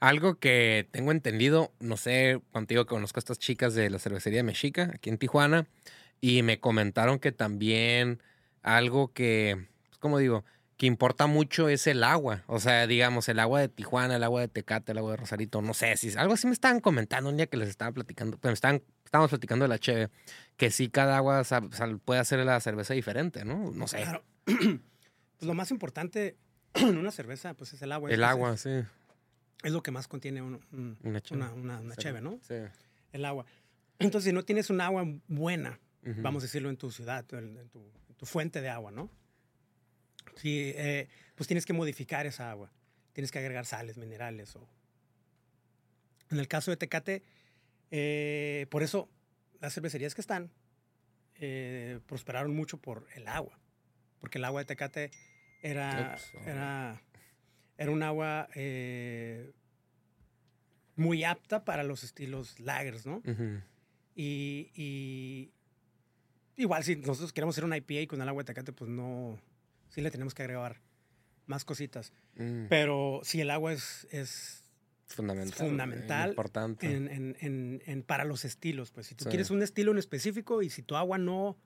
Algo 0.00 0.38
que 0.38 0.88
tengo 0.90 1.12
entendido, 1.12 1.72
no 1.78 1.96
sé, 1.96 2.40
contigo 2.52 2.86
conozco 2.86 3.18
a 3.18 3.20
estas 3.20 3.38
chicas 3.38 3.74
de 3.74 3.88
la 3.90 3.98
cervecería 3.98 4.42
Mexica, 4.42 4.90
aquí 4.94 5.10
en 5.10 5.18
Tijuana, 5.18 5.66
y 6.20 6.42
me 6.42 6.60
comentaron 6.60 7.18
que 7.18 7.32
también 7.32 8.22
algo 8.62 9.12
que, 9.12 9.66
pues, 9.88 9.98
como 9.98 10.18
digo, 10.18 10.44
que 10.76 10.86
importa 10.86 11.26
mucho 11.26 11.68
es 11.68 11.86
el 11.86 12.02
agua. 12.04 12.42
O 12.46 12.58
sea, 12.60 12.86
digamos, 12.86 13.28
el 13.28 13.38
agua 13.38 13.60
de 13.60 13.68
Tijuana, 13.68 14.16
el 14.16 14.24
agua 14.24 14.40
de 14.40 14.48
Tecate, 14.48 14.92
el 14.92 14.98
agua 14.98 15.12
de 15.12 15.16
Rosarito, 15.18 15.60
no 15.62 15.74
sé, 15.74 15.96
si 15.96 16.16
algo 16.16 16.34
así 16.34 16.46
me 16.46 16.52
estaban 16.54 16.80
comentando 16.80 17.28
un 17.30 17.36
día 17.36 17.46
que 17.46 17.56
les 17.56 17.68
estaba 17.68 17.92
platicando, 17.92 18.38
pues 18.38 18.50
me 18.50 18.54
estaban, 18.54 18.82
estábamos 19.04 19.30
platicando 19.30 19.64
de 19.64 19.68
la 19.68 19.78
cheve, 19.78 20.08
que 20.56 20.70
sí 20.70 20.88
cada 20.88 21.16
agua 21.18 21.44
sal- 21.44 21.98
puede 22.04 22.20
hacer 22.20 22.38
la 22.40 22.58
cerveza 22.60 22.94
diferente, 22.94 23.44
¿no? 23.44 23.70
No 23.72 23.86
sé. 23.88 23.98
Claro. 24.02 24.24
pues 24.44 24.80
lo 25.42 25.54
más 25.54 25.70
importante 25.70 26.36
en 26.74 26.96
una 26.98 27.10
cerveza, 27.10 27.54
pues 27.54 27.72
es 27.74 27.82
el 27.82 27.92
agua. 27.92 28.10
El 28.10 28.20
Es- 28.20 28.26
agua, 28.26 28.56
sí. 28.56 28.70
Es 29.62 29.72
lo 29.72 29.82
que 29.82 29.90
más 29.90 30.08
contiene 30.08 30.40
un- 30.40 30.60
un- 30.72 30.96
Una 31.02 31.20
cheve. 31.20 31.42
una, 31.42 31.52
una, 31.52 31.80
una 31.80 31.94
Sí. 31.94 32.00
cheve, 32.00 32.22
¿no? 32.22 32.38
Sí. 32.40 32.54
El 33.12 33.24
agua. 33.26 33.44
Entonces, 33.98 34.30
si 34.30 34.32
no 34.34 34.42
tienes 34.44 34.70
un 34.70 34.80
agua 34.80 35.04
buena, 35.28 35.78
Vamos 36.02 36.42
a 36.42 36.46
decirlo 36.46 36.70
en 36.70 36.76
tu 36.76 36.90
ciudad, 36.90 37.24
en, 37.34 37.68
tu, 37.68 37.80
en 38.08 38.14
tu 38.16 38.26
fuente 38.26 38.60
de 38.60 38.70
agua, 38.70 38.90
¿no? 38.90 39.10
Sí, 40.36 40.72
eh, 40.74 41.08
pues 41.34 41.46
tienes 41.46 41.66
que 41.66 41.72
modificar 41.72 42.26
esa 42.26 42.50
agua. 42.50 42.72
Tienes 43.12 43.30
que 43.30 43.38
agregar 43.38 43.66
sales, 43.66 43.98
minerales. 43.98 44.56
O... 44.56 44.68
En 46.30 46.38
el 46.38 46.48
caso 46.48 46.70
de 46.70 46.76
Tecate, 46.76 47.22
eh, 47.90 48.66
por 48.70 48.82
eso 48.82 49.10
las 49.60 49.74
cervecerías 49.74 50.14
que 50.14 50.20
están 50.20 50.50
eh, 51.34 52.00
prosperaron 52.06 52.54
mucho 52.54 52.78
por 52.78 53.06
el 53.14 53.28
agua. 53.28 53.58
Porque 54.20 54.38
el 54.38 54.44
agua 54.44 54.62
de 54.62 54.66
Tecate 54.66 55.10
era, 55.62 56.16
era, 56.46 57.02
era 57.76 57.90
un 57.90 58.02
agua 58.02 58.48
muy 60.96 61.24
apta 61.24 61.64
para 61.64 61.82
los 61.82 62.04
estilos 62.04 62.60
lagers, 62.60 63.06
¿no? 63.06 63.22
Y 64.14 65.52
igual 66.60 66.84
si 66.84 66.96
nosotros 66.96 67.32
queremos 67.32 67.54
hacer 67.54 67.64
una 67.64 67.76
IPA 67.76 68.06
con 68.08 68.20
el 68.22 68.28
agua 68.28 68.42
de 68.42 68.46
Tecate, 68.46 68.72
pues 68.72 68.90
no, 68.90 69.38
sí 69.88 70.00
le 70.00 70.10
tenemos 70.10 70.34
que 70.34 70.42
agregar 70.42 70.80
más 71.46 71.64
cositas. 71.64 72.12
Mm. 72.36 72.66
Pero 72.68 73.20
si 73.24 73.40
el 73.40 73.50
agua 73.50 73.72
es, 73.72 74.06
es 74.10 74.62
Fundamental. 75.06 75.66
fundamental 75.68 76.28
Importante. 76.30 76.86
en, 76.94 77.08
en- 77.08 77.36
en- 77.40 77.82
en- 77.86 78.02
para 78.02 78.24
los 78.24 78.44
estilos, 78.44 78.90
pues 78.92 79.08
si 79.08 79.14
tú 79.14 79.24
Sí. 79.24 79.30
quieres 79.30 79.50
un 79.50 79.62
estilo 79.62 79.90
en 79.92 79.98
específico 79.98 80.62
y 80.62 80.70
si 80.70 80.82
tu 80.82 80.94
agua 80.96 81.18
no, 81.18 81.56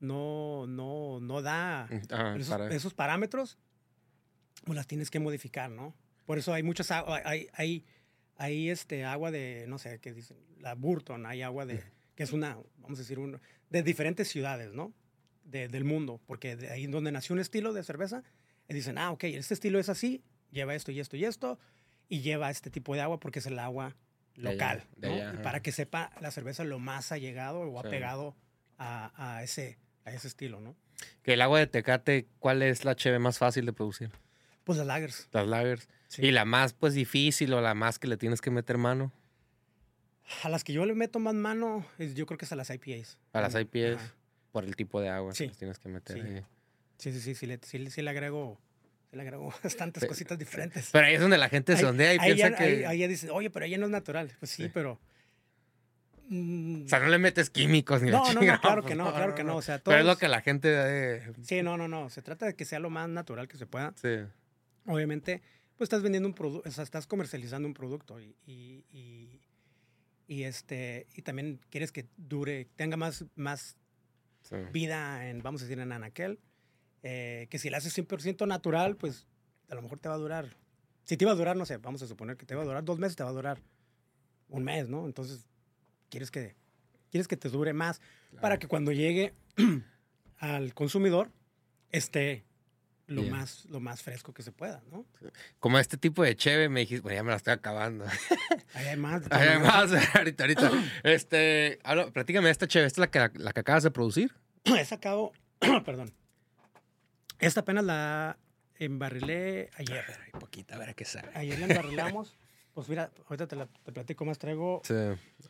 no, 0.00 0.66
no, 0.68 1.18
no 1.20 1.42
da 1.42 1.88
Ah, 2.10 2.34
esos, 2.36 2.48
para- 2.48 2.72
esos 2.74 2.94
parámetros, 2.94 3.58
pues 4.64 4.76
las 4.76 4.86
tienes 4.86 5.10
que 5.10 5.18
modificar, 5.18 5.70
¿no? 5.70 5.94
Por 6.26 6.38
eso 6.38 6.52
hay 6.54 6.62
muchas 6.62 6.90
hay, 6.90 7.48
hay, 7.52 7.84
hay 8.36 8.70
este 8.70 9.04
agua 9.04 9.30
de, 9.30 9.64
no 9.68 9.78
sé, 9.78 9.98
qué 10.00 10.12
dicen, 10.12 10.36
la 10.60 10.74
Burton, 10.74 11.26
hay 11.26 11.42
agua 11.42 11.66
de, 11.66 11.82
que 12.14 12.22
es 12.22 12.32
una, 12.32 12.56
vamos 12.78 12.98
a 12.98 13.02
decir, 13.02 13.18
uno, 13.18 13.40
de 13.70 13.82
diferentes 13.82 14.28
ciudades, 14.28 14.72
¿no? 14.72 14.92
De- 15.44 15.68
del 15.68 15.84
mundo, 15.84 16.20
porque 16.26 16.56
de 16.56 16.70
ahí 16.70 16.86
donde 16.86 17.12
nació 17.12 17.34
un 17.34 17.40
estilo 17.40 17.72
de 17.72 17.82
cerveza, 17.84 18.22
y 18.68 18.74
dicen, 18.74 18.96
ah, 18.98 19.10
ok, 19.10 19.24
este 19.24 19.54
estilo 19.54 19.78
es 19.78 19.88
así, 19.88 20.22
lleva 20.50 20.74
esto 20.74 20.90
y 20.92 21.00
esto 21.00 21.16
y 21.16 21.24
esto, 21.24 21.58
y 22.08 22.20
lleva 22.20 22.50
este 22.50 22.70
tipo 22.70 22.94
de 22.94 23.00
agua 23.02 23.18
porque 23.20 23.40
es 23.40 23.46
el 23.46 23.58
agua 23.58 23.94
De 24.36 24.48
allá, 24.48 24.52
local, 24.52 24.84
de 24.96 25.08
¿no? 25.08 25.14
allá, 25.14 25.24
Y 25.24 25.28
ajá. 25.34 25.42
para 25.42 25.60
que 25.60 25.72
sepa 25.72 26.12
la 26.20 26.30
cerveza 26.30 26.64
lo 26.64 26.78
más 26.78 27.12
ha 27.12 27.18
llegado 27.18 27.60
o 27.60 27.78
ha 27.78 27.82
Sí. 27.82 27.88
pegado 27.90 28.36
a, 28.78 29.12
a 29.36 29.42
ese, 29.42 29.78
a 30.04 30.12
ese 30.12 30.28
estilo, 30.28 30.60
¿no? 30.60 30.74
Que 31.22 31.34
el 31.34 31.42
agua 31.42 31.58
de 31.58 31.66
Tecate, 31.66 32.26
¿cuál 32.38 32.62
es 32.62 32.84
la 32.84 32.94
cheve 32.96 33.18
más 33.18 33.38
fácil 33.38 33.66
de 33.66 33.72
producir? 33.72 34.10
Pues 34.64 34.78
las 34.78 34.86
lagers. 34.86 35.28
Las 35.32 35.46
lagers. 35.46 35.88
Sí. 36.08 36.22
Y 36.26 36.30
la 36.30 36.44
más, 36.46 36.72
pues, 36.72 36.94
difícil 36.94 37.52
o 37.52 37.60
la 37.60 37.74
más 37.74 37.98
que 37.98 38.06
le 38.06 38.16
tienes 38.16 38.40
que 38.40 38.50
meter 38.50 38.78
mano. 38.78 39.12
A 40.42 40.48
las 40.48 40.64
que 40.64 40.72
yo 40.72 40.86
le 40.86 40.94
meto 40.94 41.18
más 41.18 41.34
mano, 41.34 41.84
yo 41.98 42.24
creo 42.26 42.38
que 42.38 42.44
es 42.46 42.52
a 42.52 42.56
las 42.56 42.70
IPAs. 42.70 43.18
A 43.32 43.40
las 43.40 43.54
IPAs. 43.54 43.96
ajá. 43.96 44.14
Por 44.52 44.64
el 44.64 44.76
tipo 44.76 45.00
de 45.00 45.08
agua 45.08 45.34
Sí. 45.34 45.48
que 45.48 45.54
tienes 45.56 45.78
que 45.78 45.88
meter. 45.88 46.16
Sí. 46.16 46.22
ahí. 46.22 46.44
Sí, 46.98 47.12
sí, 47.12 47.20
sí, 47.20 47.34
sí, 47.34 47.46
le, 47.46 47.58
sí, 47.62 47.90
sí 47.90 48.02
le 48.02 48.10
agrego, 48.10 48.58
le 49.12 49.20
agrego 49.22 49.52
bastantes 49.64 50.06
cositas 50.06 50.38
diferentes. 50.38 50.90
Pero 50.92 51.06
ahí 51.06 51.14
es 51.14 51.20
donde 51.20 51.36
la 51.38 51.48
gente 51.48 51.74
se 51.76 51.80
Ahí- 51.84 51.90
ondea 51.90 52.14
y 52.14 52.18
ahí 52.20 52.34
piensa 52.34 52.50
ya- 52.50 52.56
que. 52.56 52.64
Ahí, 52.64 52.84
ahí 52.84 52.98
ya 53.00 53.08
dice, 53.08 53.30
oye, 53.30 53.50
pero 53.50 53.64
ella 53.66 53.78
no 53.78 53.86
es 53.86 53.90
natural. 53.92 54.32
Pues 54.38 54.50
sí, 54.52 54.64
Sí. 54.64 54.70
pero... 54.72 54.98
mm, 56.28 56.84
O 56.84 56.88
sea, 56.88 57.00
no 57.00 57.08
le 57.08 57.18
metes 57.18 57.50
químicos 57.50 58.00
ni 58.02 58.10
la 58.10 58.18
No, 58.18 58.24
no, 58.26 58.32
no, 58.34 58.40
chingada, 58.40 58.60
claro 58.60 58.82
pues, 58.82 58.90
que 58.92 58.96
no, 58.96 59.12
claro 59.12 59.34
que 59.34 59.44
no. 59.44 59.56
O 59.56 59.62
sea, 59.62 59.78
Pero 59.78 59.98
es 59.98 60.04
lo 60.04 60.10
todos- 60.12 60.20
que 60.20 60.28
la 60.28 60.40
gente. 60.40 60.68
eh, 60.72 61.32
Sí, 61.42 61.62
no, 61.62 61.76
no, 61.76 61.88
no. 61.88 62.08
Se 62.10 62.22
trata 62.22 62.46
de 62.46 62.54
que 62.54 62.64
sea 62.64 62.78
lo 62.78 62.90
más 62.90 63.08
natural 63.08 63.48
que 63.48 63.56
se 63.58 63.66
pueda. 63.66 63.92
sí. 64.00 64.08
Obviamente, 64.86 65.40
pues 65.78 65.86
estás 65.86 66.02
vendiendo 66.02 66.28
un 66.28 66.34
producto, 66.34 66.68
o 66.68 66.72
sea, 66.72 66.84
estás 66.84 67.06
comercializando 67.06 67.66
un 67.66 67.72
producto 67.72 68.20
y, 68.20 68.36
y, 68.46 68.84
y- 68.92 69.40
y, 70.26 70.44
este, 70.44 71.06
y 71.14 71.22
también 71.22 71.60
quieres 71.70 71.92
que 71.92 72.06
dure, 72.16 72.66
tenga 72.76 72.96
más, 72.96 73.24
más 73.34 73.76
sí. 74.42 74.56
vida 74.72 75.28
en, 75.28 75.42
vamos 75.42 75.60
a 75.62 75.64
decir, 75.64 75.78
en 75.80 75.92
anaquel. 75.92 76.38
eh, 77.02 77.46
que 77.50 77.58
si 77.58 77.68
la 77.68 77.76
haces 77.78 77.96
100% 77.96 78.46
natural, 78.46 78.96
pues 78.96 79.26
a 79.68 79.74
lo 79.74 79.82
mejor 79.82 79.98
te 79.98 80.08
va 80.08 80.14
a 80.14 80.18
durar. 80.18 80.56
Si 81.04 81.16
te 81.18 81.24
iba 81.24 81.32
a 81.32 81.34
durar, 81.36 81.54
no 81.56 81.66
sé, 81.66 81.76
vamos 81.76 82.02
a 82.02 82.06
suponer 82.06 82.36
que 82.38 82.46
te 82.46 82.54
va 82.54 82.62
a 82.62 82.64
durar 82.64 82.82
dos 82.82 82.98
meses, 82.98 83.14
te 83.14 83.22
va 83.22 83.28
a 83.28 83.32
durar 83.34 83.60
un 84.48 84.64
mes, 84.64 84.88
¿no? 84.88 85.04
Entonces, 85.04 85.46
quieres 86.08 86.30
que, 86.30 86.54
quieres 87.10 87.28
que 87.28 87.36
te 87.36 87.50
dure 87.50 87.74
más 87.74 88.00
para 88.40 88.58
que 88.58 88.68
cuando 88.68 88.90
llegue 88.92 89.34
al 90.38 90.72
consumidor 90.72 91.30
esté 91.90 92.44
lo, 93.06 93.20
Bien. 93.22 93.32
más, 93.34 93.66
lo 93.66 93.80
más 93.80 94.02
fresco 94.02 94.32
que 94.32 94.42
se 94.42 94.50
pueda, 94.52 94.82
¿no? 94.90 95.04
Como 95.58 95.78
este 95.78 95.96
tipo 95.96 96.22
de 96.22 96.36
cheve, 96.36 96.68
me 96.68 96.80
dijiste, 96.80 97.02
bueno, 97.02 97.16
ya 97.16 97.22
me 97.22 97.30
la 97.30 97.36
estoy 97.36 97.52
acabando. 97.52 98.04
Ahí 98.74 98.86
hay 98.86 98.96
más. 98.96 99.22
de 99.22 99.28
Ay, 99.30 99.46
todas 99.46 99.60
maneras. 99.60 99.74
Además, 99.92 100.08
ahorita, 100.16 100.44
ahorita. 100.44 100.70
Este, 101.02 101.78
habla, 101.84 102.06
platícame 102.10 102.48
esta 102.50 102.66
cheve. 102.66 102.86
¿Esta 102.86 103.02
es 103.04 103.12
la 103.14 103.28
que, 103.30 103.38
la 103.38 103.52
que 103.52 103.60
acabas 103.60 103.82
de 103.82 103.90
producir? 103.90 104.32
He 104.64 104.84
sacado, 104.84 105.32
perdón. 105.84 106.12
Esta 107.38 107.60
apenas 107.60 107.84
la 107.84 108.38
embarrilé 108.78 109.70
ayer. 109.76 110.04
Ay, 110.24 110.30
poquita, 110.40 110.76
a 110.76 110.78
ver 110.78 110.90
a 110.90 110.94
qué 110.94 111.04
sabe. 111.04 111.28
Ayer 111.34 111.58
la 111.58 111.66
embarrilamos. 111.66 112.36
Pues 112.72 112.88
mira, 112.88 113.10
ahorita 113.28 113.46
te, 113.46 113.54
la, 113.56 113.66
te 113.66 113.92
platico 113.92 114.24
más. 114.24 114.38
Traigo. 114.38 114.80
Sí. 114.84 114.94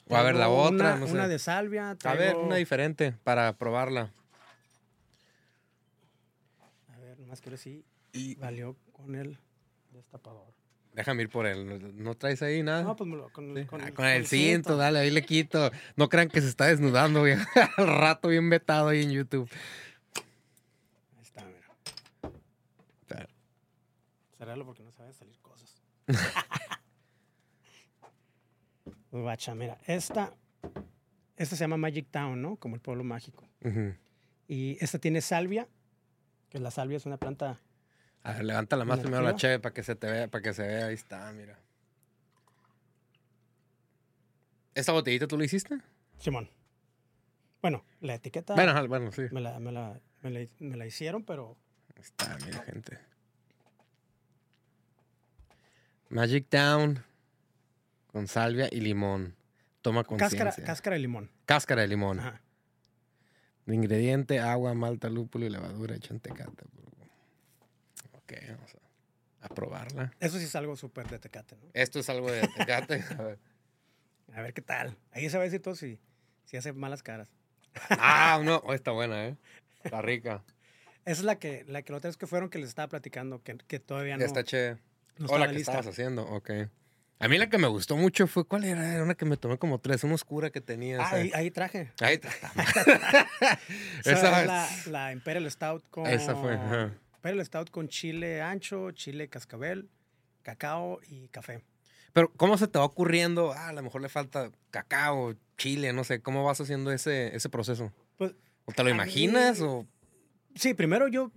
O 0.08 0.16
a 0.16 0.22
ver, 0.22 0.34
la 0.34 0.48
otra, 0.48 0.90
Una, 0.94 0.96
no 0.96 1.06
sé. 1.06 1.12
una 1.12 1.28
de 1.28 1.38
salvia. 1.38 1.90
A 1.90 1.94
Traigo, 1.96 2.18
ver, 2.20 2.36
una 2.36 2.56
diferente 2.56 3.12
para 3.24 3.52
probarla. 3.56 4.10
Nomás 7.34 7.40
quiero 7.40 7.56
sí. 7.56 7.84
Y 8.12 8.36
Valió 8.36 8.76
con 8.92 9.16
el 9.16 9.36
destapador. 9.90 10.54
déjame 10.92 11.22
ir 11.22 11.28
por 11.30 11.46
él. 11.46 11.92
¿No 11.96 12.14
traes 12.14 12.40
ahí 12.42 12.62
nada? 12.62 12.84
No, 12.84 12.94
pues 12.94 13.10
con, 13.32 13.56
Sí. 13.56 13.64
con, 13.66 13.80
Ah, 13.80 13.90
con 13.92 14.04
el 14.06 14.24
cinto, 14.28 14.76
dale, 14.76 15.00
ahí 15.00 15.10
le 15.10 15.24
quito. 15.24 15.72
No 15.96 16.08
crean 16.08 16.28
que 16.28 16.40
se 16.40 16.46
está 16.48 16.66
desnudando, 16.66 17.18
güey. 17.20 17.34
Al 17.76 17.88
rato 17.88 18.28
bien 18.28 18.48
vetado 18.48 18.86
ahí 18.86 19.02
en 19.02 19.10
YouTube. 19.10 19.50
Ahí 21.16 21.22
está, 21.22 21.44
mira. 21.44 23.26
Cerrarlo 24.38 24.64
porque 24.64 24.84
no 24.84 24.92
saben 24.92 25.12
salir 25.12 25.36
cosas. 25.40 25.82
Guacha, 29.10 29.56
mira, 29.56 29.76
esta, 29.86 30.32
esta 31.36 31.56
se 31.56 31.64
llama 31.64 31.76
Magic 31.78 32.06
Town, 32.12 32.40
¿no? 32.40 32.54
Como 32.56 32.76
el 32.76 32.80
pueblo 32.80 33.02
mágico. 33.02 33.44
Y 34.46 34.76
esta 34.80 34.98
tiene 35.00 35.20
salvia, 35.20 35.66
que 36.54 36.60
la 36.60 36.70
salvia 36.70 36.96
es 36.98 37.04
una 37.04 37.16
planta. 37.16 37.58
A 38.22 38.34
ver, 38.34 38.44
levántala 38.44 38.84
más 38.84 39.00
¿Una 39.00 39.02
primero 39.02 39.22
la 39.24 39.34
cheve 39.34 39.58
para 39.58 39.74
que 39.74 39.82
se 39.82 39.96
te 39.96 40.06
vea, 40.06 40.28
para 40.28 40.40
que 40.40 40.54
se 40.54 40.62
vea. 40.64 40.86
Ahí 40.86 40.94
está, 40.94 41.32
mira. 41.32 41.58
¿Esta 44.72 44.92
botellita 44.92 45.26
tú 45.26 45.36
la 45.36 45.46
hiciste? 45.46 45.80
Simón. 46.16 46.48
Bueno, 47.60 47.84
la 48.00 48.14
etiqueta 48.14 48.54
Bueno, 48.54 48.86
bueno, 48.86 49.10
sí. 49.10 49.22
me, 49.32 49.40
la, 49.40 49.58
me, 49.58 49.72
la, 49.72 50.00
me, 50.22 50.30
la, 50.30 50.46
me 50.60 50.76
la 50.76 50.86
hicieron, 50.86 51.24
pero 51.24 51.56
Ahí 51.96 52.02
está, 52.02 52.38
mira, 52.46 52.62
gente. 52.62 53.00
Magic 56.08 56.48
Town 56.48 57.02
con 58.06 58.28
salvia 58.28 58.68
y 58.70 58.80
limón. 58.80 59.34
Toma 59.82 60.04
conciencia. 60.04 60.44
cáscara, 60.44 60.66
cáscara 60.66 60.94
de 60.94 61.00
limón. 61.00 61.32
Cáscara 61.46 61.82
de 61.82 61.88
limón. 61.88 62.20
Ajá. 62.20 62.40
Ingrediente, 63.66 64.40
agua, 64.40 64.74
malta, 64.74 65.08
lúpulo 65.08 65.46
y 65.46 65.50
levadura 65.50 65.94
hecha 65.96 66.12
en 66.12 66.20
tecate. 66.20 66.64
Ok, 68.12 68.32
vamos 68.48 68.74
a, 69.40 69.46
a 69.46 69.48
probarla. 69.48 70.12
Eso 70.20 70.38
sí 70.38 70.44
es 70.44 70.54
algo 70.56 70.76
súper 70.76 71.08
de 71.08 71.18
tecate, 71.18 71.56
¿no? 71.56 71.68
Esto 71.72 71.98
es 72.00 72.08
algo 72.10 72.30
de 72.30 72.46
tecate. 72.48 73.02
A 73.18 73.22
ver. 73.22 73.38
A 74.34 74.42
ver 74.42 74.52
qué 74.54 74.62
tal. 74.62 74.96
Ahí 75.12 75.28
se 75.30 75.36
va 75.36 75.42
a 75.42 75.44
decir 75.44 75.62
todo 75.62 75.76
si, 75.76 76.00
si 76.44 76.56
hace 76.56 76.72
malas 76.72 77.02
caras. 77.02 77.30
Ah, 77.90 78.40
no, 78.44 78.56
oh, 78.64 78.72
está 78.74 78.90
buena, 78.90 79.26
¿eh? 79.28 79.36
Está 79.82 80.02
rica. 80.02 80.42
Esa 81.04 81.20
es 81.20 81.24
la 81.24 81.38
que, 81.38 81.64
la 81.68 81.82
que 81.82 81.92
la 81.92 81.98
otra 81.98 82.08
vez 82.08 82.16
que 82.16 82.26
fueron 82.26 82.48
que 82.48 82.58
les 82.58 82.68
estaba 82.70 82.88
platicando, 82.88 83.42
que, 83.42 83.56
que 83.58 83.78
todavía 83.78 84.16
no, 84.16 84.24
Está 84.24 84.42
chévere. 84.42 84.80
no 85.18 85.24
o 85.24 85.26
estaba 85.26 85.38
la 85.40 85.46
que 85.48 85.52
lista. 85.58 85.72
estabas 85.72 85.86
haciendo, 85.88 86.22
ok. 86.26 86.50
A 87.20 87.28
mí 87.28 87.38
la 87.38 87.48
que 87.48 87.58
me 87.58 87.68
gustó 87.68 87.96
mucho 87.96 88.26
fue, 88.26 88.44
¿cuál 88.46 88.64
era? 88.64 88.92
Era 88.94 89.02
una 89.02 89.14
que 89.14 89.24
me 89.24 89.36
tomé 89.36 89.56
como 89.56 89.78
tres, 89.78 90.04
una 90.04 90.14
oscura 90.14 90.50
que 90.50 90.60
tenía. 90.60 91.00
Ah, 91.00 91.10
ahí, 91.14 91.30
ahí 91.34 91.50
traje. 91.50 91.92
Ahí 92.00 92.14
está. 92.22 92.30
Esa 94.04 94.40
es 94.40 94.46
la, 94.46 94.68
la 94.86 95.12
Imperial 95.12 95.50
Stout 95.50 95.88
con... 95.90 96.06
Esa 96.06 96.34
fue, 96.36 96.54
ajá. 96.54 96.92
Imperial 97.16 97.44
Stout 97.46 97.70
con 97.70 97.88
chile 97.88 98.42
ancho, 98.42 98.90
chile 98.90 99.28
cascabel, 99.28 99.88
cacao 100.42 101.00
y 101.08 101.28
café. 101.28 101.62
Pero, 102.12 102.30
¿cómo 102.36 102.58
se 102.58 102.68
te 102.68 102.78
va 102.78 102.84
ocurriendo? 102.84 103.52
Ah, 103.52 103.68
a 103.68 103.72
lo 103.72 103.82
mejor 103.82 104.02
le 104.02 104.08
falta 104.08 104.50
cacao, 104.70 105.34
chile, 105.56 105.92
no 105.92 106.04
sé. 106.04 106.20
¿Cómo 106.20 106.44
vas 106.44 106.60
haciendo 106.60 106.92
ese, 106.92 107.34
ese 107.34 107.48
proceso? 107.48 107.92
Pues, 108.18 108.32
¿O 108.66 108.72
te 108.72 108.82
lo 108.84 108.90
imaginas? 108.90 109.60
mí- 109.60 109.66
O... 109.66 109.86
Sí, 110.54 110.74
primero 110.74 111.08
yo, 111.08 111.32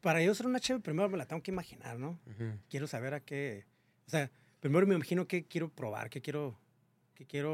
para 0.00 0.20
yo 0.22 0.34
ser 0.34 0.46
una 0.46 0.60
chévere, 0.60 0.82
primero 0.82 1.08
me 1.08 1.16
la 1.16 1.26
tengo 1.26 1.42
que 1.42 1.50
imaginar, 1.50 1.98
¿no? 1.98 2.20
Ujú. 2.26 2.58
Quiero 2.68 2.86
saber 2.86 3.14
a 3.14 3.20
qué, 3.20 3.64
o 4.06 4.10
sea, 4.10 4.30
primero 4.62 4.86
me 4.86 4.94
imagino 4.94 5.26
qué 5.26 5.44
quiero 5.44 5.68
probar, 5.70 6.08
qué 6.08 6.22
quiero, 6.22 6.56
qué 7.14 7.26
quiero, 7.26 7.52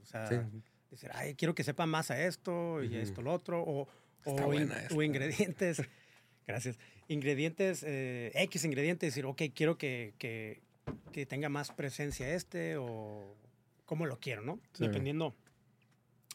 o 0.00 0.04
sea, 0.04 0.28
Sí. 0.28 0.62
decir, 0.92 1.10
ay, 1.12 1.34
quiero 1.34 1.56
que 1.56 1.64
sepa 1.64 1.86
más 1.86 2.12
a 2.12 2.24
esto 2.24 2.82
y 2.84 2.86
Ujú. 2.86 2.96
esto, 2.98 3.20
lo 3.22 3.32
otro, 3.32 3.62
o, 3.62 3.88
o, 4.24 4.54
in- 4.54 4.70
ingredientes, 5.02 5.82
gracias, 6.46 6.78
ingredientes, 7.08 7.82
eh, 7.84 8.30
X 8.34 8.64
ingredientes, 8.64 9.08
decir, 9.12 9.26
ok, 9.26 9.42
quiero 9.54 9.76
que, 9.76 10.14
que, 10.18 10.62
que 11.10 11.26
tenga 11.26 11.48
más 11.48 11.72
presencia 11.72 12.32
este, 12.32 12.76
o 12.78 13.36
cómo 13.84 14.06
lo 14.06 14.20
quiero, 14.20 14.42
¿no? 14.42 14.60
Sí. 14.72 14.84
Dependiendo 14.84 15.34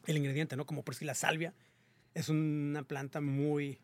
el 0.08 0.17
ingrediente, 0.17 0.58
¿no? 0.58 0.65
Como 0.65 0.84
por 0.84 0.93
si 0.95 1.06
la 1.06 1.15
salvia 1.15 1.54
es 2.13 2.28
una 2.28 2.84
planta 2.84 3.21
muy, 3.21 3.80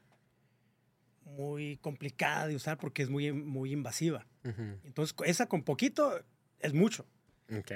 muy 1.24 1.78
complicada 1.78 2.48
de 2.48 2.56
usar 2.58 2.78
porque 2.78 3.02
es 3.04 3.10
muy, 3.10 3.32
muy 3.32 3.72
invasiva. 3.72 4.28
Ujú. 4.50 4.80
Entonces, 4.84 5.16
esa 5.26 5.48
con 5.48 5.64
poquito 5.64 6.20
es 6.60 6.74
mucho. 6.74 7.06
Ok. 7.58 7.72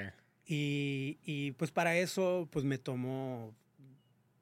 Y, 0.46 1.18
y, 1.24 1.52
pues 1.52 1.70
para 1.70 1.96
eso, 1.96 2.48
pues 2.50 2.64
me 2.64 2.78
tomó 2.78 3.54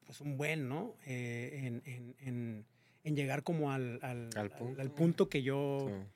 pues 0.05 0.19
un 0.21 0.35
buen, 0.37 0.67
¿no? 0.67 0.95
Eh, 1.05 1.61
en, 1.63 1.81
en- 1.85 2.15
en- 2.19 2.65
en 3.03 3.15
llegar 3.15 3.43
como 3.43 3.71
al, 3.71 3.99
al, 4.03 4.29
Al 4.35 4.49
punto. 4.51 4.81
al 4.81 4.91
punto 4.91 5.29
que 5.29 5.41
yo 5.41 5.87
Sí. 5.89 6.07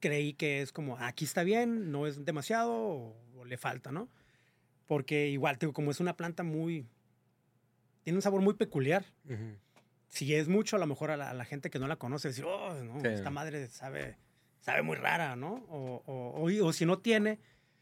creí 0.00 0.34
que 0.34 0.60
es 0.62 0.72
como, 0.72 0.96
aquí 0.98 1.24
está 1.24 1.42
bien, 1.44 1.90
no 1.90 2.06
es 2.06 2.24
demasiado 2.24 2.72
o, 2.74 3.16
o 3.36 3.44
le 3.44 3.56
falta, 3.56 3.90
¿no? 3.92 4.08
Porque 4.86 5.28
igual, 5.28 5.56
digo, 5.58 5.72
como 5.72 5.90
es 5.90 6.00
una 6.00 6.16
planta 6.16 6.42
muy... 6.42 6.86
Tiene 8.04 8.16
un 8.18 8.22
sabor 8.22 8.40
muy 8.40 8.54
peculiar. 8.54 9.04
Ujú. 9.26 9.56
Si 10.08 10.34
es 10.34 10.48
mucho, 10.48 10.76
a 10.76 10.78
lo 10.78 10.86
mejor 10.86 11.10
a 11.10 11.16
la, 11.18 11.30
a 11.30 11.34
la 11.34 11.44
gente 11.44 11.68
que 11.70 11.78
no 11.78 11.86
la 11.88 11.96
conoce, 11.96 12.28
decir, 12.28 12.44
oh, 12.46 12.72
no, 12.82 13.00
Sí. 13.00 13.08
esta 13.08 13.30
madre 13.30 13.68
sabe, 13.68 14.16
sabe 14.60 14.82
muy 14.82 14.96
rara, 14.96 15.36
¿no? 15.36 15.54
O, 15.68 16.02
o, 16.06 16.42
o- 16.42 16.66
o 16.66 16.72
si 16.72 16.84
no 16.86 16.98
tiene, 16.98 17.38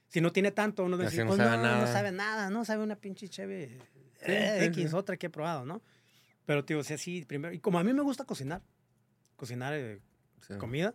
si 0.08 0.20
no 0.20 0.32
tiene 0.32 0.50
tanto, 0.50 0.84
uno 0.84 0.96
dice, 0.98 1.22
no 1.22 1.28
pues 1.28 1.38
sabe 1.38 1.56
no, 1.56 1.62
nada". 1.62 1.80
no 1.80 1.86
sabe 1.86 2.12
nada, 2.12 2.50
no 2.50 2.64
sabe 2.64 2.82
una 2.82 2.96
pinche 2.96 3.28
cheve 3.28 3.78
Sí, 4.18 4.32
eh, 4.32 4.64
X, 4.66 4.94
otra 4.94 5.16
que 5.16 5.26
he 5.26 5.30
probado, 5.30 5.64
¿no? 5.64 5.82
Pero, 6.46 6.64
tío, 6.64 6.78
o 6.78 6.84
sea, 6.84 6.96
sí, 6.98 7.24
primero, 7.24 7.52
y 7.54 7.58
como 7.58 7.78
a 7.78 7.84
mí 7.84 7.92
me 7.92 8.02
gusta 8.02 8.24
cocinar, 8.24 8.62
cocinar 9.36 9.74
eh, 9.74 10.00
Sí. 10.46 10.54
comida, 10.58 10.94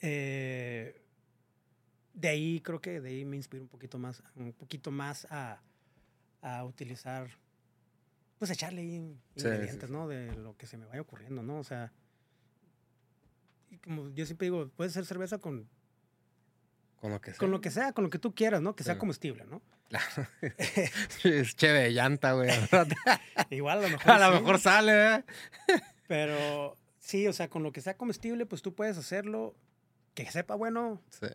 eh, 0.00 1.02
de 2.14 2.28
ahí 2.28 2.60
creo 2.60 2.80
que 2.80 3.00
de 3.00 3.08
ahí 3.10 3.24
me 3.24 3.36
inspiro 3.36 3.62
un 3.62 3.68
poquito 3.68 3.98
más, 3.98 4.22
un 4.36 4.52
poquito 4.52 4.90
más 4.90 5.26
a, 5.30 5.60
a 6.40 6.64
utilizar, 6.64 7.28
pues 8.38 8.50
echarle 8.50 8.80
ahí 8.82 9.18
ingredientes, 9.34 9.88
sí. 9.88 9.92
¿no? 9.92 10.08
De 10.08 10.34
lo 10.36 10.56
que 10.56 10.66
se 10.66 10.76
me 10.78 10.86
vaya 10.86 11.00
ocurriendo, 11.02 11.42
¿no? 11.42 11.58
O 11.58 11.64
sea, 11.64 11.92
como 13.84 14.10
yo 14.10 14.26
siempre 14.26 14.46
digo, 14.46 14.68
puede 14.76 14.90
ser 14.90 15.04
cerveza 15.06 15.38
con, 15.38 15.68
Con 17.00 17.10
lo 17.12 17.20
que 17.20 17.30
sea. 17.30 17.38
con 17.38 17.50
lo 17.50 17.60
que 17.60 17.70
sea, 17.70 17.92
con 17.92 18.04
lo 18.04 18.10
que 18.10 18.18
tú 18.18 18.34
quieras, 18.34 18.60
¿no? 18.62 18.74
Que 18.76 18.84
sea 18.84 18.94
Sí. 18.94 19.00
comestible, 19.00 19.44
¿no? 19.46 19.62
Claro. 19.88 20.28
es 21.24 21.54
chévere 21.56 21.84
de 21.84 21.90
llanta, 21.92 22.32
güey. 22.32 22.50
Igual 23.50 23.78
a 23.78 23.82
lo 23.82 23.88
mejor. 23.90 24.10
A 24.12 24.28
lo 24.30 24.36
sí, 24.36 24.42
mejor 24.42 24.58
sale, 24.60 25.14
¿eh? 25.16 25.24
Pero 26.08 26.76
sí, 26.98 27.26
o 27.28 27.32
sea, 27.32 27.48
con 27.48 27.62
lo 27.62 27.72
que 27.72 27.80
sea 27.80 27.96
comestible, 27.96 28.46
pues 28.46 28.62
tú 28.62 28.74
puedes 28.74 28.96
hacerlo 28.98 29.54
que 30.14 30.30
sepa 30.30 30.54
bueno. 30.54 31.02
Sí. 31.10 31.26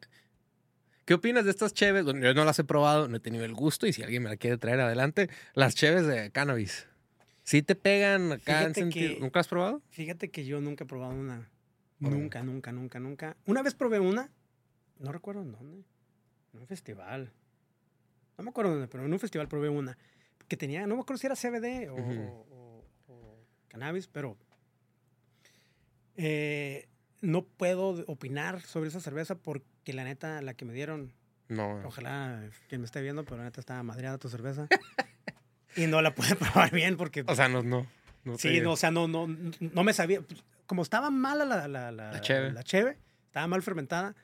¿Qué 1.05 1.13
opinas 1.15 1.45
de 1.45 1.51
estas 1.51 1.73
cheves? 1.73 2.03
Bueno, 2.05 2.21
yo 2.25 2.33
no 2.33 2.45
las 2.45 2.59
he 2.59 2.63
probado, 2.63 3.07
no 3.07 3.17
he 3.17 3.19
tenido 3.19 3.43
el 3.43 3.53
gusto 3.53 3.87
y 3.87 3.93
si 3.93 4.03
alguien 4.03 4.23
me 4.23 4.29
la 4.29 4.37
quiere 4.37 4.57
traer 4.57 4.79
adelante, 4.79 5.29
las 5.53 5.75
cheves 5.75 6.05
de 6.07 6.31
cannabis. 6.31 6.87
¿Sí 7.43 7.63
te 7.63 7.75
pegan 7.75 8.31
acá 8.33 8.63
en 8.63 8.75
sentido? 8.75 9.15
que- 9.15 9.19
¿Nunca 9.19 9.39
has 9.39 9.47
probado? 9.47 9.81
Fíjate 9.89 10.29
que 10.29 10.45
yo 10.45 10.61
nunca 10.61 10.83
he 10.83 10.87
probado 10.87 11.13
una. 11.13 11.49
Nunca, 12.09 12.41
nunca, 12.43 12.71
nunca, 12.71 12.99
nunca. 12.99 13.37
Una 13.45 13.61
vez 13.61 13.73
probé 13.75 13.99
una, 13.99 14.29
no 14.99 15.11
recuerdo 15.11 15.41
en 15.43 15.51
dónde. 15.51 15.83
En 16.53 16.59
un 16.59 16.67
festival. 16.67 17.31
No 18.37 18.43
me 18.43 18.49
acuerdo 18.49 18.71
dónde, 18.71 18.87
pero 18.87 19.05
en 19.05 19.13
un 19.13 19.19
festival 19.19 19.47
probé 19.47 19.69
una. 19.69 19.97
Que 20.47 20.57
tenía, 20.57 20.85
no 20.87 20.95
me 20.95 21.01
acuerdo 21.01 21.19
si 21.19 21.27
era 21.27 21.35
CBD 21.35 21.89
o, 21.89 21.95
o- 21.95 22.45
o- 22.49 23.13
o 23.13 23.37
cannabis, 23.69 24.07
pero. 24.07 24.35
eh, 26.17 26.87
no 27.21 27.43
puedo 27.45 28.03
opinar 28.07 28.61
sobre 28.61 28.89
esa 28.89 28.99
cerveza 28.99 29.35
porque 29.35 29.93
la 29.93 30.03
neta, 30.03 30.41
la 30.41 30.55
que 30.55 30.65
me 30.65 30.73
dieron, 30.73 31.13
No. 31.49 31.85
ojalá 31.85 32.43
que 32.67 32.77
me 32.79 32.85
esté 32.85 33.01
viendo, 33.01 33.23
pero 33.23 33.37
la 33.37 33.43
neta 33.43 33.59
estaba 33.59 33.83
madreada 33.83 34.17
tu 34.17 34.27
cerveza. 34.29 34.67
y 35.75 35.85
no 35.87 36.01
la 36.01 36.15
pude 36.15 36.35
probar 36.35 36.71
bien 36.71 36.97
porque 36.97 37.23
O 37.27 37.35
sea, 37.35 37.47
no, 37.47 37.61
no. 37.61 37.85
no 38.25 38.37
Sí, 38.37 38.59
no, 38.61 38.71
o 38.73 38.77
sea, 38.77 38.89
no, 38.91 39.07
no, 39.07 39.27
no 39.27 39.83
me 39.83 39.93
sabía. 39.93 40.21
Como 40.71 40.83
estaba 40.83 41.09
mala 41.09 41.43
la, 41.43 41.67
la, 41.67 41.91
la, 41.91 42.13
La 42.13 42.21
cheve. 42.21 42.49
la 42.53 42.63
cheve, 42.63 42.97
estaba 43.25 43.45
mal 43.45 43.61
fermentada, 43.61 44.15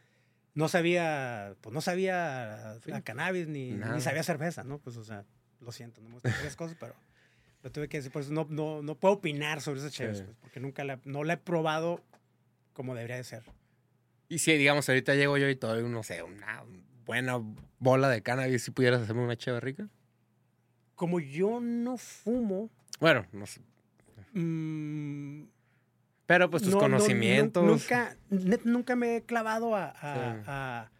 no 0.53 0.69
sabía, 0.69 1.57
pues 1.59 1.73
no 1.73 1.81
sabía 1.81 2.77
Sí. 2.85 2.89
a 2.93 3.01
cannabis 3.01 3.49
ni, 3.49 3.71
ni 3.73 3.99
sabía 3.99 4.23
cerveza, 4.23 4.63
¿no? 4.63 4.79
Pues, 4.79 4.95
o 4.95 5.03
sea, 5.03 5.25
lo 5.59 5.73
siento, 5.73 5.99
no 5.99 6.07
me 6.07 6.13
gustan 6.13 6.31
varias 6.31 6.55
cosas, 6.55 6.77
pero 6.79 6.95
lo 7.63 7.71
tuve 7.73 7.89
que 7.89 7.97
decir, 7.97 8.13
pues 8.13 8.29
no, 8.29 8.47
no, 8.49 8.81
no 8.81 8.95
puedo 8.95 9.15
opinar 9.15 9.59
sobre 9.59 9.81
esa 9.81 9.89
cheve, 9.89 10.15
Sí. 10.15 10.23
pues, 10.23 10.37
porque 10.39 10.61
nunca 10.61 10.85
la, 10.85 11.01
no 11.03 11.25
la 11.25 11.33
he 11.33 11.37
probado 11.37 12.01
como 12.71 12.95
debería 12.95 13.17
de 13.17 13.25
ser. 13.25 13.43
Y 14.29 14.39
si, 14.39 14.53
digamos, 14.55 14.87
ahorita 14.87 15.15
llego 15.15 15.37
yo 15.37 15.49
y 15.49 15.55
te 15.57 15.67
doy, 15.67 15.83
no 15.83 16.01
sé, 16.01 16.23
una 16.23 16.63
buena 17.05 17.41
bola 17.79 18.07
de 18.07 18.23
cannabis, 18.23 18.63
si 18.63 18.71
pudieras 18.71 19.01
hacerme 19.01 19.21
una 19.25 19.35
cheve 19.35 19.59
rica. 19.59 19.89
Como 20.95 21.19
yo 21.19 21.59
no 21.59 21.97
fumo, 21.97 22.69
Bueno, 23.01 23.25
no 23.33 23.45
sé. 23.45 23.59
mm, 24.31 25.43
Pero 26.27 26.49
pues 26.51 26.61
tus 26.61 26.73
no- 26.73 26.81
no- 26.81 26.87
nu- 26.89 26.93
conocimientos. 26.97 27.63
nunca, 27.65 28.15
net- 28.29 28.63
nunca 28.65 28.95
me 28.95 29.15
he 29.17 29.23
clavado 29.23 29.75
a, 29.75 29.85
a- 29.89 30.35
Sí. 30.35 30.43
a- 30.45 30.91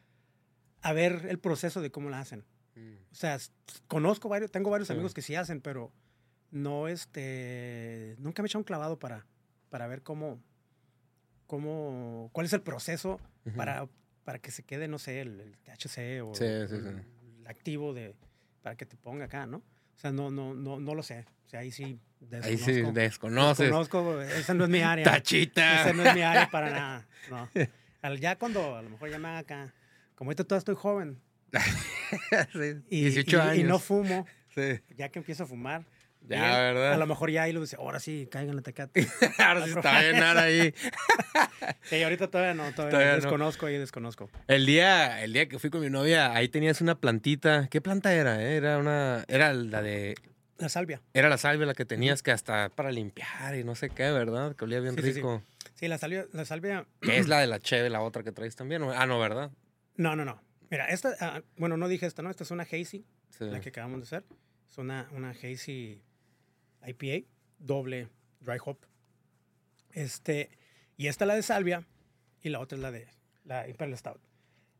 a 0.81 0.93
ver 0.93 1.27
el 1.29 1.37
proceso 1.37 1.81
de 1.81 1.91
cómo 1.91 2.09
la 2.09 2.19
hacen. 2.21 2.43
Mm. 2.75 2.93
O 3.11 3.15
sea, 3.15 3.37
conozco 3.87 4.29
varios, 4.29 4.51
tengo 4.51 4.69
varios 4.69 4.87
Sí. 4.87 4.93
amigos 4.93 5.13
que 5.13 5.21
sí 5.21 5.35
hacen, 5.35 5.61
pero 5.61 5.91
no, 6.49 6.87
este, 6.87 8.15
nunca 8.19 8.41
me 8.41 8.45
he 8.45 8.49
echado 8.49 8.61
un 8.61 8.63
clavado 8.65 8.97
para, 8.97 9.25
para 9.69 9.85
ver 9.87 10.01
cómo, 10.01 10.39
cómo, 11.45 12.29
cuál 12.33 12.45
es 12.45 12.53
el 12.53 12.61
proceso 12.61 13.19
para, 13.55 13.87
para 14.23 14.39
que 14.39 14.51
se 14.51 14.63
quede, 14.63 14.87
no 14.87 14.99
sé, 14.99 15.21
el, 15.21 15.39
el 15.39 15.57
THC 15.59 16.21
o 16.21 16.33
Sí, 16.35 16.43
el, 16.43 17.03
el 17.41 17.47
activo 17.47 17.93
de, 17.93 18.15
para 18.61 18.75
que 18.75 18.85
te 18.85 18.97
ponga 18.97 19.25
acá, 19.25 19.45
¿no? 19.45 19.61
O 19.97 19.99
sea, 19.99 20.11
no, 20.11 20.29
no, 20.31 20.53
no, 20.53 20.79
no 20.79 20.95
lo 20.95 21.03
sé. 21.03 21.25
O 21.45 21.49
sea, 21.49 21.61
ahí 21.61 21.71
sí 21.71 21.99
Ahí 22.43 22.57
sí 22.57 22.71
desconozco. 22.71 22.91
desconoces. 22.93 23.65
Desconozco, 23.67 24.21
esa 24.21 24.53
no 24.53 24.63
es 24.65 24.69
mi 24.69 24.81
área. 24.81 25.03
Tachita. 25.05 25.81
Esa 25.81 25.93
no 25.93 26.03
es 26.03 26.15
mi 26.15 26.21
área 26.21 26.49
para 26.49 26.69
nada. 26.71 27.07
No. 27.29 27.49
Al- 28.01 28.19
Ya 28.19 28.37
cuando 28.37 28.75
a 28.75 28.81
lo 28.81 28.89
mejor 28.89 29.09
ya 29.09 29.19
me 29.19 29.27
haga 29.27 29.39
acá. 29.39 29.73
Como 30.15 30.29
ahorita 30.29 30.43
todavía 30.45 30.59
estoy 30.59 30.75
joven 30.75 31.19
Sí, 32.53 32.81
y, 32.89 33.01
18 33.09 33.37
y- 33.37 33.39
años. 33.39 33.57
y 33.57 33.63
no 33.63 33.79
fumo, 33.79 34.25
Sí. 34.55 34.79
ya 34.95 35.09
que 35.09 35.19
empiezo 35.19 35.43
a 35.43 35.47
fumar. 35.47 35.85
Ya, 36.27 36.59
¿verdad? 36.59 36.93
A 36.93 36.97
lo 36.97 37.07
mejor 37.07 37.31
ya 37.31 37.43
ahí 37.43 37.53
lo 37.53 37.61
dice, 37.61 37.75
ahora 37.77 37.99
sí, 37.99 38.27
caigan 38.31 38.55
la 38.55 38.61
tecate. 38.61 39.07
Ahora 39.39 39.63
sí 39.65 39.71
está 39.71 40.01
bien 40.01 40.19
nada 40.19 40.43
ahí. 40.43 40.73
Sí, 41.83 42.01
ahorita 42.03 42.29
todavía 42.29 42.53
no, 42.53 42.63
todavía, 42.73 42.91
Todavía 42.91 43.09
no. 43.11 43.15
desconozco 43.21 43.65
ahí, 43.65 43.77
desconozco. 43.77 44.29
El 44.47 44.65
día, 44.65 45.23
el 45.23 45.33
día 45.33 45.47
que 45.47 45.59
fui 45.59 45.69
con 45.69 45.81
mi 45.81 45.89
novia, 45.89 46.33
ahí 46.33 46.49
tenías 46.49 46.81
una 46.81 46.95
plantita. 46.99 47.67
¿Qué 47.69 47.81
planta 47.81 48.13
era? 48.13 48.41
eh? 48.43 48.55
Era 48.57 48.77
una, 48.77 49.23
era 49.27 49.53
la 49.53 49.81
de, 49.81 50.15
La 50.57 50.69
salvia. 50.69 51.01
era 51.13 51.29
la 51.29 51.37
salvia 51.37 51.65
la 51.65 51.73
que 51.73 51.85
tenías 51.85 52.23
que 52.23 52.31
hasta 52.31 52.69
para 52.69 52.91
limpiar 52.91 53.55
y 53.55 53.63
no 53.63 53.75
sé 53.75 53.89
qué, 53.89 54.11
¿verdad? 54.11 54.55
Que 54.55 54.65
olía 54.65 54.79
bien 54.79 54.95
Sí, 54.95 55.01
sí, 55.01 55.07
sí. 55.09 55.13
rico. 55.15 55.43
Sí, 55.75 55.87
la 55.87 55.97
salvia, 55.97 56.25
la 56.33 56.45
salvia. 56.45 56.85
Que 57.01 57.17
es 57.17 57.27
la 57.27 57.39
de 57.39 57.47
la 57.47 57.59
cheve, 57.59 57.89
la 57.89 58.01
otra 58.01 58.23
que 58.23 58.31
traes 58.31 58.55
también. 58.55 58.83
Ah, 58.83 59.05
no, 59.05 59.19
¿verdad? 59.19 59.51
No, 59.95 60.15
no, 60.15 60.25
no. 60.25 60.41
Mira, 60.69 60.87
esta, 60.89 61.15
ah, 61.21 61.41
bueno, 61.57 61.77
no 61.77 61.87
dije 61.87 62.05
esta, 62.05 62.21
¿no? 62.21 62.29
Esta 62.29 62.43
es 62.43 62.51
una 62.51 62.63
hazy, 62.63 63.05
Sí. 63.29 63.45
la 63.45 63.59
que 63.61 63.69
acabamos 63.69 63.99
de 63.99 64.03
hacer. 64.03 64.23
Es 64.69 64.77
una, 64.77 65.07
una 65.11 65.29
hazy 65.31 66.01
IPA, 66.87 67.27
doble 67.59 68.07
dry 68.41 68.57
hop. 68.63 68.77
Este, 69.91 70.49
y 70.95 71.07
esta 71.07 71.25
es 71.25 71.27
la 71.27 71.35
de 71.35 71.43
salvia 71.43 71.85
y 72.41 72.49
la 72.49 72.59
otra 72.59 72.77
es 72.77 72.81
la 72.81 72.91
de 72.91 73.07
la 73.45 73.67
Imperial 73.67 73.97
Stout. 73.97 74.21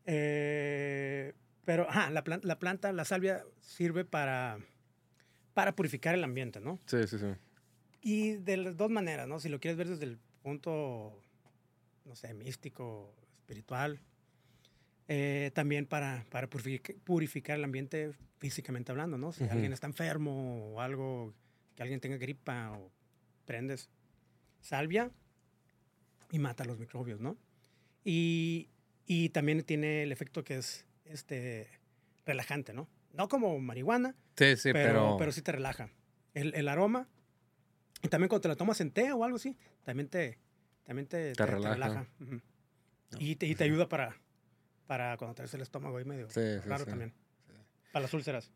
Eh, 0.06 1.34
pero, 1.64 1.88
ajá, 1.88 2.10
la, 2.10 2.24
plan- 2.24 2.40
la 2.44 2.58
planta, 2.58 2.92
la 2.92 3.04
salvia 3.04 3.44
sirve 3.60 4.04
para, 4.04 4.58
para 5.54 5.74
purificar 5.74 6.14
el 6.14 6.24
ambiente, 6.24 6.60
¿no? 6.60 6.78
Sí, 6.86 7.06
sí, 7.06 7.18
sí. 7.18 7.26
Y 8.00 8.32
de 8.36 8.56
las 8.56 8.76
dos 8.76 8.90
maneras, 8.90 9.26
¿no? 9.28 9.38
Si 9.40 9.48
lo 9.48 9.60
quieres 9.60 9.76
ver 9.76 9.88
desde 9.88 10.04
el 10.04 10.18
punto, 10.42 11.20
no 12.04 12.14
sé, 12.14 12.32
místico, 12.32 13.14
espiritual, 13.40 14.00
eh, 15.08 15.50
también 15.54 15.84
para, 15.86 16.24
para 16.30 16.48
purific- 16.48 16.98
purificar 17.04 17.58
el 17.58 17.64
ambiente 17.64 18.12
físicamente 18.38 18.92
hablando, 18.92 19.18
¿no? 19.18 19.32
Si 19.32 19.44
alguien 19.52 19.72
está 19.72 19.86
enfermo 19.86 20.72
o 20.74 20.80
algo, 20.80 21.34
que 21.78 21.84
alguien 21.84 22.00
tenga 22.00 22.16
gripa 22.16 22.72
o 22.72 22.90
prendes 23.46 23.88
salvia 24.60 25.12
y 26.32 26.40
mata 26.40 26.64
los 26.64 26.76
microbios, 26.76 27.20
¿no? 27.20 27.38
Y, 28.04 28.68
y 29.06 29.28
también 29.28 29.62
tiene 29.62 30.02
el 30.02 30.10
efecto 30.10 30.42
que 30.42 30.56
es 30.56 30.84
este, 31.04 31.68
relajante, 32.26 32.72
¿no? 32.72 32.88
No 33.12 33.28
como 33.28 33.56
marihuana, 33.60 34.16
Sí, 34.36 34.56
sí, 34.56 34.72
pero, 34.72 34.88
pero. 34.88 35.16
pero 35.20 35.30
sí 35.32 35.40
te 35.40 35.52
relaja. 35.52 35.88
El, 36.34 36.52
el 36.56 36.66
aroma. 36.66 37.06
Y 38.02 38.08
también 38.08 38.28
cuando 38.28 38.40
te 38.42 38.48
la 38.48 38.56
tomas 38.56 38.80
en 38.80 38.90
té 38.90 39.12
o 39.12 39.22
algo 39.22 39.36
así, 39.36 39.56
también 39.84 40.08
te, 40.08 40.36
también 40.82 41.06
te, 41.06 41.32
Te 41.34 41.46
relaja. 41.46 42.08
Ujú. 42.18 42.40
No, 43.12 43.18
y, 43.20 43.36
te, 43.36 43.46
y 43.46 43.54
te 43.54 43.62
ayuda 43.62 43.88
para, 43.88 44.16
para 44.88 45.16
cuando 45.16 45.36
traes 45.36 45.54
el 45.54 45.60
estómago 45.62 45.96
ahí 45.98 46.04
medio 46.04 46.28
Sí, 46.28 46.40
sí, 46.60 46.68
raro 46.68 46.82
sí. 46.84 46.90
también. 46.90 47.14
Para 47.92 48.02
las 48.02 48.14
úlceras. 48.14 48.50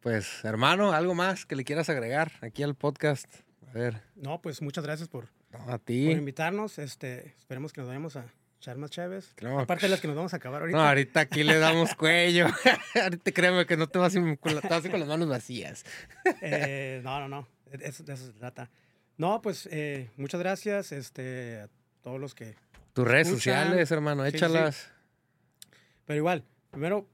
Pues, 0.00 0.44
hermano, 0.44 0.92
algo 0.92 1.14
más 1.14 1.46
que 1.46 1.56
le 1.56 1.64
quieras 1.64 1.88
agregar 1.88 2.32
aquí 2.40 2.62
al 2.62 2.74
podcast. 2.74 3.26
A 3.68 3.72
ver, 3.72 4.02
No, 4.14 4.40
pues 4.40 4.62
muchas 4.62 4.84
gracias 4.84 5.08
por, 5.08 5.28
no, 5.50 5.58
a 5.64 5.66
por 5.66 5.78
ti. 5.80 6.10
invitarnos. 6.10 6.78
Este, 6.78 7.34
esperemos 7.38 7.72
que 7.72 7.80
nos 7.80 7.88
vayamos 7.88 8.16
a 8.16 8.24
echar 8.60 8.76
más 8.78 8.90
chaves. 8.90 9.34
No, 9.42 9.58
Aparte 9.60 9.86
de 9.86 9.90
las 9.90 10.00
que 10.00 10.06
nos 10.06 10.16
vamos 10.16 10.32
a 10.32 10.36
acabar 10.36 10.60
ahorita. 10.62 10.78
No, 10.78 10.84
ahorita 10.86 11.20
aquí 11.20 11.42
le 11.42 11.58
damos 11.58 11.94
cuello. 11.94 12.46
ahorita 13.02 13.32
créeme 13.32 13.66
que 13.66 13.76
no 13.76 13.88
te 13.88 13.98
vas 13.98 14.14
ir 14.14 14.38
con, 14.38 14.54
la- 14.54 14.60
te 14.60 14.68
vas 14.68 14.82
a 14.84 14.86
ir 14.86 14.90
con 14.92 15.00
las 15.00 15.08
manos 15.08 15.28
vacías. 15.28 15.84
Eh, 16.42 17.00
no, 17.02 17.20
no, 17.20 17.28
no. 17.28 17.48
De 17.70 17.86
eso, 17.88 18.04
de 18.04 18.14
eso 18.14 18.26
se 18.26 18.32
trata. 18.32 18.70
No, 19.18 19.42
pues 19.42 19.68
eh, 19.72 20.10
muchas 20.16 20.40
gracias 20.40 20.92
este, 20.92 21.60
a 21.60 21.68
todos 22.02 22.20
los 22.20 22.34
que 22.34 22.54
Tus 22.92 23.06
redes 23.06 23.26
Escuchan. 23.28 23.64
sociales, 23.64 23.90
hermano, 23.90 24.24
Sí, 24.24 24.30
sí, 24.30 24.38
sí. 24.38 24.44
échalas. 24.44 24.90
Pero 26.04 26.18
igual, 26.18 26.44
primero 26.70 27.08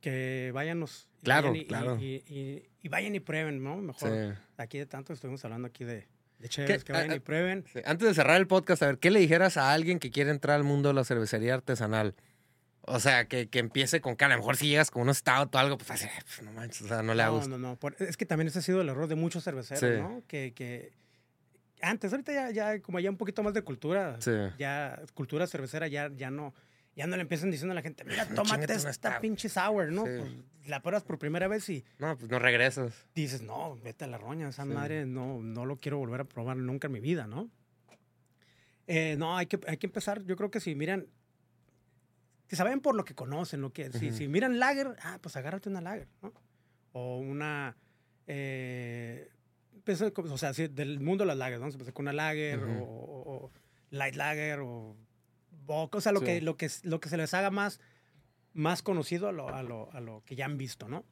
que 0.00 0.50
váyanos. 0.54 1.08
y 1.20 1.24
Claro, 1.24 1.48
vayan 1.50 1.62
y, 1.62 1.66
claro. 1.66 1.98
Y, 2.00 2.88
vayan 2.88 3.14
y 3.14 3.20
prueben, 3.20 3.62
¿no? 3.62 3.76
Mejor. 3.76 4.08
Sí. 4.10 4.38
Aquí 4.56 4.78
de 4.78 4.86
tanto 4.86 5.12
estuvimos 5.12 5.44
hablando 5.44 5.68
aquí 5.68 5.84
de, 5.84 6.06
de 6.38 6.48
chéveres, 6.48 6.84
que 6.84 6.92
vayan 6.92 7.10
Ah, 7.10 7.16
y 7.16 7.20
prueben. 7.20 7.64
Sí. 7.72 7.80
Antes 7.84 8.08
de 8.08 8.14
cerrar 8.14 8.36
el 8.36 8.46
podcast, 8.46 8.82
a 8.82 8.86
ver, 8.86 8.98
¿qué 8.98 9.10
le 9.10 9.20
dijeras 9.20 9.56
a 9.56 9.72
alguien 9.72 9.98
que 9.98 10.10
quiere 10.10 10.30
entrar 10.30 10.56
al 10.56 10.64
mundo 10.64 10.88
de 10.88 10.94
la 10.94 11.04
cervecería 11.04 11.54
artesanal? 11.54 12.14
O 12.82 13.00
sea, 13.00 13.26
que, 13.26 13.48
que 13.50 13.58
empiece 13.58 14.00
con 14.00 14.16
que 14.16 14.24
a 14.24 14.28
lo 14.28 14.36
mejor 14.36 14.56
si 14.56 14.68
llegas 14.68 14.90
con 14.90 15.02
un 15.06 15.14
stout 15.14 15.54
o 15.54 15.58
algo, 15.58 15.76
pues 15.76 15.90
así, 15.90 16.06
pues, 16.24 16.42
no 16.42 16.52
manches, 16.52 16.82
o 16.82 16.88
sea, 16.88 17.02
no 17.02 17.12
le 17.12 17.22
No, 17.24 17.32
gusta. 17.34 17.48
no, 17.50 17.58
no. 17.58 17.76
por- 17.76 17.94
es 17.98 18.16
que 18.16 18.24
también 18.24 18.48
ese 18.48 18.60
ha 18.60 18.62
sido 18.62 18.80
el 18.80 18.88
error 18.88 19.08
de 19.08 19.14
muchos 19.14 19.44
cerveceros, 19.44 19.80
Sí. 19.80 20.00
¿no? 20.00 20.22
Que, 20.26 20.54
que 20.54 20.92
antes, 21.82 22.12
ahorita 22.12 22.32
ya, 22.32 22.50
ya, 22.50 22.80
como 22.80 22.98
ya 22.98 23.10
un 23.10 23.18
poquito 23.18 23.42
más 23.42 23.52
de 23.52 23.60
cultura, 23.62 24.16
Sí. 24.20 24.30
ya 24.58 25.02
cultura 25.14 25.46
cervecera, 25.46 25.86
ya, 25.88 26.10
ya 26.16 26.30
no. 26.30 26.54
Ya 26.98 27.06
no 27.06 27.14
le 27.16 27.22
empiezan 27.22 27.50
diciendo 27.50 27.72
a 27.72 27.74
la 27.76 27.82
gente, 27.82 28.04
mira, 28.04 28.26
tómate 28.66 28.72
esta 28.74 28.92
stout". 28.92 29.20
pinche 29.20 29.48
sour, 29.48 29.92
¿no? 29.92 30.04
Sí. 30.04 30.12
Pues, 30.18 30.68
la 30.68 30.82
pruebas 30.82 31.04
por 31.04 31.18
primera 31.18 31.46
vez 31.48 31.66
y 31.70 31.84
No, 31.98 32.16
pues 32.18 32.28
no 32.30 32.38
regresas. 32.38 32.92
dices, 33.14 33.40
no, 33.40 33.76
vete 33.82 34.04
a 34.04 34.08
la 34.08 34.18
roña, 34.18 34.48
esa 34.48 34.64
Sí. 34.64 34.68
madre 34.68 35.06
no, 35.06 35.40
no 35.40 35.64
lo 35.64 35.76
quiero 35.76 35.96
volver 35.98 36.20
a 36.20 36.24
probar 36.24 36.56
nunca 36.58 36.88
en 36.88 36.92
mi 36.92 37.00
vida, 37.00 37.26
¿no? 37.26 37.48
Eh, 38.86 39.16
no, 39.18 39.36
hay 39.36 39.46
que, 39.46 39.58
hay 39.66 39.76
que 39.76 39.86
empezar. 39.86 40.24
Yo 40.24 40.36
creo 40.36 40.50
que 40.50 40.60
si 40.60 40.74
miran, 40.74 41.06
que 42.48 42.56
saben 42.56 42.80
por 42.80 42.94
lo 42.94 43.04
que 43.04 43.14
conocen, 43.14 43.60
lo 43.60 43.72
que, 43.72 43.92
si, 43.92 44.10
si 44.12 44.26
miran 44.28 44.58
lager, 44.58 44.96
ah, 45.02 45.18
pues 45.22 45.36
agárrate 45.36 45.68
una 45.68 45.80
lager, 45.80 46.08
¿no? 46.22 46.32
O 46.92 47.18
una, 47.18 47.76
eh, 48.26 49.30
pues, 49.84 50.00
o 50.02 50.38
sea, 50.38 50.52
sí, 50.52 50.68
del 50.68 51.00
mundo 51.00 51.22
de 51.24 51.28
las 51.28 51.36
lagers, 51.38 51.60
¿no? 51.62 51.70
Se 51.70 51.92
con 51.92 52.04
una 52.04 52.12
lager 52.12 52.58
Ujú. 52.58 52.82
o, 52.82 52.86
o- 52.86 53.44
o 53.46 53.52
light 53.90 54.16
lager 54.16 54.60
o 54.60 54.96
o 55.68 56.00
sea, 56.00 56.12
lo, 56.12 56.20
Sí. 56.20 56.26
que, 56.26 56.40
lo, 56.42 56.56
que, 56.56 56.68
lo 56.82 57.00
que 57.00 57.08
se 57.08 57.16
les 57.16 57.34
haga 57.34 57.50
más, 57.50 57.80
más 58.54 58.82
conocido 58.82 59.28
a 59.28 59.32
lo, 59.32 59.48
a, 59.48 59.62
lo, 59.62 59.90
a 59.92 60.00
lo 60.00 60.22
que 60.24 60.34
ya 60.36 60.44
han 60.46 60.58
visto, 60.58 60.88
¿no? 60.88 61.04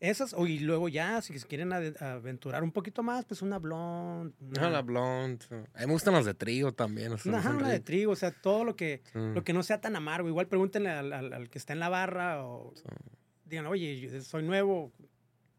Esas, 0.00 0.34
y 0.36 0.58
luego 0.58 0.88
ya, 0.88 1.22
si 1.22 1.38
se 1.38 1.46
quieren 1.46 1.72
aventurar 1.72 2.64
un 2.64 2.72
poquito 2.72 3.04
más, 3.04 3.24
pues 3.24 3.40
una 3.40 3.60
blonde. 3.60 4.34
No, 4.40 4.68
la 4.68 4.82
blonde. 4.82 5.44
A 5.74 5.80
mí 5.82 5.86
me 5.86 5.92
gustan 5.92 6.14
las 6.14 6.24
de 6.24 6.34
trigo 6.34 6.72
también. 6.72 7.12
o 7.12 7.18
sea, 7.18 7.30
Una, 7.32 7.50
una 7.50 7.68
de 7.68 7.78
trigo, 7.78 8.10
o 8.10 8.16
sea, 8.16 8.32
todo 8.32 8.64
lo 8.64 8.74
que, 8.74 9.02
Sí. 9.12 9.18
lo 9.32 9.44
que 9.44 9.52
no 9.52 9.62
sea 9.62 9.80
tan 9.80 9.94
amargo. 9.94 10.28
Igual 10.28 10.48
pregúntenle 10.48 10.90
al, 10.90 11.12
al- 11.12 11.32
al 11.32 11.48
que 11.50 11.58
está 11.58 11.72
en 11.72 11.78
la 11.78 11.88
barra 11.88 12.44
o 12.44 12.72
Sí. 12.74 12.82
digan, 13.44 13.66
oye, 13.68 14.20
soy 14.22 14.42
nuevo. 14.42 14.92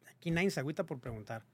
Aquí 0.10 0.30
nadie 0.30 0.52
se 0.52 0.60
agüita 0.60 0.86
por 0.86 1.00
preguntar. 1.00 1.46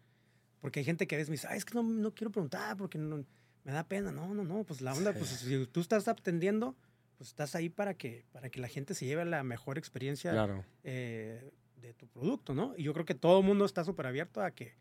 Porque 0.60 0.80
hay 0.80 0.86
gente 0.86 1.06
que 1.06 1.14
a 1.14 1.20
veces 1.20 1.30
me 1.30 1.36
dice, 1.36 1.48
Ay, 1.48 1.60
es 1.60 1.66
que 1.66 1.76
no, 1.76 1.84
no 1.84 2.12
quiero 2.16 2.32
preguntar 2.32 2.76
porque 2.76 2.98
no- 2.98 3.24
me 3.64 3.72
da 3.72 3.84
pena. 3.84 4.12
No, 4.12 4.34
no, 4.34 4.44
no, 4.44 4.64
pues 4.64 4.82
la 4.82 4.94
onda, 4.94 5.14
pues 5.14 5.30
si 5.30 5.66
tú 5.68 5.80
estás 5.82 6.08
atendiendo, 6.08 6.76
pues 7.18 7.30
estás 7.30 7.56
ahí 7.56 7.70
para 7.70 7.94
que, 7.94 8.26
para 8.32 8.50
que 8.50 8.60
la 8.60 8.68
gente 8.68 8.94
se 8.94 9.06
lleve 9.06 9.26
la 9.26 9.44
mejor 9.44 9.78
experiencia 9.78 10.32
Claro. 10.32 10.64
eh, 10.84 11.52
de 11.82 11.94
tu 11.94 12.08
producto, 12.08 12.54
¿no? 12.54 12.74
Y 12.78 12.84
yo 12.84 12.94
creo 12.94 13.06
que 13.06 13.16
todo 13.16 13.40
el 13.40 13.46
mundo 13.46 13.66
está 13.66 13.84
súper 13.84 14.08
abierto 14.08 14.42
a 14.42 14.52
que, 14.52 14.74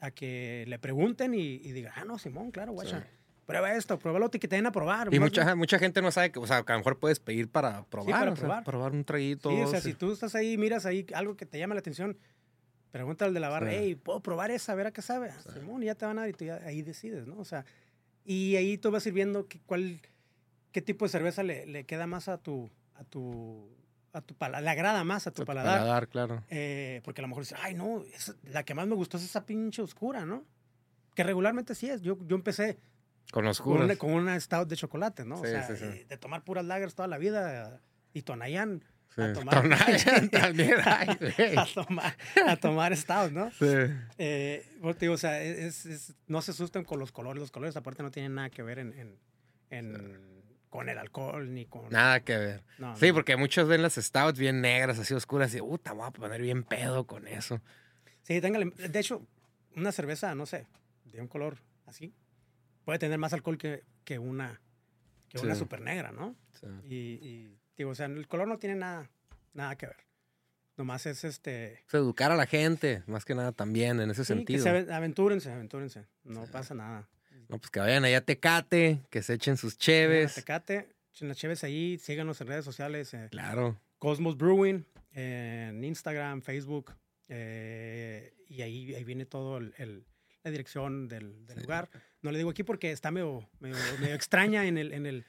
a 0.00 0.10
que 0.10 0.64
le 0.68 0.78
pregunten 0.78 1.34
y, 1.34 1.40
y 1.56 1.72
diga, 1.72 1.92
ah, 1.96 2.04
no, 2.04 2.18
Simón, 2.18 2.50
claro, 2.50 2.72
guacha. 2.72 3.00
Sí. 3.00 3.06
Prueba 3.46 3.72
esto, 3.74 3.98
pruébalo 3.98 4.28
y 4.32 4.38
que 4.38 4.46
te 4.46 4.56
den 4.56 4.66
a 4.66 4.72
probar. 4.72 5.08
Y 5.12 5.18
mucha, 5.18 5.42
bien- 5.44 5.56
mucha 5.56 5.78
gente 5.78 6.02
no 6.02 6.10
sabe 6.10 6.30
que, 6.30 6.38
o 6.38 6.46
sea, 6.46 6.62
que 6.64 6.72
a 6.72 6.74
lo 6.74 6.80
mejor 6.80 6.98
puedes 6.98 7.18
pedir 7.18 7.48
para 7.48 7.82
probar. 7.86 8.12
para 8.20 8.32
o 8.32 8.36
sea, 8.36 8.40
probar. 8.44 8.64
probar 8.64 8.92
un 8.92 9.04
traguito. 9.04 9.48
Sí, 9.50 9.56
o 9.62 9.66
sea, 9.68 9.80
sí. 9.80 9.92
si 9.92 9.94
tú 9.96 10.12
estás 10.12 10.34
ahí, 10.34 10.58
miras 10.58 10.84
ahí 10.84 11.06
algo 11.14 11.34
que 11.34 11.46
te 11.46 11.58
llama 11.58 11.74
la 11.74 11.80
atención, 11.80 12.18
pregunta 12.90 13.24
al 13.24 13.32
de 13.32 13.40
la 13.40 13.48
barra, 13.48 13.70
Sí. 13.70 13.76
hey, 13.78 13.94
¿puedo 13.94 14.20
probar 14.20 14.50
esa? 14.50 14.72
A 14.72 14.74
ver 14.74 14.88
a 14.88 14.90
qué 14.92 15.00
sabe. 15.00 15.30
Sí. 15.42 15.48
Simón, 15.54 15.80
ya 15.82 15.94
te 15.94 16.04
van 16.04 16.18
a 16.18 16.22
dar 16.22 16.30
y 16.30 16.34
tú 16.34 16.44
ya 16.44 16.56
ahí 16.66 16.82
decides, 16.82 17.26
¿no? 17.26 17.38
O 17.38 17.44
sea, 17.46 17.64
y 18.30 18.56
ahí 18.56 18.76
tú 18.78 18.90
vas 18.90 19.04
a 19.04 19.08
ir 19.08 19.14
viendo 19.14 19.48
que, 19.48 19.58
cuál, 19.60 20.00
qué 20.72 20.82
tipo 20.82 21.04
de 21.04 21.08
cerveza 21.08 21.42
le, 21.42 21.64
le 21.66 21.84
queda 21.86 22.06
más 22.06 22.28
a 22.28 22.38
tu, 22.38 22.70
a 22.94 23.04
tu, 23.04 23.68
a 24.12 24.20
tu 24.20 24.34
paladar, 24.34 24.62
le 24.64 24.70
agrada 24.70 25.02
más 25.04 25.26
a 25.26 25.30
tu 25.30 25.42
Tu 25.42 25.46
paladar. 25.46 25.78
paladar, 25.80 26.08
claro. 26.08 26.44
Eh, 26.50 27.00
porque 27.04 27.20
a 27.20 27.22
lo 27.22 27.28
mejor 27.28 27.44
dices, 27.44 27.58
ay, 27.62 27.74
no, 27.74 28.04
esa- 28.14 28.36
la 28.44 28.64
que 28.64 28.74
más 28.74 28.86
me 28.86 28.94
gustó 28.94 29.16
es 29.16 29.24
esa 29.24 29.46
pinche 29.46 29.80
oscura, 29.82 30.26
¿no? 30.26 30.44
Que 31.14 31.24
regularmente 31.24 31.74
sí 31.74 31.88
es. 31.88 32.02
Yo, 32.02 32.18
yo 32.26 32.36
empecé 32.36 32.74
Con 33.32 33.42
con 33.44 33.46
oscuras. 33.48 33.84
una, 33.86 33.96
con 33.96 34.12
una 34.12 34.38
stout 34.38 34.68
de 34.68 34.76
chocolate, 34.76 35.24
¿no? 35.24 35.36
Sí, 35.38 35.46
o 35.46 35.50
sea, 35.50 35.66
sí, 35.66 35.76
sí. 35.76 35.84
eh, 35.84 36.06
de 36.08 36.16
tomar 36.18 36.44
puras 36.44 36.64
lagers 36.64 36.94
toda 36.94 37.08
la 37.08 37.18
vida 37.18 37.80
y 38.12 38.22
Tonayán 38.22 38.84
Sí. 39.18 39.22
a 39.30 39.32
tomar- 39.32 39.62
Tonal, 39.62 40.30
también 40.30 40.74
hay, 40.84 41.08
güey. 41.16 41.56
a 41.56 41.66
tomar, 41.74 42.16
a 42.46 42.56
tomar 42.56 42.96
stout, 42.96 43.32
¿no? 43.32 43.50
Sí. 43.50 43.66
Eh, 44.18 44.64
digo, 45.00 45.14
o 45.14 45.18
sea, 45.18 45.42
es, 45.42 45.84
es- 45.86 46.14
no 46.26 46.40
se 46.40 46.52
asusten 46.52 46.84
con 46.84 46.98
los 47.00 47.10
colores. 47.12 47.40
Los 47.40 47.50
colores 47.50 47.76
aparte 47.76 48.02
no 48.02 48.10
tienen 48.10 48.34
nada 48.36 48.48
que 48.50 48.62
ver 48.62 48.78
en, 48.78 48.92
en- 48.98 49.18
en- 49.70 50.28
con 50.70 50.88
el 50.90 50.98
alcohol 50.98 51.52
ni 51.54 51.64
con... 51.64 51.88
Nada 51.90 52.20
que 52.20 52.36
ver. 52.36 52.62
no, 52.78 52.94
Sí, 52.96 53.08
no. 53.08 53.14
porque 53.14 53.36
muchos 53.36 53.66
ven 53.68 53.80
las 53.82 53.94
stouts 53.94 54.38
bien 54.38 54.60
negras, 54.60 54.98
así 54.98 55.14
oscuras, 55.14 55.54
y, 55.54 55.60
puta, 55.60 55.92
voy 55.94 56.06
a 56.06 56.10
poner 56.10 56.40
bien 56.42 56.62
pedo 56.62 57.06
con 57.06 57.26
eso. 57.26 57.60
Sí, 58.22 58.40
téngale. 58.42 58.66
De 58.76 58.98
hecho, 59.00 59.26
una 59.76 59.92
cerveza, 59.92 60.34
no 60.34 60.44
sé, 60.44 60.66
de 61.06 61.20
un 61.22 61.26
color 61.28 61.56
así, 61.86 62.12
puede 62.84 62.98
tener 62.98 63.18
más 63.18 63.32
alcohol 63.32 63.56
que, 63.56 63.82
que 64.04 64.18
una, 64.18 64.60
que 65.30 65.38
una 65.38 65.54
super 65.54 65.80
negra, 65.80 66.12
¿no? 66.12 66.36
Sí. 66.60 66.66
Y, 66.84 66.94
y, 67.26 67.58
digo, 67.78 67.90
o 67.90 67.94
sea, 67.94 68.06
el 68.06 68.26
color 68.28 68.48
no 68.48 68.58
tiene 68.58 68.76
nada, 68.76 69.08
nada 69.54 69.76
que 69.76 69.86
ver. 69.86 69.96
Nomás 70.76 71.06
es 71.06 71.24
este... 71.24 71.82
Es 71.88 71.94
educar 71.94 72.30
a 72.30 72.36
la 72.36 72.46
gente, 72.46 73.02
más 73.06 73.24
que 73.24 73.34
nada 73.34 73.50
también 73.52 74.00
en 74.00 74.10
ese 74.10 74.24
sí, 74.24 74.32
que 74.32 74.36
sentido. 74.38 74.62
se 74.62 74.70
aven- 74.70 74.90
aventúrense, 74.92 75.50
aventúrense. 75.50 76.04
No 76.24 76.44
pasa 76.46 76.74
nada. 76.74 77.08
No, 77.48 77.58
pues 77.58 77.70
que 77.70 77.80
vayan 77.80 78.04
allá 78.04 78.18
a 78.18 78.20
Tecate, 78.20 79.00
que 79.10 79.22
se 79.22 79.34
echen 79.34 79.56
sus 79.56 79.74
Vayan 79.78 79.80
a 79.80 79.84
cheves. 79.84 80.34
Tecate, 80.34 80.88
echen 81.12 81.28
las 81.28 81.36
cheves 81.36 81.64
ahí, 81.64 81.98
síganos 81.98 82.40
en 82.40 82.46
redes 82.46 82.64
sociales. 82.64 83.12
eh, 83.14 83.28
Claro. 83.30 83.76
Cosmos 83.98 84.36
Brewing, 84.36 84.84
en 85.14 85.82
Instagram, 85.82 86.42
Facebook, 86.42 86.94
eh, 87.28 88.34
y 88.48 88.62
ahí, 88.62 88.94
ahí 88.94 89.02
viene 89.04 89.24
todo 89.26 89.58
el, 89.58 89.74
el- 89.78 90.04
la 90.44 90.50
dirección 90.52 91.08
del, 91.08 91.44
del 91.46 91.56
Sí. 91.56 91.62
lugar. 91.62 91.88
No 92.22 92.30
le 92.30 92.38
digo 92.38 92.50
aquí 92.50 92.62
porque 92.62 92.92
está 92.92 93.10
medio, 93.10 93.48
medio, 93.60 93.76
medio 94.00 94.14
extraña 94.14 94.64
en 94.66 94.78
el... 94.78 94.92
En 94.92 95.06
el 95.06 95.24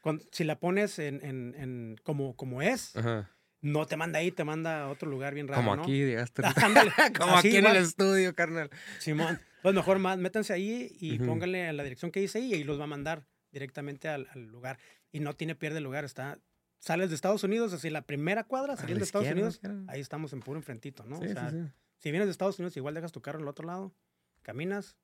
con- 0.00 0.22
si 0.32 0.44
la 0.44 0.58
pones 0.58 0.98
en, 0.98 1.24
en- 1.24 1.54
en 1.56 1.96
como, 2.02 2.34
como 2.36 2.62
es, 2.62 2.96
Ajá. 2.96 3.30
no 3.60 3.86
te 3.86 3.96
manda 3.96 4.18
ahí, 4.18 4.30
te 4.30 4.44
manda 4.44 4.82
a 4.84 4.88
otro 4.88 5.08
lugar 5.10 5.34
bien 5.34 5.48
raro, 5.48 5.60
Como 5.62 5.76
¿no? 5.76 5.82
aquí, 5.82 5.92
llegaste. 5.98 6.42
Como 7.18 7.36
así 7.36 7.48
aquí 7.48 7.56
en 7.56 7.64
igual. 7.64 7.76
el 7.76 7.82
estudio, 7.84 8.34
carnal. 8.34 8.70
Simón, 8.98 9.40
pues 9.62 9.74
mejor 9.74 9.98
más, 9.98 10.18
métanse 10.18 10.52
ahí 10.52 10.96
y 11.00 11.16
Ujú. 11.16 11.26
pónganle 11.26 11.68
a 11.68 11.72
la 11.72 11.82
dirección 11.82 12.10
que 12.10 12.20
dice 12.20 12.38
ahí 12.38 12.46
y 12.50 12.54
ahí 12.54 12.64
los 12.64 12.78
va 12.80 12.84
a 12.84 12.88
mandar 12.88 13.26
directamente 13.52 14.08
al, 14.08 14.28
al 14.32 14.46
lugar. 14.46 14.78
Y 15.12 15.20
no 15.20 15.34
tiene 15.34 15.54
pierde 15.54 15.80
lugar, 15.80 16.04
está... 16.04 16.38
Sales 16.82 17.10
de 17.10 17.14
Estados 17.14 17.44
Unidos, 17.44 17.74
así 17.74 17.90
la 17.90 18.00
primera 18.00 18.44
cuadra, 18.44 18.72
A 18.72 18.76
saliendo 18.78 19.00
de 19.00 19.04
Estados 19.04 19.28
Unidos, 19.30 19.60
ahí 19.86 20.00
estamos 20.00 20.32
en 20.32 20.40
puro 20.40 20.58
enfrentito, 20.58 21.04
¿no? 21.04 21.18
Sí, 21.18 21.24
o 21.24 21.28
sí, 21.28 21.34
sea, 21.34 21.50
sí. 21.50 21.58
si 21.98 22.10
vienes 22.10 22.26
de 22.26 22.32
Estados 22.32 22.58
Unidos, 22.58 22.74
igual 22.78 22.94
dejas 22.94 23.12
tu 23.12 23.20
carro 23.20 23.38
en 23.38 23.42
el 23.42 23.48
otro 23.48 23.66
lado, 23.66 23.92
caminas 24.40 24.96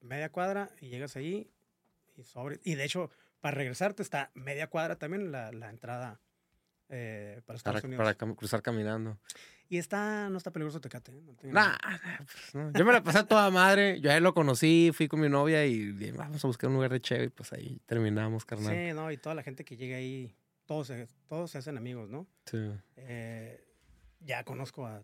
media 0.00 0.28
cuadra 0.30 0.70
y 0.80 0.90
llegas 0.90 1.16
ahí 1.16 1.50
y 2.16 2.22
sobre. 2.22 2.60
Y 2.62 2.76
de 2.76 2.84
hecho, 2.84 3.10
para 3.44 3.58
regresarte 3.58 4.02
está 4.02 4.30
media 4.32 4.68
cuadra 4.68 4.96
también 4.96 5.30
la, 5.30 5.52
la 5.52 5.68
entrada 5.68 6.18
eh, 6.88 7.42
para 7.44 7.58
Estados 7.58 7.82
Para, 7.82 7.86
Unidos. 7.86 8.02
para 8.02 8.16
cam- 8.16 8.34
cruzar 8.34 8.62
caminando. 8.62 9.18
Y 9.68 9.76
está, 9.76 10.30
no 10.30 10.38
está 10.38 10.50
peligroso 10.50 10.80
Tecate. 10.80 11.12
¿eh? 11.12 11.20
No 11.42 11.52
Nah, 11.52 11.76
pues, 12.16 12.54
no. 12.54 12.72
Yo 12.72 12.86
me 12.86 12.92
la 12.94 13.02
pasé 13.02 13.18
a 13.18 13.26
toda 13.26 13.50
madre. 13.50 14.00
Yo 14.00 14.10
a 14.10 14.16
él 14.16 14.22
lo 14.24 14.32
conocí, 14.32 14.92
fui 14.94 15.08
con 15.08 15.20
mi 15.20 15.28
novia 15.28 15.66
y 15.66 15.92
dije, 15.92 16.12
vamos 16.12 16.42
a 16.42 16.48
buscar 16.48 16.68
un 16.70 16.76
lugar 16.76 16.90
de 16.92 17.02
chévere. 17.02 17.26
Y 17.26 17.28
pues 17.28 17.52
ahí 17.52 17.78
terminamos, 17.84 18.46
carnal. 18.46 18.74
Sí, 18.74 18.94
no, 18.94 19.12
y 19.12 19.18
toda 19.18 19.34
la 19.34 19.42
gente 19.42 19.62
que 19.66 19.76
llega 19.76 19.98
ahí, 19.98 20.34
todos 20.64 20.86
se, 20.86 21.06
todos 21.28 21.50
se 21.50 21.58
hacen 21.58 21.76
amigos, 21.76 22.08
¿no? 22.08 22.26
Sí. 22.46 22.70
Eh, 22.96 23.62
ya 24.20 24.42
conozco 24.44 24.86
a, 24.86 25.02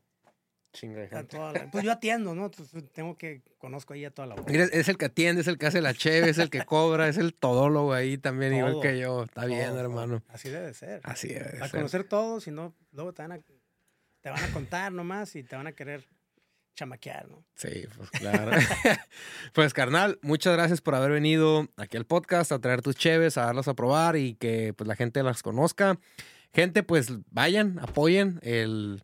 Chinga 0.72 1.06
gente. 1.08 1.36
la... 1.36 1.68
Pues 1.70 1.84
yo 1.84 1.92
atiendo, 1.92 2.34
¿no? 2.34 2.46
Entonces, 2.46 2.84
tengo 2.92 3.16
que... 3.18 3.42
Conozco 3.58 3.92
ahí 3.92 4.04
a 4.04 4.10
toda 4.10 4.28
la 4.28 4.34
bola. 4.36 4.46
Mira, 4.48 4.64
es 4.64 4.88
el 4.88 4.96
que 4.96 5.06
atiende, 5.06 5.42
es 5.42 5.48
el 5.48 5.58
que 5.58 5.66
hace 5.66 5.80
la 5.80 5.94
cheve, 5.94 6.30
es 6.30 6.38
el 6.38 6.48
que 6.48 6.64
cobra, 6.64 7.08
es 7.08 7.18
el 7.18 7.34
todólogo 7.34 7.92
ahí 7.92 8.16
también, 8.18 8.54
igual 8.54 8.72
Todo, 8.72 8.82
que 8.82 8.98
yo. 8.98 9.24
Está 9.24 9.44
bien, 9.46 9.60
Todo, 9.60 9.70
todo. 9.70 9.80
hermano. 9.80 10.22
Así 10.28 10.48
debe 10.48 10.72
ser. 10.72 11.00
Así 11.04 11.28
debe 11.28 11.58
a 11.58 11.68
ser. 11.68 11.70
conocer 11.70 12.04
todos, 12.04 12.44
si 12.44 12.50
no, 12.50 12.74
luego 12.92 13.12
te 13.12 13.22
van 13.22 13.32
a, 13.32 13.40
te 14.20 14.30
van 14.30 14.42
a 14.42 14.52
contar 14.52 14.92
nomás 14.92 15.34
y 15.36 15.42
te 15.42 15.56
van 15.56 15.66
a 15.66 15.72
querer 15.72 16.06
chamaquear, 16.74 17.28
¿no? 17.28 17.44
Sí, 17.56 17.86
pues 17.96 18.10
claro. 18.10 18.52
pues 19.52 19.74
carnal, 19.74 20.18
muchas 20.22 20.54
gracias 20.54 20.80
por 20.80 20.94
haber 20.94 21.10
venido 21.10 21.68
aquí 21.76 21.96
al 21.96 22.06
podcast 22.06 22.52
a 22.52 22.58
traer 22.58 22.80
tus 22.80 22.96
cheves, 22.96 23.36
a 23.36 23.44
darlas 23.44 23.68
a 23.68 23.74
probar 23.74 24.16
y 24.16 24.34
que 24.34 24.72
pues 24.72 24.88
la 24.88 24.96
gente 24.96 25.22
las 25.22 25.42
conozca. 25.42 25.98
Gente, 26.54 26.82
pues 26.82 27.10
vayan, 27.30 27.78
apoyen 27.80 28.40
el 28.42 29.02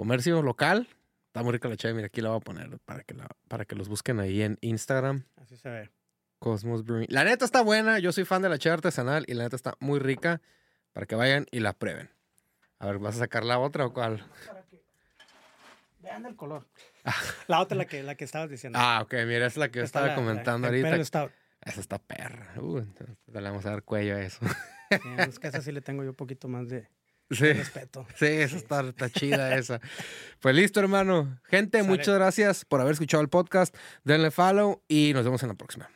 comercio 0.00 0.40
local. 0.40 0.88
Está 1.26 1.42
muy 1.42 1.52
rica 1.52 1.68
la 1.68 1.76
cheve, 1.76 1.92
mira, 1.92 2.06
aquí 2.06 2.22
la 2.22 2.30
voy 2.30 2.38
a 2.38 2.40
poner 2.40 2.78
para 2.86 3.02
que, 3.04 3.12
la, 3.12 3.28
para 3.48 3.66
que 3.66 3.76
los 3.76 3.86
busquen 3.90 4.18
ahí 4.18 4.40
en 4.40 4.56
Instagram. 4.62 5.24
Así 5.36 5.58
se 5.58 5.68
ve. 5.68 5.90
Cosmos 6.38 6.84
Brewing. 6.84 7.06
La 7.10 7.22
neta 7.22 7.44
está 7.44 7.60
buena, 7.60 7.98
yo 7.98 8.10
soy 8.10 8.24
fan 8.24 8.40
de 8.40 8.48
la 8.48 8.56
cheve 8.56 8.72
artesanal 8.72 9.24
y 9.28 9.34
la 9.34 9.44
neta 9.44 9.56
está 9.56 9.74
muy 9.78 9.98
rica 9.98 10.40
para 10.94 11.04
que 11.04 11.14
vayan 11.16 11.44
y 11.50 11.60
la 11.60 11.74
prueben. 11.74 12.08
A 12.78 12.86
ver, 12.86 12.98
¿vas 12.98 13.16
a 13.16 13.18
sacar 13.18 13.44
la 13.44 13.58
otra 13.58 13.84
o 13.84 13.92
cuál? 13.92 14.24
Para 14.46 14.62
que 14.62 14.82
vean 15.98 16.24
el 16.24 16.34
color. 16.34 16.66
La 17.46 17.60
otra, 17.60 17.76
la 17.76 17.84
que, 17.86 18.02
la 18.02 18.14
que 18.14 18.24
estabas 18.24 18.48
diciendo. 18.50 18.78
Ah, 18.80 19.00
ok, 19.02 19.12
mira, 19.26 19.46
es 19.46 19.56
la 19.56 19.70
que 19.70 19.78
yo 19.80 19.84
estaba 19.84 20.08
la- 20.08 20.14
comentando 20.14 20.68
la 20.70 20.74
ahorita. 20.74 21.30
Esa 21.62 21.80
está 21.80 21.98
perra. 21.98 22.52
Uh, 22.58 22.78
entonces 22.78 23.16
le 23.26 23.40
vamos 23.40 23.64
a 23.66 23.70
dar 23.70 23.82
cuello 23.82 24.16
a 24.16 24.20
eso. 24.22 24.40
Sí, 24.90 24.98
es 25.18 25.38
que 25.38 25.48
esa 25.48 25.60
sí 25.62 25.72
le 25.72 25.80
tengo 25.82 26.02
yo 26.04 26.10
un 26.10 26.16
poquito 26.16 26.46
más 26.48 26.68
de 26.68 26.88
Sí, 27.30 27.52
respeto. 27.52 28.06
sí, 28.16 28.26
esa 28.26 28.48
Sí. 28.48 28.56
está, 28.56 28.80
está 28.88 29.08
chida 29.10 29.56
esa. 29.56 29.80
Pues 30.40 30.54
listo, 30.54 30.80
hermano. 30.80 31.38
Gente, 31.44 31.78
Sale. 31.78 31.88
muchas 31.90 32.14
gracias 32.14 32.64
por 32.64 32.80
haber 32.80 32.92
escuchado 32.94 33.22
el 33.22 33.28
podcast. 33.28 33.74
Denle 34.04 34.30
follow 34.30 34.82
y 34.88 35.12
nos 35.14 35.24
vemos 35.24 35.42
en 35.42 35.48
la 35.50 35.54
próxima. 35.54 35.88